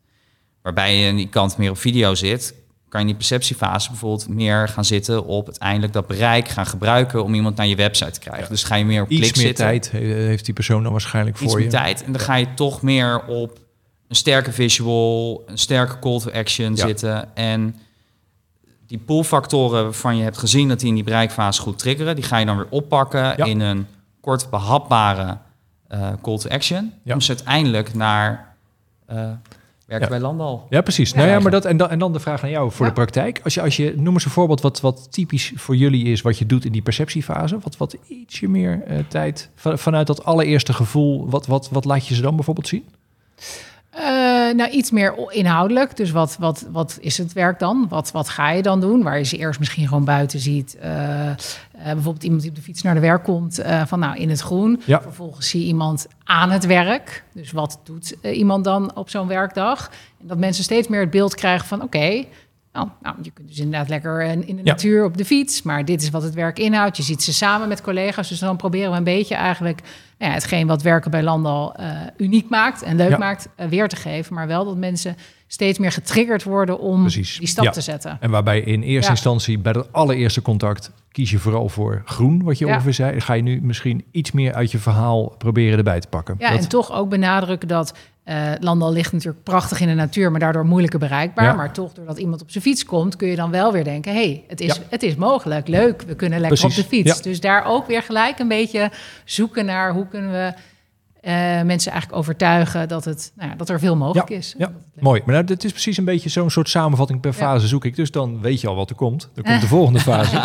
Waarbij 0.62 0.96
je 0.96 1.10
aan 1.10 1.16
die 1.16 1.28
kant 1.28 1.56
meer 1.56 1.70
op 1.70 1.78
video 1.78 2.14
zit, 2.14 2.54
kan 2.88 3.00
je 3.00 3.06
in 3.06 3.12
die 3.16 3.26
perceptiefase 3.26 3.88
bijvoorbeeld 3.90 4.28
meer 4.28 4.68
gaan 4.68 4.84
zitten 4.84 5.24
op 5.26 5.44
uiteindelijk 5.46 5.92
dat 5.92 6.06
bereik 6.06 6.48
gaan 6.48 6.66
gebruiken 6.66 7.24
om 7.24 7.34
iemand 7.34 7.56
naar 7.56 7.66
je 7.66 7.76
website 7.76 8.10
te 8.10 8.20
krijgen. 8.20 8.42
Ja. 8.42 8.48
Dus 8.48 8.62
ga 8.64 8.74
je 8.74 8.84
meer 8.84 9.02
op 9.02 9.08
iets 9.08 9.20
klik 9.20 9.36
meer 9.36 9.46
zitten 9.46 9.64
tijd 9.64 9.90
he- 9.90 9.98
heeft 9.98 10.44
die 10.44 10.54
persoon 10.54 10.82
dan 10.82 10.92
waarschijnlijk 10.92 11.36
iets 11.40 11.44
voor 11.52 11.60
meer 11.60 11.70
je. 11.70 11.76
tijd. 11.76 12.04
En 12.04 12.12
dan 12.12 12.20
ga 12.20 12.34
je 12.34 12.54
toch 12.54 12.82
meer 12.82 13.24
op 13.26 13.58
een 14.08 14.16
sterke 14.16 14.52
visual, 14.52 15.42
een 15.46 15.58
sterke 15.58 15.98
call 15.98 16.18
to 16.20 16.30
action 16.30 16.74
Ja. 16.76 16.86
zitten. 16.86 17.36
En 17.36 17.76
die 18.86 18.98
pull-factoren 18.98 19.82
waarvan 19.84 20.16
je 20.16 20.22
hebt 20.22 20.38
gezien 20.38 20.68
dat 20.68 20.78
die 20.80 20.88
in 20.88 20.94
die 20.94 21.04
bereikfase 21.04 21.60
goed 21.60 21.78
triggeren, 21.78 22.14
die 22.14 22.24
ga 22.24 22.38
je 22.38 22.46
dan 22.46 22.56
weer 22.56 22.66
oppakken 22.70 23.20
Ja. 23.20 23.44
in 23.44 23.60
een 23.60 23.86
kort 24.20 24.50
behapbare 24.50 25.36
eh, 25.88 26.08
call 26.22 26.38
to 26.38 26.48
action. 26.50 26.92
Om 27.04 27.20
ze 27.20 27.28
uiteindelijk 27.34 27.94
naar 27.94 28.54
eh, 29.06 29.30
werken 29.86 30.08
Ja. 30.08 30.12
bij 30.18 30.26
Landal. 30.26 30.66
Ja, 30.70 30.80
precies. 30.80 31.10
Ja, 31.10 31.16
nou 31.16 31.28
ja, 31.28 31.38
maar 31.38 31.50
dat, 31.50 31.64
en, 31.64 31.76
dan, 31.76 31.90
en 31.90 31.98
dan 31.98 32.12
de 32.12 32.20
vraag 32.20 32.42
aan 32.42 32.50
jou 32.50 32.70
voor 32.72 32.86
Ja. 32.86 32.92
de 32.92 32.96
praktijk. 33.00 33.40
Als 33.44 33.54
je, 33.54 33.62
als 33.62 33.76
je, 33.76 33.94
noem 33.96 34.14
eens 34.14 34.24
een 34.24 34.30
voorbeeld 34.30 34.60
wat, 34.60 34.80
wat 34.80 35.12
typisch 35.12 35.52
voor 35.54 35.76
jullie 35.76 36.04
is, 36.04 36.20
wat 36.22 36.38
je 36.38 36.46
doet 36.46 36.64
in 36.64 36.72
die 36.72 36.82
perceptiefase. 36.82 37.58
Wat, 37.62 37.76
wat 37.76 37.96
ietsje 38.08 38.48
meer 38.48 38.82
eh, 38.82 38.98
tijd 39.08 39.50
van, 39.54 39.78
vanuit 39.78 40.06
dat 40.06 40.24
allereerste 40.24 40.72
gevoel. 40.72 41.30
Wat, 41.30 41.46
wat, 41.46 41.68
wat 41.70 41.84
laat 41.84 42.06
je 42.06 42.14
ze 42.14 42.22
dan 42.22 42.34
bijvoorbeeld 42.36 42.68
zien? 42.68 42.84
Eh, 43.96 44.04
nou, 44.54 44.70
iets 44.70 44.90
meer 44.90 45.14
inhoudelijk. 45.28 45.96
Dus 45.96 46.10
wat, 46.10 46.36
wat, 46.38 46.66
wat 46.70 46.98
is 47.00 47.18
het 47.18 47.32
werk 47.32 47.58
dan? 47.58 47.86
Wat, 47.88 48.10
wat 48.10 48.28
ga 48.28 48.50
je 48.50 48.62
dan 48.62 48.80
doen? 48.80 49.02
Waar 49.02 49.18
je 49.18 49.24
ze 49.24 49.36
eerst 49.36 49.58
misschien 49.58 49.88
gewoon 49.88 50.04
buiten 50.04 50.38
ziet. 50.40 50.76
Eh, 50.80 51.28
eh, 51.28 51.36
bijvoorbeeld 51.72 52.22
iemand 52.22 52.40
die 52.40 52.50
op 52.50 52.56
de 52.56 52.62
fiets 52.62 52.82
naar 52.82 52.94
de 52.94 53.00
werk 53.00 53.22
komt. 53.24 53.62
van 53.86 53.98
nou, 53.98 54.16
in 54.16 54.30
het 54.30 54.40
groen. 54.40 54.80
Ja. 54.84 55.02
Vervolgens 55.02 55.48
zie 55.48 55.60
je 55.60 55.66
iemand 55.66 56.06
aan 56.24 56.50
het 56.50 56.66
werk. 56.66 57.24
Dus 57.34 57.52
wat 57.52 57.80
doet 57.84 58.16
iemand 58.22 58.64
dan 58.64 58.96
op 58.96 59.10
zo'n 59.10 59.26
werkdag? 59.28 59.90
En 60.20 60.26
dat 60.26 60.38
mensen 60.38 60.64
steeds 60.64 60.88
meer 60.88 61.00
het 61.00 61.10
beeld 61.10 61.34
krijgen 61.34 61.66
van... 61.66 61.82
oké, 61.82 62.24
nou, 62.72 62.88
nou, 63.02 63.16
je 63.22 63.30
kunt 63.30 63.48
dus 63.48 63.58
inderdaad 63.58 63.88
lekker 63.88 64.22
in 64.22 64.40
de 64.40 64.54
Ja. 64.56 64.62
natuur 64.62 65.04
op 65.04 65.16
de 65.16 65.24
fiets. 65.24 65.62
Maar 65.62 65.84
dit 65.84 66.02
is 66.02 66.10
wat 66.10 66.22
het 66.22 66.34
werk 66.34 66.58
inhoudt. 66.58 66.96
Je 66.96 67.02
ziet 67.02 67.22
ze 67.22 67.32
samen 67.32 67.68
met 67.68 67.82
collega's. 67.82 68.28
Dus 68.28 68.38
dan 68.38 68.56
proberen 68.56 68.90
we 68.90 68.96
een 68.96 69.04
beetje 69.04 69.34
eigenlijk... 69.34 69.80
Nou 70.18 70.30
ja, 70.30 70.36
hetgeen 70.38 70.66
wat 70.66 70.82
werken 70.82 71.10
bij 71.10 71.22
Landal 71.22 71.74
eh, 71.74 71.90
uniek 72.16 72.48
maakt 72.48 72.82
en 72.82 72.96
leuk 72.96 73.10
Ja. 73.10 73.18
maakt, 73.18 73.48
eh, 73.56 73.66
weer 73.68 73.88
te 73.88 73.96
geven. 73.96 74.34
Maar 74.34 74.46
wel 74.46 74.64
dat 74.64 74.76
mensen 74.76 75.16
steeds 75.46 75.78
meer 75.78 75.92
getriggerd 75.92 76.42
worden 76.42 76.78
om 76.78 77.00
Precies. 77.00 77.38
die 77.38 77.48
stap 77.48 77.64
Ja. 77.64 77.70
te 77.70 77.80
zetten. 77.80 78.16
En 78.20 78.30
waarbij 78.30 78.60
in 78.60 78.82
eerste 78.82 79.10
instantie 79.10 79.58
bij 79.58 79.72
het 79.76 79.92
allereerste 79.92 80.42
contact 80.42 80.90
kies 81.12 81.30
je 81.30 81.38
vooral 81.38 81.68
voor 81.68 82.02
groen, 82.04 82.42
wat 82.42 82.58
je 82.58 82.66
ongeveer 82.66 82.94
zei. 82.94 83.20
Ga 83.20 83.32
je 83.32 83.42
nu 83.42 83.60
misschien 83.62 84.04
iets 84.10 84.32
meer 84.32 84.54
uit 84.54 84.70
je 84.70 84.78
verhaal 84.78 85.34
proberen 85.38 85.78
erbij 85.78 86.00
te 86.00 86.08
pakken. 86.08 86.34
Ja, 86.38 86.50
Dat- 86.50 86.58
en 86.60 86.68
toch 86.68 86.92
ook 86.92 87.08
benadrukken 87.08 87.68
dat 87.68 87.94
eh 88.24 88.52
Landal 88.60 88.92
ligt 88.92 89.12
natuurlijk 89.12 89.42
prachtig 89.42 89.80
in 89.80 89.86
de 89.88 89.94
natuur, 89.94 90.30
maar 90.30 90.40
daardoor 90.40 90.64
moeilijker 90.66 90.98
bereikbaar. 90.98 91.44
Ja. 91.44 91.52
Maar 91.54 91.72
toch, 91.72 91.92
doordat 91.92 92.18
iemand 92.18 92.42
op 92.42 92.50
zijn 92.50 92.64
fiets 92.64 92.84
komt, 92.84 93.16
kun 93.16 93.28
je 93.28 93.36
dan 93.36 93.50
wel 93.50 93.72
weer 93.72 93.84
denken: 93.84 94.12
hé, 94.12 94.18
hey, 94.24 94.44
het, 94.48 94.60
is, 94.60 94.74
Ja. 94.76 94.82
het 94.90 95.02
is 95.02 95.14
mogelijk, 95.16 95.68
leuk, 95.68 96.02
we 96.02 96.14
kunnen 96.14 96.40
lekker 96.40 96.58
Precies, 96.58 96.78
op 96.78 96.90
de 96.90 96.96
fiets. 96.96 97.16
ja. 97.16 97.22
Dus 97.22 97.40
daar 97.40 97.64
ook 97.64 97.86
weer 97.86 98.02
gelijk 98.02 98.38
een 98.38 98.48
beetje 98.48 98.90
zoeken 99.24 99.64
naar 99.64 99.92
hoe 99.92 100.05
kunnen 100.08 100.30
we 100.30 100.52
eh, 101.20 101.32
mensen 101.62 101.92
eigenlijk 101.92 102.20
overtuigen 102.20 102.88
dat, 102.88 103.04
het, 103.04 103.32
nou 103.36 103.50
ja, 103.50 103.56
dat 103.56 103.68
er 103.68 103.78
veel 103.78 103.96
mogelijk 103.96 104.30
is. 104.30 104.54
Ja, 104.58 104.70
mooi. 104.98 105.22
Maar 105.24 105.34
nou, 105.34 105.46
dit 105.46 105.64
is 105.64 105.70
precies 105.70 105.96
een 105.96 106.04
beetje 106.04 106.28
zo'n 106.28 106.50
soort 106.50 106.68
samenvatting 106.68 107.20
per 107.20 107.30
Ja. 107.30 107.36
fase 107.36 107.66
zoek 107.66 107.84
ik. 107.84 107.96
Dus 107.96 108.10
dan 108.10 108.40
weet 108.40 108.60
je 108.60 108.68
al 108.68 108.74
wat 108.74 108.90
er 108.90 108.96
komt. 108.96 109.30
Dan 109.34 109.44
komt 109.44 109.60
de 109.60 109.66
volgende 109.66 110.00
fase. 110.10 110.40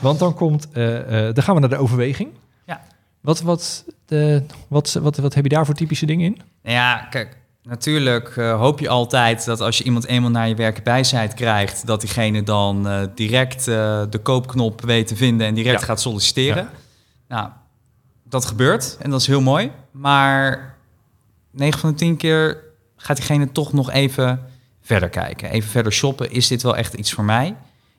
Want 0.00 0.18
dan 0.18 0.34
komt, 0.34 0.68
eh, 0.72 1.26
eh, 1.28 1.34
dan 1.34 1.44
gaan 1.44 1.54
we 1.54 1.60
naar 1.60 1.68
de 1.70 1.76
overweging. 1.76 2.30
Ja. 2.66 2.80
Wat, 3.20 3.40
wat, 3.40 3.84
de, 4.06 4.42
wat, 4.68 4.92
wat, 5.02 5.16
wat 5.16 5.34
heb 5.34 5.42
je 5.44 5.50
daar 5.50 5.66
voor 5.66 5.74
typische 5.74 6.06
dingen 6.06 6.26
in? 6.26 6.40
Nou 6.62 6.76
ja, 6.76 6.96
kijk, 7.10 7.36
natuurlijk 7.62 8.36
eh, 8.36 8.58
hoop 8.58 8.78
je 8.80 8.88
altijd 8.88 9.44
dat 9.44 9.60
als 9.60 9.78
je 9.78 9.84
iemand 9.84 10.06
eenmaal 10.06 10.30
naar 10.30 10.48
je 10.48 10.54
werkbijzijd 10.54 11.34
krijgt, 11.34 11.86
dat 11.86 12.00
diegene 12.00 12.42
dan 12.42 12.88
eh, 12.88 13.00
direct 13.14 13.68
eh, 13.68 14.02
de 14.10 14.18
koopknop 14.22 14.80
weet 14.80 15.06
te 15.06 15.16
vinden 15.16 15.46
en 15.46 15.54
direct 15.54 15.80
Ja. 15.80 15.86
gaat 15.86 16.00
solliciteren. 16.00 16.68
Nou, 17.28 17.48
dat 18.32 18.44
gebeurt 18.44 18.96
en 19.00 19.10
dat 19.10 19.20
is 19.20 19.26
heel 19.26 19.40
mooi. 19.40 19.70
Maar 19.90 20.74
9 21.50 21.80
van 21.80 21.90
de 21.90 21.96
10 21.96 22.16
keer 22.16 22.58
gaat 22.96 23.16
diegene 23.16 23.52
toch 23.52 23.72
nog 23.72 23.90
even 23.90 24.40
verder 24.82 25.08
kijken. 25.08 25.50
Even 25.50 25.70
verder 25.70 25.92
shoppen. 25.92 26.30
Is 26.30 26.48
dit 26.48 26.62
wel 26.62 26.76
echt 26.76 26.94
iets 26.94 27.12
voor 27.12 27.24
mij? 27.24 27.56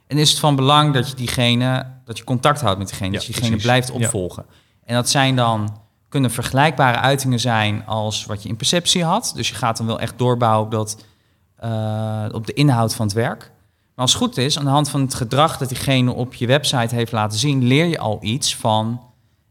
En 0.08 0.17
is 0.17 0.30
het 0.30 0.39
van 0.39 0.56
belang 0.56 0.93
dat 0.93 1.10
je 1.10 1.15
diegene, 1.15 1.86
dat 2.06 2.17
je 2.17 2.24
contact 2.24 2.62
houdt 2.62 2.78
met 2.78 2.88
diegene, 2.88 3.12
Ja, 3.12 3.15
dat 3.17 3.26
je 3.26 3.32
diegene 3.32 3.50
precies. 3.50 3.65
blijft 3.67 3.88
Ja. 3.88 3.93
opvolgen. 3.93 4.46
En 4.86 4.96
dat 4.96 5.10
zijn 5.10 5.36
dan 5.36 5.78
kunnen 6.10 6.32
vergelijkbare 6.32 6.98
uitingen 6.98 7.39
zijn 7.39 7.86
als 7.86 8.26
wat 8.26 8.43
je 8.43 8.50
in 8.50 8.56
perceptie 8.56 9.04
had. 9.04 9.32
Dus 9.36 9.50
je 9.50 9.56
gaat 9.56 9.78
dan 9.78 9.86
wel 9.86 10.00
echt 10.00 10.17
doorbouwen 10.17 10.65
op, 10.65 10.72
dat, 10.72 11.04
eh, 11.56 12.26
op 12.32 12.48
de 12.48 12.54
inhoud 12.54 12.96
van 12.96 13.06
het 13.06 13.15
werk. 13.15 13.39
Maar 13.96 14.06
als 14.06 14.13
het 14.13 14.22
goed 14.22 14.38
is, 14.38 14.58
aan 14.60 14.65
de 14.65 14.72
hand 14.72 14.89
van 14.89 15.02
het 15.02 15.13
gedrag 15.13 15.58
dat 15.58 15.69
diegene 15.69 16.13
op 16.13 16.34
je 16.34 16.48
website 16.48 16.96
heeft 16.96 17.12
laten 17.12 17.39
zien, 17.39 17.63
leer 17.63 17.86
je 17.86 18.00
al 18.00 18.17
iets 18.22 18.56
van, 18.56 19.02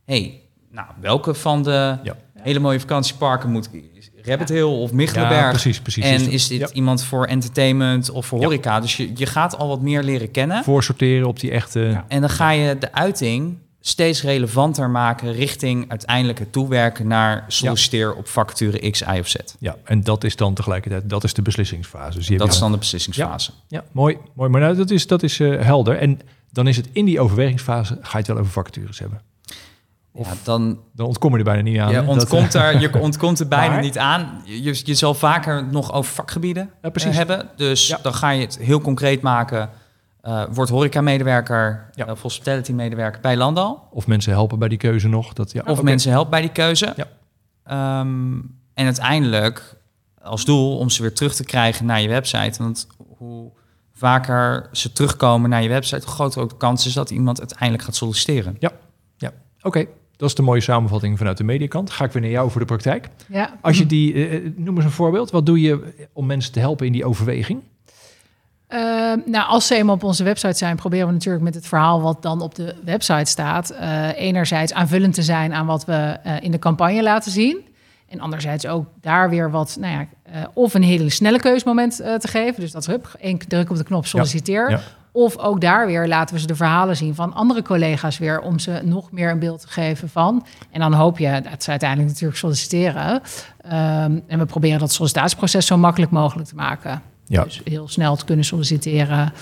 hey, 0.05 0.42
nou, 0.73 0.87
welke 1.01 1.35
van 1.35 1.63
de 1.63 1.97
Ja. 2.03 2.17
hele 2.39 2.59
mooie 2.59 2.81
vakantieparken 2.81 3.51
moet 3.51 3.69
ik? 3.73 3.91
Rabbit 4.25 4.49
Hill 4.49 4.63
of 4.63 4.93
Michelenberg? 4.93 5.41
Ja, 5.43 5.51
precies, 5.51 5.81
precies. 5.81 6.05
En 6.05 6.31
is 6.31 6.49
dit 6.49 6.59
ja. 6.59 6.69
iemand 6.73 7.05
voor 7.05 7.25
entertainment 7.27 8.11
of 8.11 8.27
voor 8.27 8.39
Ja. 8.39 8.45
horeca? 8.45 8.81
Dus 8.81 8.97
je, 8.97 9.11
je 9.15 9.27
gaat 9.27 9.57
al 9.59 9.69
wat 9.69 9.81
meer 9.81 10.03
leren 10.03 10.31
kennen. 10.31 10.65
Voorsorteren 10.65 11.29
op 11.29 11.41
die 11.41 11.51
echte... 11.51 12.03
En 12.09 12.21
dan 12.21 12.31
ga 12.31 12.51
je 12.51 12.79
de 12.79 12.93
uiting 12.93 13.59
steeds 13.81 14.23
relevanter 14.23 14.91
maken 14.91 15.33
richting 15.33 15.91
uiteindelijk 15.91 16.39
het 16.39 16.53
toewerken 16.53 17.07
naar 17.07 17.45
solliciteer 17.49 18.15
op 18.15 18.29
vacature 18.29 18.91
X, 18.91 19.01
Y 19.01 19.19
of 19.21 19.29
Z. 19.29 19.35
Ja, 19.59 19.77
en 19.85 20.03
dat 20.05 20.25
is 20.25 20.37
dan 20.37 20.55
tegelijkertijd, 20.55 21.09
dat 21.11 21.25
is 21.25 21.35
de 21.35 21.43
beslissingsfase. 21.43 22.19
Dus 22.19 22.27
Dat 22.29 22.39
je 22.39 22.45
is 22.45 22.51
dan- 22.51 22.61
dan 22.61 22.73
de 22.73 22.79
beslissingsfase. 22.79 23.51
Ja, 23.69 23.85
mooi. 23.93 24.19
mooi. 24.35 24.51
Maar 24.51 24.61
nou, 24.61 24.77
dat 24.77 24.91
is, 24.91 25.07
dat 25.07 25.23
is 25.23 25.41
eh, 25.41 25.61
helder. 25.61 25.97
En 25.99 26.21
dan 26.51 26.67
is 26.69 26.77
het 26.77 26.89
in 26.93 27.05
die 27.05 27.21
overwegingsfase, 27.21 27.99
ga 28.01 28.11
je 28.11 28.17
het 28.19 28.27
wel 28.27 28.39
over 28.39 28.53
vacatures 28.53 28.99
hebben. 28.99 29.21
Of- 30.15 30.27
Ja, 30.29 30.35
dan 30.43 30.79
Dan 30.95 31.07
ontkom 31.07 31.33
je 31.33 31.39
er 31.39 31.45
bijna 31.45 31.63
niet 31.63 31.79
aan. 31.79 31.91
je 31.93 32.07
ontkomt, 32.07 32.53
daar, 32.53 32.81
je 32.81 33.01
ontkomt 33.01 33.41
er 33.41 33.49
bijna 33.49 33.73
Maar- 33.73 33.83
niet 33.83 33.99
aan. 33.99 34.43
Je, 34.45 34.81
je 34.85 34.95
zal 34.95 35.15
vaker 35.15 35.67
nog 35.71 35.93
over 35.93 36.13
vakgebieden 36.13 36.63
Ja, 36.73 36.79
eh, 36.81 36.91
precies. 36.91 37.17
hebben. 37.17 37.49
Dus 37.57 37.87
Ja. 37.87 37.99
dan 38.03 38.15
ga 38.15 38.31
je 38.31 38.41
het 38.41 38.59
heel 38.59 38.81
concreet 38.81 39.23
maken. 39.23 39.71
Eh 40.21 40.45
wordt 40.53 40.71
horeca-medewerker 40.71 41.91
Ja. 41.95 42.07
of 42.11 42.23
hospitality-medewerker 42.23 43.21
bij 43.21 43.37
Landal. 43.37 43.89
Of 43.91 44.07
mensen 44.07 44.33
helpen 44.33 44.59
bij 44.59 44.69
die 44.69 44.79
keuze 44.79 45.09
nog. 45.09 45.33
Dat, 45.33 45.53
ja, 45.53 45.63
Of 45.67 45.83
mensen 45.83 46.11
helpen 46.11 46.31
bij 46.31 46.41
die 46.41 46.53
keuze. 46.53 46.93
Ja. 46.97 47.07
Ehm, 47.65 48.33
en 48.75 48.85
uiteindelijk 48.85 49.77
als 50.23 50.45
doel 50.45 50.79
om 50.79 50.91
ze 50.91 51.03
weer 51.03 51.15
terug 51.15 51.35
te 51.35 51.45
krijgen 51.45 51.87
naar 51.87 52.01
je 52.01 52.09
website. 52.09 52.63
Want 52.63 52.87
hoe 53.19 53.51
vaker 53.93 54.69
ze 54.73 54.93
terugkomen 54.93 55.51
naar 55.51 55.63
je 55.63 55.69
website, 55.69 56.05
hoe 56.05 56.15
groter 56.15 56.41
ook 56.43 56.51
de 56.51 56.57
kans 56.57 56.87
is 56.87 56.93
dat 56.93 57.11
iemand 57.11 57.39
uiteindelijk 57.39 57.83
gaat 57.83 57.95
solliciteren. 57.97 58.59
Oké, 59.65 59.87
dat 60.23 60.31
is 60.31 60.37
de 60.37 60.43
mooie 60.43 60.61
samenvatting 60.61 61.19
vanuit 61.19 61.37
de 61.37 61.45
mediakant. 61.45 61.91
Ga 61.91 62.05
ik 62.05 62.13
weer 62.13 62.23
naar 62.23 62.31
jou 62.31 62.51
voor 62.51 62.61
de 62.61 62.67
praktijk. 62.67 63.09
Ja. 63.29 63.59
Als 63.61 63.79
je 63.79 63.87
die, 63.87 64.15
eh, 64.15 64.35
eh, 64.35 64.43
noem 64.57 64.77
eens 64.77 64.85
een 64.85 64.91
voorbeeld. 64.91 65.31
Wat 65.31 65.47
doe 65.47 65.61
je 65.61 66.09
om 66.13 66.27
mensen 66.27 66.53
te 66.53 66.61
helpen 66.61 66.87
in 66.87 66.93
die 66.93 67.05
overweging? 67.05 67.63
Ehm, 68.69 69.19
nou, 69.27 69.49
als 69.49 69.67
ze 69.67 69.75
eenmaal 69.75 69.95
op 69.95 70.03
onze 70.03 70.25
website 70.25 70.57
zijn, 70.57 70.77
proberen 70.77 71.07
we 71.07 71.13
natuurlijk 71.13 71.45
met 71.45 71.55
het 71.55 71.67
verhaal 71.67 72.03
wat 72.03 72.23
dan 72.23 72.41
op 72.41 72.55
de 72.55 72.75
website 72.85 73.31
staat, 73.31 73.71
eh, 73.71 74.09
enerzijds 74.17 74.73
aanvullend 74.73 75.15
te 75.15 75.23
zijn 75.23 75.53
aan 75.53 75.67
wat 75.67 75.85
we 75.85 76.19
in 76.41 76.51
de 76.51 76.59
campagne 76.59 77.03
laten 77.03 77.33
zien. 77.33 77.61
En 78.09 78.21
anderzijds 78.21 78.67
ook 78.67 78.87
daar 79.01 79.31
weer 79.31 79.51
wat, 79.51 79.77
nou 79.81 79.93
ja, 79.93 80.07
of 80.55 80.75
een 80.75 80.83
hele 80.83 81.11
snelle 81.11 81.41
keusmoment 81.41 81.97
te 81.97 82.29
geven. 82.29 82.61
Dus 82.61 82.73
dat 82.73 82.87
hup, 82.87 83.15
één 83.21 83.39
druk 83.39 83.71
op 83.71 83.77
de 83.77 83.85
knop 83.85 84.07
solliciteer. 84.07 84.71
ja. 84.71 84.81
Of 85.13 85.39
ook 85.39 85.61
daar 85.61 85.87
weer 85.87 86.09
laten 86.09 86.35
we 86.35 86.41
ze 86.41 86.47
de 86.47 86.55
verhalen 86.55 86.97
zien 86.97 87.15
van 87.15 87.35
andere 87.35 87.63
collega's 87.63 88.19
weer, 88.19 88.41
om 88.41 88.59
ze 88.59 88.81
nog 88.85 89.13
meer 89.13 89.31
een 89.31 89.39
beeld 89.39 89.61
te 89.61 89.69
geven 89.69 90.09
van. 90.09 90.47
En 90.71 90.81
dan 90.81 90.93
hoop 90.93 91.19
je 91.19 91.41
dat 91.51 91.63
ze 91.63 91.71
uiteindelijk 91.71 92.11
natuurlijk 92.11 92.39
solliciteren. 92.39 93.23
Ehm, 93.61 94.19
en 94.27 94.39
we 94.39 94.47
proberen 94.47 94.79
dat 94.79 94.93
sollicitatieproces 94.93 95.67
zo 95.67 95.77
makkelijk 95.77 96.13
mogelijk 96.13 96.49
te 96.49 96.55
maken. 96.55 97.03
Ja. 97.27 97.45
Dus 97.45 97.61
heel 97.65 97.89
snel 97.89 98.17
te 98.17 98.25
kunnen 98.25 98.45
solliciteren 98.45 99.33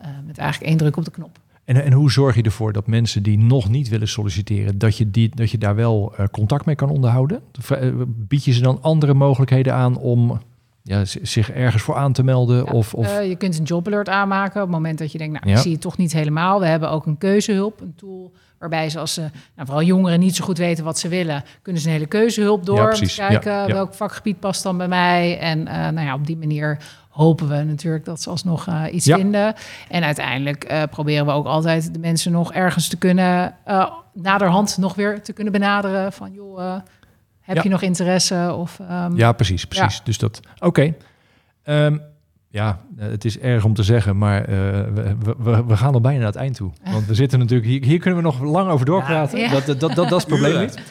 eh, 0.00 0.08
met 0.26 0.38
eigenlijk 0.38 0.70
één 0.70 0.78
druk 0.78 0.96
op 0.96 1.04
de 1.04 1.10
knop. 1.10 1.38
En, 1.64 1.84
en 1.84 1.92
hoe 1.92 2.10
zorg 2.10 2.34
je 2.34 2.42
ervoor 2.42 2.72
dat 2.72 2.86
mensen 2.86 3.22
die 3.22 3.38
nog 3.38 3.68
niet 3.68 3.88
willen 3.88 4.08
solliciteren, 4.08 4.78
dat 4.78 4.96
je, 4.96 5.10
die, 5.10 5.30
dat 5.34 5.50
je 5.50 5.58
daar 5.58 5.74
wel 5.74 6.12
eh, 6.16 6.26
contact 6.30 6.66
mee 6.66 6.74
kan 6.74 6.90
onderhouden? 6.90 7.40
Eh, 7.68 7.88
Bied 8.06 8.44
je 8.44 8.52
ze 8.52 8.60
dan 8.60 8.82
andere 8.82 9.14
mogelijkheden 9.14 9.74
aan 9.74 9.96
om 9.96 10.40
ja, 10.88 11.04
zich 11.22 11.50
ergens 11.50 11.82
voor 11.82 11.96
aan 11.96 12.12
te 12.12 12.22
melden? 12.22 12.56
Ja, 12.56 12.72
Of, 12.72 12.94
of, 12.94 13.18
eh, 13.18 13.28
je 13.28 13.36
kunt 13.36 13.58
een 13.58 13.64
jobalert 13.64 14.08
aanmaken 14.08 14.54
op 14.62 14.66
het 14.66 14.76
moment 14.76 14.98
dat 14.98 15.12
je 15.12 15.18
denkt, 15.18 15.34
nou, 15.34 15.48
Ja. 15.48 15.56
ik 15.56 15.62
zie 15.62 15.72
het 15.72 15.80
toch 15.80 15.96
niet 15.96 16.12
helemaal. 16.12 16.60
We 16.60 16.66
hebben 16.66 16.90
ook 16.90 17.06
een 17.06 17.18
keuzehulp, 17.18 17.80
een 17.80 17.94
tool 17.96 18.32
waarbij 18.58 18.90
ze 18.90 18.98
als 18.98 19.14
ze, 19.14 19.20
nou, 19.20 19.32
vooral 19.66 19.82
jongeren 19.82 20.20
niet 20.20 20.36
zo 20.36 20.44
goed 20.44 20.58
weten 20.58 20.84
wat 20.84 20.98
ze 20.98 21.08
willen, 21.08 21.44
kunnen 21.62 21.82
ze 21.82 21.88
een 21.88 21.94
hele 21.94 22.06
keuzehulp 22.06 22.66
door 22.66 22.96
Ja, 22.96 23.28
kijken 23.28 23.66
welk 23.74 23.94
vakgebied 23.94 24.40
past 24.40 24.62
dan 24.62 24.76
bij 24.76 24.88
mij. 24.88 25.38
En 25.38 25.66
eh, 25.66 25.74
nou 25.74 26.00
ja, 26.06 26.14
op 26.14 26.26
die 26.26 26.36
manier 26.36 26.78
hopen 27.08 27.48
we 27.48 27.62
natuurlijk 27.62 28.04
dat 28.04 28.22
ze 28.22 28.30
alsnog 28.30 28.66
eh, 28.66 28.82
iets 28.90 29.10
vinden. 29.10 29.54
En 29.88 30.02
uiteindelijk 30.04 30.86
proberen 30.90 31.26
we 31.26 31.32
ook 31.32 31.46
altijd 31.46 31.92
de 31.94 31.98
mensen 32.00 32.32
nog 32.32 32.52
ergens 32.52 32.88
te 32.88 32.96
kunnen, 32.96 33.54
naderhand 34.12 34.76
nog 34.78 34.94
weer 34.94 35.22
te 35.22 35.32
kunnen 35.32 35.52
benaderen 35.52 36.12
van, 36.12 36.32
joh, 36.32 36.76
heb 37.48 37.56
Ja. 37.56 37.62
je 37.62 37.68
nog 37.68 37.82
interesse? 37.82 38.54
Of, 38.58 38.78
ehm, 38.88 39.16
ja, 39.16 39.32
precies, 39.32 39.64
precies. 39.64 40.00
Dus 40.04 40.18
dat, 40.18 40.40
oké. 40.58 40.94
Ehm, 41.62 41.96
ja, 42.48 42.80
eh, 42.98 43.08
het 43.08 43.24
is 43.24 43.38
erg 43.38 43.64
om 43.64 43.74
te 43.74 43.82
zeggen, 43.82 44.18
maar 44.18 44.40
eh, 44.44 44.46
we, 44.94 45.14
we- 45.38 45.64
we, 45.66 45.76
gaan 45.76 45.94
al 45.94 46.00
bijna 46.00 46.18
naar 46.18 46.26
het 46.26 46.36
eind 46.36 46.54
toe. 46.54 46.70
Want 46.92 47.06
we 47.06 47.14
zitten 47.14 47.38
natuurlijk, 47.38 47.68
hier, 47.68 47.84
hier 47.84 47.98
kunnen 47.98 48.18
we 48.18 48.24
nog 48.24 48.40
lang 48.42 48.70
over 48.70 48.86
doorpraten. 48.86 49.38
Ja. 49.38 49.50
Dat, 49.50 49.66
dat, 49.66 49.80
dat, 49.80 49.94
dat, 49.94 50.08
dat 50.08 50.18
is 50.18 50.26
het 50.26 50.26
probleem 50.26 50.60
niet. 50.60 50.82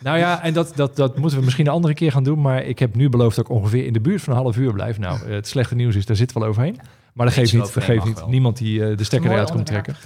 Nou 0.00 0.18
ja, 0.18 0.42
en 0.42 0.52
dat, 0.52 0.72
dat, 0.74 0.96
dat 0.96 1.18
moeten 1.18 1.38
we 1.38 1.44
misschien 1.44 1.66
een 1.66 1.72
andere 1.72 1.94
keer 1.94 2.12
gaan 2.12 2.24
doen. 2.24 2.40
Maar 2.40 2.62
ik 2.64 2.78
heb 2.78 2.94
nu 2.94 3.08
beloofd 3.08 3.36
dat 3.36 3.44
ik 3.44 3.50
ongeveer 3.50 3.86
in 3.86 3.92
de 3.92 4.00
buurt 4.00 4.22
van 4.22 4.32
een 4.32 4.38
half 4.40 4.56
uur 4.56 4.72
blijf. 4.72 4.98
Nou, 4.98 5.22
eh, 5.26 5.32
het 5.34 5.48
slechte 5.48 5.74
nieuws 5.74 5.96
is, 5.96 6.06
daar 6.06 6.16
we 6.16 6.26
wel 6.34 6.44
overheen. 6.44 6.78
Maar 7.12 7.26
dat 7.26 7.34
geeft 7.34 7.52
niet, 7.52 7.60
dat 7.62 7.70
geeft 7.72 7.88
overheen 7.88 8.08
niet. 8.08 8.18
wel. 8.18 8.28
Niemand 8.28 8.56
die 8.56 8.94
de 8.94 9.04
stekker 9.04 9.30
eruit 9.30 9.50
komt 9.50 9.66
trekken. 9.66 9.96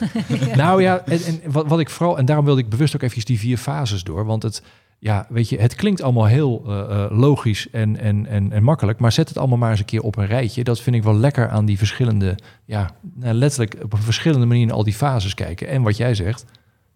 Nou 0.56 0.82
ja, 0.82 1.02
en, 1.04 1.20
en 1.24 1.40
wat, 1.52 1.66
wat 1.66 1.80
ik 1.80 1.90
vooral... 1.90 2.18
En 2.18 2.24
daarom 2.24 2.44
wilde 2.44 2.60
ik 2.60 2.68
bewust 2.68 2.94
ook 2.94 3.02
even 3.02 3.24
die 3.24 3.38
vier 3.38 3.56
fases 3.56 4.02
door. 4.04 4.24
Want 4.24 4.42
het, 4.42 4.62
ja, 4.98 5.26
weet 5.28 5.48
je, 5.48 5.60
het 5.60 5.74
klinkt 5.74 6.02
allemaal 6.02 6.26
heel 6.26 6.62
eh, 6.66 6.80
eh, 6.80 7.10
logisch 7.10 7.70
en, 7.70 7.96
en, 7.96 8.26
en, 8.26 8.52
en 8.52 8.62
makkelijk. 8.62 8.98
Maar 8.98 9.12
zet 9.12 9.28
het 9.28 9.38
allemaal 9.38 9.58
maar 9.58 9.70
eens 9.70 9.78
een 9.78 9.86
keer 9.86 10.02
op 10.02 10.16
een 10.16 10.26
rijtje. 10.26 10.64
Dat 10.64 10.80
vind 10.80 10.96
ik 10.96 11.02
wel 11.02 11.16
lekker 11.16 11.48
aan 11.48 11.64
die 11.64 11.78
verschillende... 11.78 12.38
Ja, 12.64 12.90
nou, 13.14 13.34
letterlijk 13.34 13.76
op 13.82 13.98
verschillende 13.98 14.46
manier 14.46 14.62
in 14.62 14.70
al 14.70 14.84
die 14.84 14.94
fases 14.94 15.34
kijken. 15.34 15.68
En 15.68 15.82
wat 15.82 15.96
jij 15.96 16.14
zegt, 16.14 16.44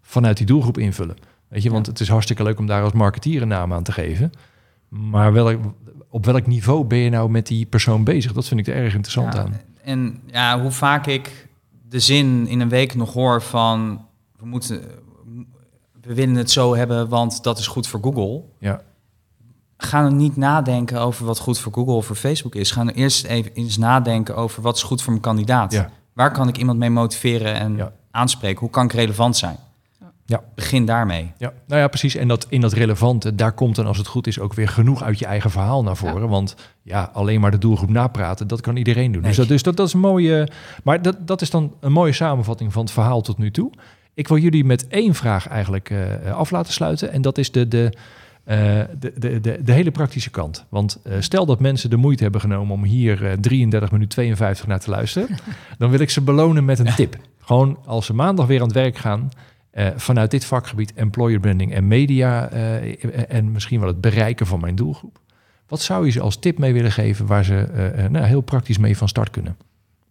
vanuit 0.00 0.36
die 0.36 0.46
doelgroep 0.46 0.78
invullen. 0.78 1.16
Weet 1.48 1.62
je, 1.62 1.70
want 1.70 1.86
het 1.86 2.00
is 2.00 2.08
hartstikke 2.08 2.42
leuk 2.42 2.58
om 2.58 2.66
daar 2.66 2.82
als 2.82 2.92
marketeer 2.92 3.42
een 3.42 3.48
naam 3.48 3.72
aan 3.72 3.82
te 3.82 3.92
geven. 3.92 4.32
Maar 4.88 5.32
welk, 5.32 5.58
op 6.08 6.24
welk 6.24 6.46
niveau 6.46 6.84
ben 6.84 6.98
je 6.98 7.10
nou 7.10 7.30
met 7.30 7.46
die 7.46 7.66
persoon 7.66 8.04
bezig? 8.04 8.32
Dat 8.32 8.48
vind 8.48 8.60
ik 8.60 8.66
er 8.66 8.74
erg 8.74 8.94
interessant 8.94 9.34
Ja, 9.34 9.40
aan. 9.40 9.60
En 9.82 10.20
ja, 10.26 10.60
hoe 10.60 10.70
vaak 10.70 11.06
ik 11.06 11.48
de 11.88 12.00
zin 12.00 12.46
in 12.46 12.60
een 12.60 12.68
week 12.68 12.94
nog 12.94 13.12
hoor 13.12 13.42
van 13.42 14.04
we 14.38 14.46
moeten, 14.46 14.82
we 16.02 16.14
willen 16.14 16.34
het 16.34 16.50
zo 16.50 16.74
hebben, 16.76 17.08
want 17.08 17.42
dat 17.42 17.58
is 17.58 17.66
goed 17.66 17.86
voor 17.86 18.00
Google. 18.02 18.42
Ja. 18.58 18.80
Ga 19.76 20.02
dan 20.02 20.16
niet 20.16 20.36
nadenken 20.36 21.00
over 21.00 21.26
wat 21.26 21.38
goed 21.38 21.58
voor 21.58 21.72
Google 21.72 21.92
of 21.94 22.06
voor 22.06 22.16
Facebook 22.16 22.54
is. 22.54 22.70
Ga 22.70 22.84
dan 22.84 22.94
eerst 22.94 23.24
even 23.24 23.52
eens 23.54 23.76
nadenken 23.78 24.36
over 24.36 24.62
wat 24.62 24.76
is 24.76 24.82
goed 24.82 25.02
voor 25.02 25.10
mijn 25.12 25.24
kandidaat. 25.24 25.72
Ja. 25.72 25.90
Waar 26.12 26.32
kan 26.32 26.48
ik 26.48 26.56
iemand 26.58 26.78
mee 26.78 26.90
motiveren 26.90 27.54
en 27.54 27.76
Ja. 27.76 27.92
aanspreken? 28.10 28.60
Hoe 28.60 28.70
kan 28.70 28.84
ik 28.84 28.92
relevant 28.92 29.36
zijn? 29.36 29.56
Ja. 30.24 30.42
Begin 30.54 30.84
daarmee. 30.84 31.32
Ja, 31.38 31.52
nou 31.66 31.80
ja, 31.80 31.88
precies. 31.88 32.14
En 32.14 32.28
dat 32.28 32.46
in 32.48 32.60
dat 32.60 32.72
relevante, 32.72 33.34
daar 33.34 33.52
komt 33.52 33.76
dan 33.76 33.86
als 33.86 33.98
het 33.98 34.06
goed 34.06 34.26
is 34.26 34.38
ook 34.40 34.54
weer 34.54 34.68
genoeg 34.68 35.02
uit 35.02 35.18
je 35.18 35.26
eigen 35.26 35.50
verhaal 35.50 35.82
naar 35.82 35.96
voren. 35.96 36.28
Want 36.28 36.54
ja, 36.82 37.10
alleen 37.12 37.40
maar 37.40 37.50
de 37.50 37.58
doelgroep 37.58 37.88
napraten, 37.90 38.46
dat 38.48 38.60
kan 38.60 38.76
iedereen 38.76 39.12
doen. 39.12 39.22
Dus, 39.22 39.36
dat, 39.36 39.48
dus 39.48 39.62
dat, 39.62 39.76
dat 39.76 39.86
is 39.86 39.92
een 39.92 40.00
mooie. 40.00 40.48
Maar 40.84 41.02
dat, 41.02 41.16
dat 41.26 41.40
is 41.42 41.50
dan 41.50 41.74
een 41.80 41.92
mooie 41.92 42.12
samenvatting 42.12 42.72
van 42.72 42.82
het 42.82 42.92
verhaal 42.92 43.20
tot 43.20 43.38
nu 43.38 43.50
toe. 43.50 43.70
Ik 44.20 44.28
wil 44.28 44.38
jullie 44.38 44.64
met 44.64 44.88
één 44.88 45.14
vraag 45.14 45.48
eigenlijk 45.48 45.90
eh, 45.90 46.32
af 46.32 46.50
laten 46.50 46.72
sluiten. 46.72 47.12
En 47.12 47.22
dat 47.22 47.38
is 47.38 47.50
de, 47.50 47.68
de, 47.68 47.92
eh, 48.44 48.56
de, 48.98 49.12
de, 49.16 49.40
de, 49.40 49.62
de 49.62 49.72
hele 49.72 49.90
praktische 49.90 50.30
kant. 50.30 50.66
Want 50.68 51.00
stel 51.18 51.46
dat 51.46 51.60
mensen 51.60 51.90
de 51.90 51.96
moeite 51.96 52.22
hebben 52.22 52.40
genomen 52.40 52.74
om 52.74 52.84
hier 52.84 53.26
eh, 53.26 53.32
33 53.32 53.90
minuten 53.90 54.12
52 54.12 54.66
naar 54.66 54.80
te 54.80 54.90
luisteren. 54.90 55.28
dan 55.78 55.90
wil 55.90 56.00
ik 56.00 56.10
ze 56.10 56.20
belonen 56.20 56.64
met 56.64 56.78
een 56.78 56.94
tip. 56.94 57.16
Gewoon 57.38 57.78
als 57.84 58.06
ze 58.06 58.14
maandag 58.14 58.46
weer 58.46 58.60
aan 58.60 58.66
het 58.66 58.76
werk 58.76 58.96
gaan. 58.96 59.30
vanuit 59.96 60.30
dit 60.30 60.44
vakgebied 60.44 60.94
employer 60.94 61.40
branding 61.40 61.74
en 61.74 61.88
media 61.88 62.48
en 63.28 63.52
misschien 63.52 63.80
wel 63.80 63.88
het 63.88 64.00
bereiken 64.00 64.46
van 64.46 64.60
mijn 64.60 64.74
doelgroep. 64.74 65.18
Wat 65.68 65.80
zou 65.80 66.04
je 66.04 66.10
ze 66.10 66.20
als 66.20 66.38
tip 66.38 66.58
mee 66.58 66.72
willen 66.72 66.92
geven 66.92 67.26
waar 67.26 67.44
ze 67.44 67.68
nou, 68.10 68.24
heel 68.24 68.40
praktisch 68.40 68.78
mee 68.78 68.96
van 68.96 69.08
start 69.08 69.30
kunnen? 69.30 69.56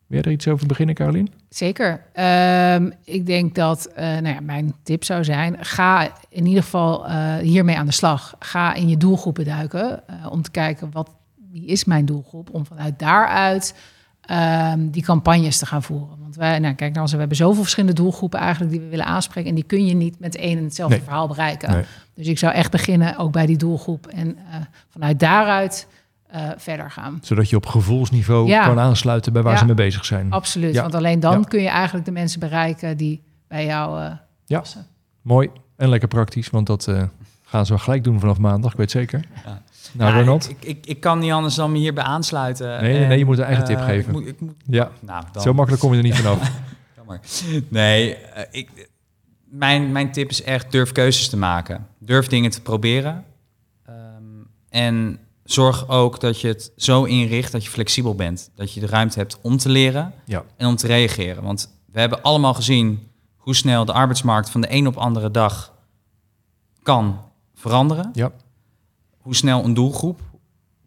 Wil 0.10 0.18
jij 0.20 0.28
er 0.28 0.32
iets 0.38 0.48
over 0.48 0.68
beginnen, 0.68 0.96
Carolien? 0.96 1.32
Zeker. 1.50 2.02
Ehm, 2.14 2.90
ik 3.04 3.26
denk 3.26 3.56
dat 3.56 3.86
eh, 3.86 4.06
nou 4.06 4.28
ja, 4.28 4.40
mijn 4.42 4.74
tip 4.84 5.04
zou 5.04 5.24
zijn: 5.24 5.56
ga 5.60 6.12
in 6.30 6.46
ieder 6.46 6.64
geval 6.64 7.08
eh, 7.08 7.36
hiermee 7.36 7.78
aan 7.78 7.86
de 7.86 7.92
slag. 7.92 8.36
Ga 8.40 8.74
in 8.74 8.90
je 8.90 8.98
doelgroepen 8.98 9.46
duiken 9.46 10.08
eh, 10.08 10.16
om 10.30 10.42
te 10.42 10.52
kijken 10.52 10.92
wat 10.92 11.10
wie 11.52 11.66
is 11.66 11.86
mijn 11.86 12.06
doelgroep, 12.06 12.50
om 12.52 12.66
vanuit 12.66 13.00
daaruit 13.00 13.76
ehm, 14.22 14.90
die 14.90 15.04
campagnes 15.04 15.58
te 15.58 15.66
gaan 15.66 15.84
voeren. 15.84 16.18
Want 16.20 16.36
wij, 16.36 16.60
nou, 16.60 16.74
kijk, 16.74 16.94
nou, 16.94 17.08
we 17.12 17.18
hebben 17.18 17.38
zoveel 17.38 17.62
verschillende 17.62 17.96
doelgroepen 17.96 18.40
eigenlijk 18.40 18.72
die 18.72 18.82
we 18.82 18.88
willen 18.88 19.06
aanspreken 19.06 19.50
en 19.50 19.56
die 19.56 19.64
kun 19.64 19.86
je 19.86 19.94
niet 19.94 20.20
met 20.20 20.36
één 20.36 20.58
en 20.58 20.64
hetzelfde 20.64 20.96
Nee. 20.96 21.04
verhaal 21.04 21.28
bereiken. 21.28 21.72
Nee. 21.72 21.84
Dus 22.14 22.28
ik 22.28 22.38
zou 22.38 22.54
echt 22.54 22.72
beginnen 22.72 23.18
ook 23.18 23.32
bij 23.32 23.46
die 23.46 23.58
doelgroep 23.58 24.08
en 24.08 24.38
vanuit 24.90 25.20
daaruit 25.20 25.88
eh, 26.30 26.50
verder 26.58 26.92
gaan. 26.92 27.20
Zodat 27.22 27.50
je 27.50 27.56
op 27.56 27.66
gevoelsniveau 27.66 28.48
Ja. 28.48 28.66
kan 28.66 28.80
aansluiten 28.80 29.34
bij 29.34 29.42
waar 29.42 29.54
Ja. 29.54 29.60
ze 29.60 29.66
mee 29.66 29.76
bezig 29.76 30.06
zijn. 30.06 30.32
Absoluut, 30.32 30.74
Ja. 30.74 30.82
want 30.82 30.96
alleen 30.96 31.20
dan 31.20 31.40
Ja. 31.40 31.44
kun 31.48 31.62
je 31.62 31.68
eigenlijk 31.70 32.06
de 32.06 32.12
mensen 32.12 32.40
bereiken 32.40 32.98
die 32.98 33.22
bij 33.48 33.66
jou 33.66 34.02
eh 34.04 34.12
Ja. 34.46 34.60
passen. 34.60 34.86
Mooi 35.22 35.50
en 35.76 35.90
lekker 35.90 36.08
praktisch, 36.08 36.50
want 36.50 36.68
dat 36.68 36.88
eh, 36.88 37.04
gaan 37.44 37.66
ze 37.66 37.72
wel 37.74 37.82
gelijk 37.82 38.04
doen 38.04 38.20
vanaf 38.20 38.38
maandag, 38.38 38.72
ik 38.72 38.78
weet 38.78 38.92
zeker. 38.92 39.26
Ja. 39.46 39.62
Nou, 39.94 40.12
Ja, 40.14 40.20
Ronald? 40.20 40.50
Ik, 40.50 40.58
ik, 40.64 40.86
ik 40.86 41.00
kan 41.00 41.20
niet 41.20 41.32
anders 41.32 41.56
dan 41.56 41.72
me 41.72 41.78
hierbij 41.78 42.04
aansluiten. 42.04 42.82
Nee, 42.82 42.94
nee, 43.00 43.08
nee, 43.08 43.18
je 43.18 43.26
moet 43.26 43.38
een 43.38 43.44
eigen 43.44 43.64
tip 43.66 43.80
geven. 43.80 43.98
Ik 44.00 44.20
moet, 44.20 44.28
ik 44.28 44.40
moet, 44.42 44.56
Ja, 44.66 44.90
nou, 45.02 45.24
dan, 45.32 45.42
zo 45.42 45.54
makkelijk 45.54 45.82
kom 45.82 45.92
je 45.92 45.98
er 45.98 46.04
niet 46.04 46.16
vanaf. 46.16 46.52
Nee, 47.70 48.18
ik, 48.52 48.88
mijn, 49.44 49.92
mijn 49.92 50.12
tip 50.12 50.30
is 50.30 50.44
echt 50.44 50.72
durf 50.72 50.92
keuzes 50.92 51.30
te 51.30 51.38
maken. 51.38 51.88
Durf 52.00 52.28
dingen 52.28 52.52
te 52.52 52.62
proberen. 52.62 53.24
Ehm, 53.86 53.96
en 54.70 55.20
zorg 55.52 55.88
ook 55.88 56.20
dat 56.20 56.42
je 56.42 56.48
het 56.48 56.72
zo 56.76 57.04
inricht 57.04 57.52
dat 57.52 57.64
je 57.64 57.70
flexibel 57.70 58.16
bent. 58.16 58.50
Dat 58.56 58.74
je 58.74 58.80
de 58.80 58.86
ruimte 58.86 59.20
hebt 59.20 59.38
om 59.42 59.58
te 59.58 59.70
leren 59.70 60.14
Ja. 60.26 60.44
en 60.58 60.68
om 60.68 60.76
te 60.76 60.88
reageren. 60.88 61.44
Want 61.44 61.74
we 61.92 62.00
hebben 62.00 62.22
allemaal 62.22 62.54
gezien 62.54 63.08
hoe 63.36 63.56
snel 63.56 63.86
de 63.86 63.94
arbeidsmarkt 63.94 64.50
van 64.50 64.62
de 64.62 64.68
een 64.74 64.88
op 64.88 64.98
andere 64.98 65.32
dag 65.32 65.74
kan 66.84 67.20
veranderen. 67.54 68.10
Ja. 68.14 68.32
Hoe 69.18 69.36
snel 69.36 69.64
een 69.64 69.74
doelgroep 69.74 70.22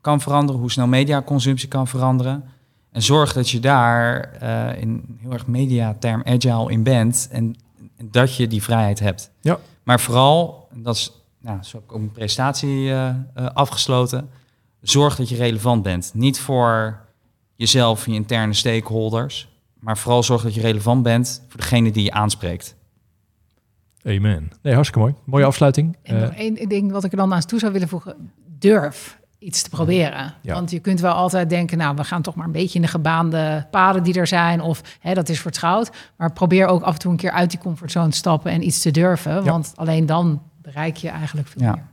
kan 0.00 0.20
veranderen, 0.20 0.60
hoe 0.60 0.70
snel 0.70 0.86
mediaconsumptie 0.86 1.68
kan 1.68 1.88
veranderen. 1.88 2.44
En 2.90 3.02
zorg 3.02 3.32
dat 3.32 3.50
je 3.50 3.60
daar 3.60 4.20
eh, 4.32 4.80
in 4.80 5.18
heel 5.20 5.32
erg 5.32 5.46
mediaterm 5.46 6.22
agile 6.24 6.70
in 6.70 6.82
bent 6.82 7.28
en, 7.30 7.56
en 7.96 8.08
dat 8.10 8.36
je 8.36 8.46
die 8.46 8.62
vrijheid 8.62 8.98
hebt. 8.98 9.30
Ja. 9.40 9.58
Maar 9.82 10.00
vooral, 10.00 10.68
dat 10.74 10.94
is, 10.94 11.12
nou, 11.40 11.62
zo 11.62 11.76
heb 11.76 11.84
ik 11.86 11.92
ook 11.92 11.98
mijn 11.98 12.12
presentatie 12.12 12.90
eh, 12.90 13.08
eh, 13.08 13.46
afgesloten, 13.52 14.30
zorg 14.82 15.16
dat 15.16 15.28
je 15.28 15.36
relevant 15.36 15.82
bent. 15.82 16.10
Niet 16.14 16.40
voor 16.40 16.98
jezelf 17.56 18.06
en 18.06 18.12
je 18.12 18.18
interne 18.18 18.52
stakeholders, 18.54 19.48
maar 19.78 19.98
vooral 19.98 20.22
zorg 20.22 20.42
dat 20.42 20.54
je 20.54 20.60
relevant 20.60 21.02
bent 21.02 21.42
voor 21.48 21.60
degene 21.60 21.90
die 21.90 22.04
je 22.04 22.12
aanspreekt. 22.12 22.74
Amen. 24.04 24.50
Nee, 24.62 24.72
hartstikke 24.74 25.04
mooi. 25.04 25.14
Mooie 25.24 25.44
afsluiting. 25.44 25.96
En 26.02 26.16
Eh, 26.16 26.22
nog 26.22 26.32
één 26.34 26.68
ding 26.68 26.92
wat 26.92 27.04
ik 27.04 27.10
er 27.10 27.16
dan 27.16 27.28
naast 27.28 27.48
toe 27.48 27.58
zou 27.58 27.72
willen 27.72 27.88
voegen. 27.88 28.30
Durf 28.58 29.20
iets 29.38 29.62
te 29.62 29.70
proberen. 29.70 30.34
Ja. 30.42 30.54
Want 30.54 30.70
je 30.70 30.78
kunt 30.78 31.00
wel 31.00 31.12
altijd 31.12 31.50
denken, 31.50 31.78
nou, 31.78 31.96
we 31.96 32.04
gaan 32.04 32.22
toch 32.22 32.34
maar 32.34 32.46
een 32.46 32.52
beetje 32.52 32.74
in 32.74 32.82
de 32.84 32.88
gebaande 32.90 33.66
paden 33.70 34.02
die 34.02 34.14
er 34.14 34.26
zijn. 34.26 34.60
Of 34.60 34.82
hè, 35.00 35.14
dat 35.14 35.28
is 35.28 35.40
vertrouwd. 35.40 35.90
Maar 36.16 36.32
probeer 36.32 36.66
ook 36.66 36.82
af 36.82 36.92
en 36.92 36.98
toe 36.98 37.10
een 37.10 37.16
keer 37.16 37.30
uit 37.30 37.50
die 37.50 37.58
comfortzone 37.58 38.08
te 38.08 38.16
stappen 38.16 38.52
en 38.52 38.66
iets 38.66 38.82
te 38.82 38.90
durven. 38.90 39.32
Ja. 39.34 39.42
Want 39.42 39.72
alleen 39.74 40.06
dan 40.06 40.42
bereik 40.62 40.96
je 40.96 41.08
eigenlijk 41.08 41.48
veel 41.48 41.62
Ja. 41.62 41.70
meer. 41.72 41.90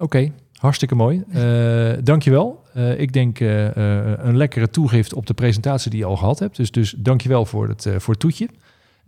Oké, 0.00 0.32
hartstikke 0.58 0.94
mooi. 0.94 1.24
Eh 1.32 1.92
dankjewel. 2.02 2.62
Eh 2.74 3.00
ik 3.00 3.12
denk 3.12 3.40
eh, 3.40 3.66
eh, 3.66 4.18
een 4.18 4.36
lekkere 4.36 4.70
toegift 4.70 5.14
op 5.14 5.26
de 5.26 5.34
presentatie 5.34 5.90
die 5.90 6.00
je 6.00 6.06
al 6.06 6.16
gehad 6.16 6.38
hebt. 6.38 6.56
Dus, 6.56 6.70
dus 6.70 6.94
dankjewel 6.98 7.44
voor 7.44 7.68
het, 7.68 7.86
eh, 7.86 7.94
voor 7.98 8.12
het 8.12 8.22
toetje. 8.22 8.48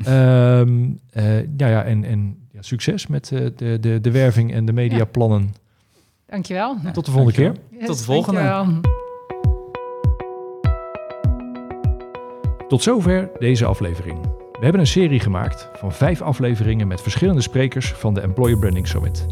Ehm 0.04 0.88
eh, 1.10 1.24
nou 1.56 1.70
ja, 1.70 1.82
en, 1.82 2.04
en 2.04 2.36
ja, 2.52 2.62
succes 2.62 3.06
met 3.06 3.32
eh, 3.32 3.46
de, 3.56 3.78
de, 3.80 4.00
de 4.00 4.10
werving 4.10 4.52
en 4.52 4.64
de 4.64 4.72
mediaplannen. 4.72 5.54
Dankjewel. 6.26 6.76
Tot 6.92 7.04
de 7.04 7.10
volgende 7.10 7.36
keer. 7.36 7.52
Tot 7.86 7.98
de 7.98 8.04
volgende. 8.04 8.40
dankjewel. 8.40 8.80
Tot 12.68 12.82
zover 12.82 13.30
deze 13.38 13.64
aflevering. 13.64 14.20
We 14.52 14.66
hebben 14.66 14.80
een 14.80 14.86
serie 14.86 15.20
gemaakt 15.20 15.68
van 15.72 15.92
vijf 15.92 16.22
afleveringen 16.22 16.88
met 16.88 17.00
verschillende 17.02 17.40
sprekers 17.40 17.92
van 17.92 18.14
de 18.14 18.20
Employer 18.20 18.58
Branding 18.58 18.88
Summit. 18.88 19.26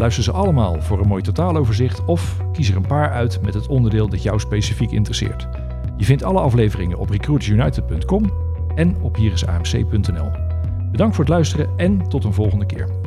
Luister 0.00 0.24
ze 0.24 0.32
allemaal 0.32 0.82
voor 0.82 1.00
een 1.00 1.08
mooi 1.08 1.22
totaaloverzicht 1.22 2.04
of 2.04 2.36
kies 2.52 2.70
er 2.70 2.76
een 2.76 2.86
paar 2.86 3.10
uit 3.10 3.42
met 3.42 3.54
het 3.54 3.66
onderdeel 3.66 4.08
dat 4.08 4.22
jou 4.22 4.38
specifiek 4.38 4.90
interesseert. 4.90 5.48
Je 5.96 6.04
vindt 6.04 6.22
alle 6.22 6.40
afleveringen 6.40 6.98
op 6.98 7.10
recruitersunited.com 7.10 8.30
en 8.74 8.96
op 9.02 9.16
hierisamc.nl. 9.16 10.30
Bedankt 10.90 11.14
voor 11.14 11.24
het 11.24 11.34
luisteren 11.34 11.68
en 11.76 12.08
tot 12.08 12.24
een 12.24 12.32
volgende 12.32 12.66
keer. 12.66 12.99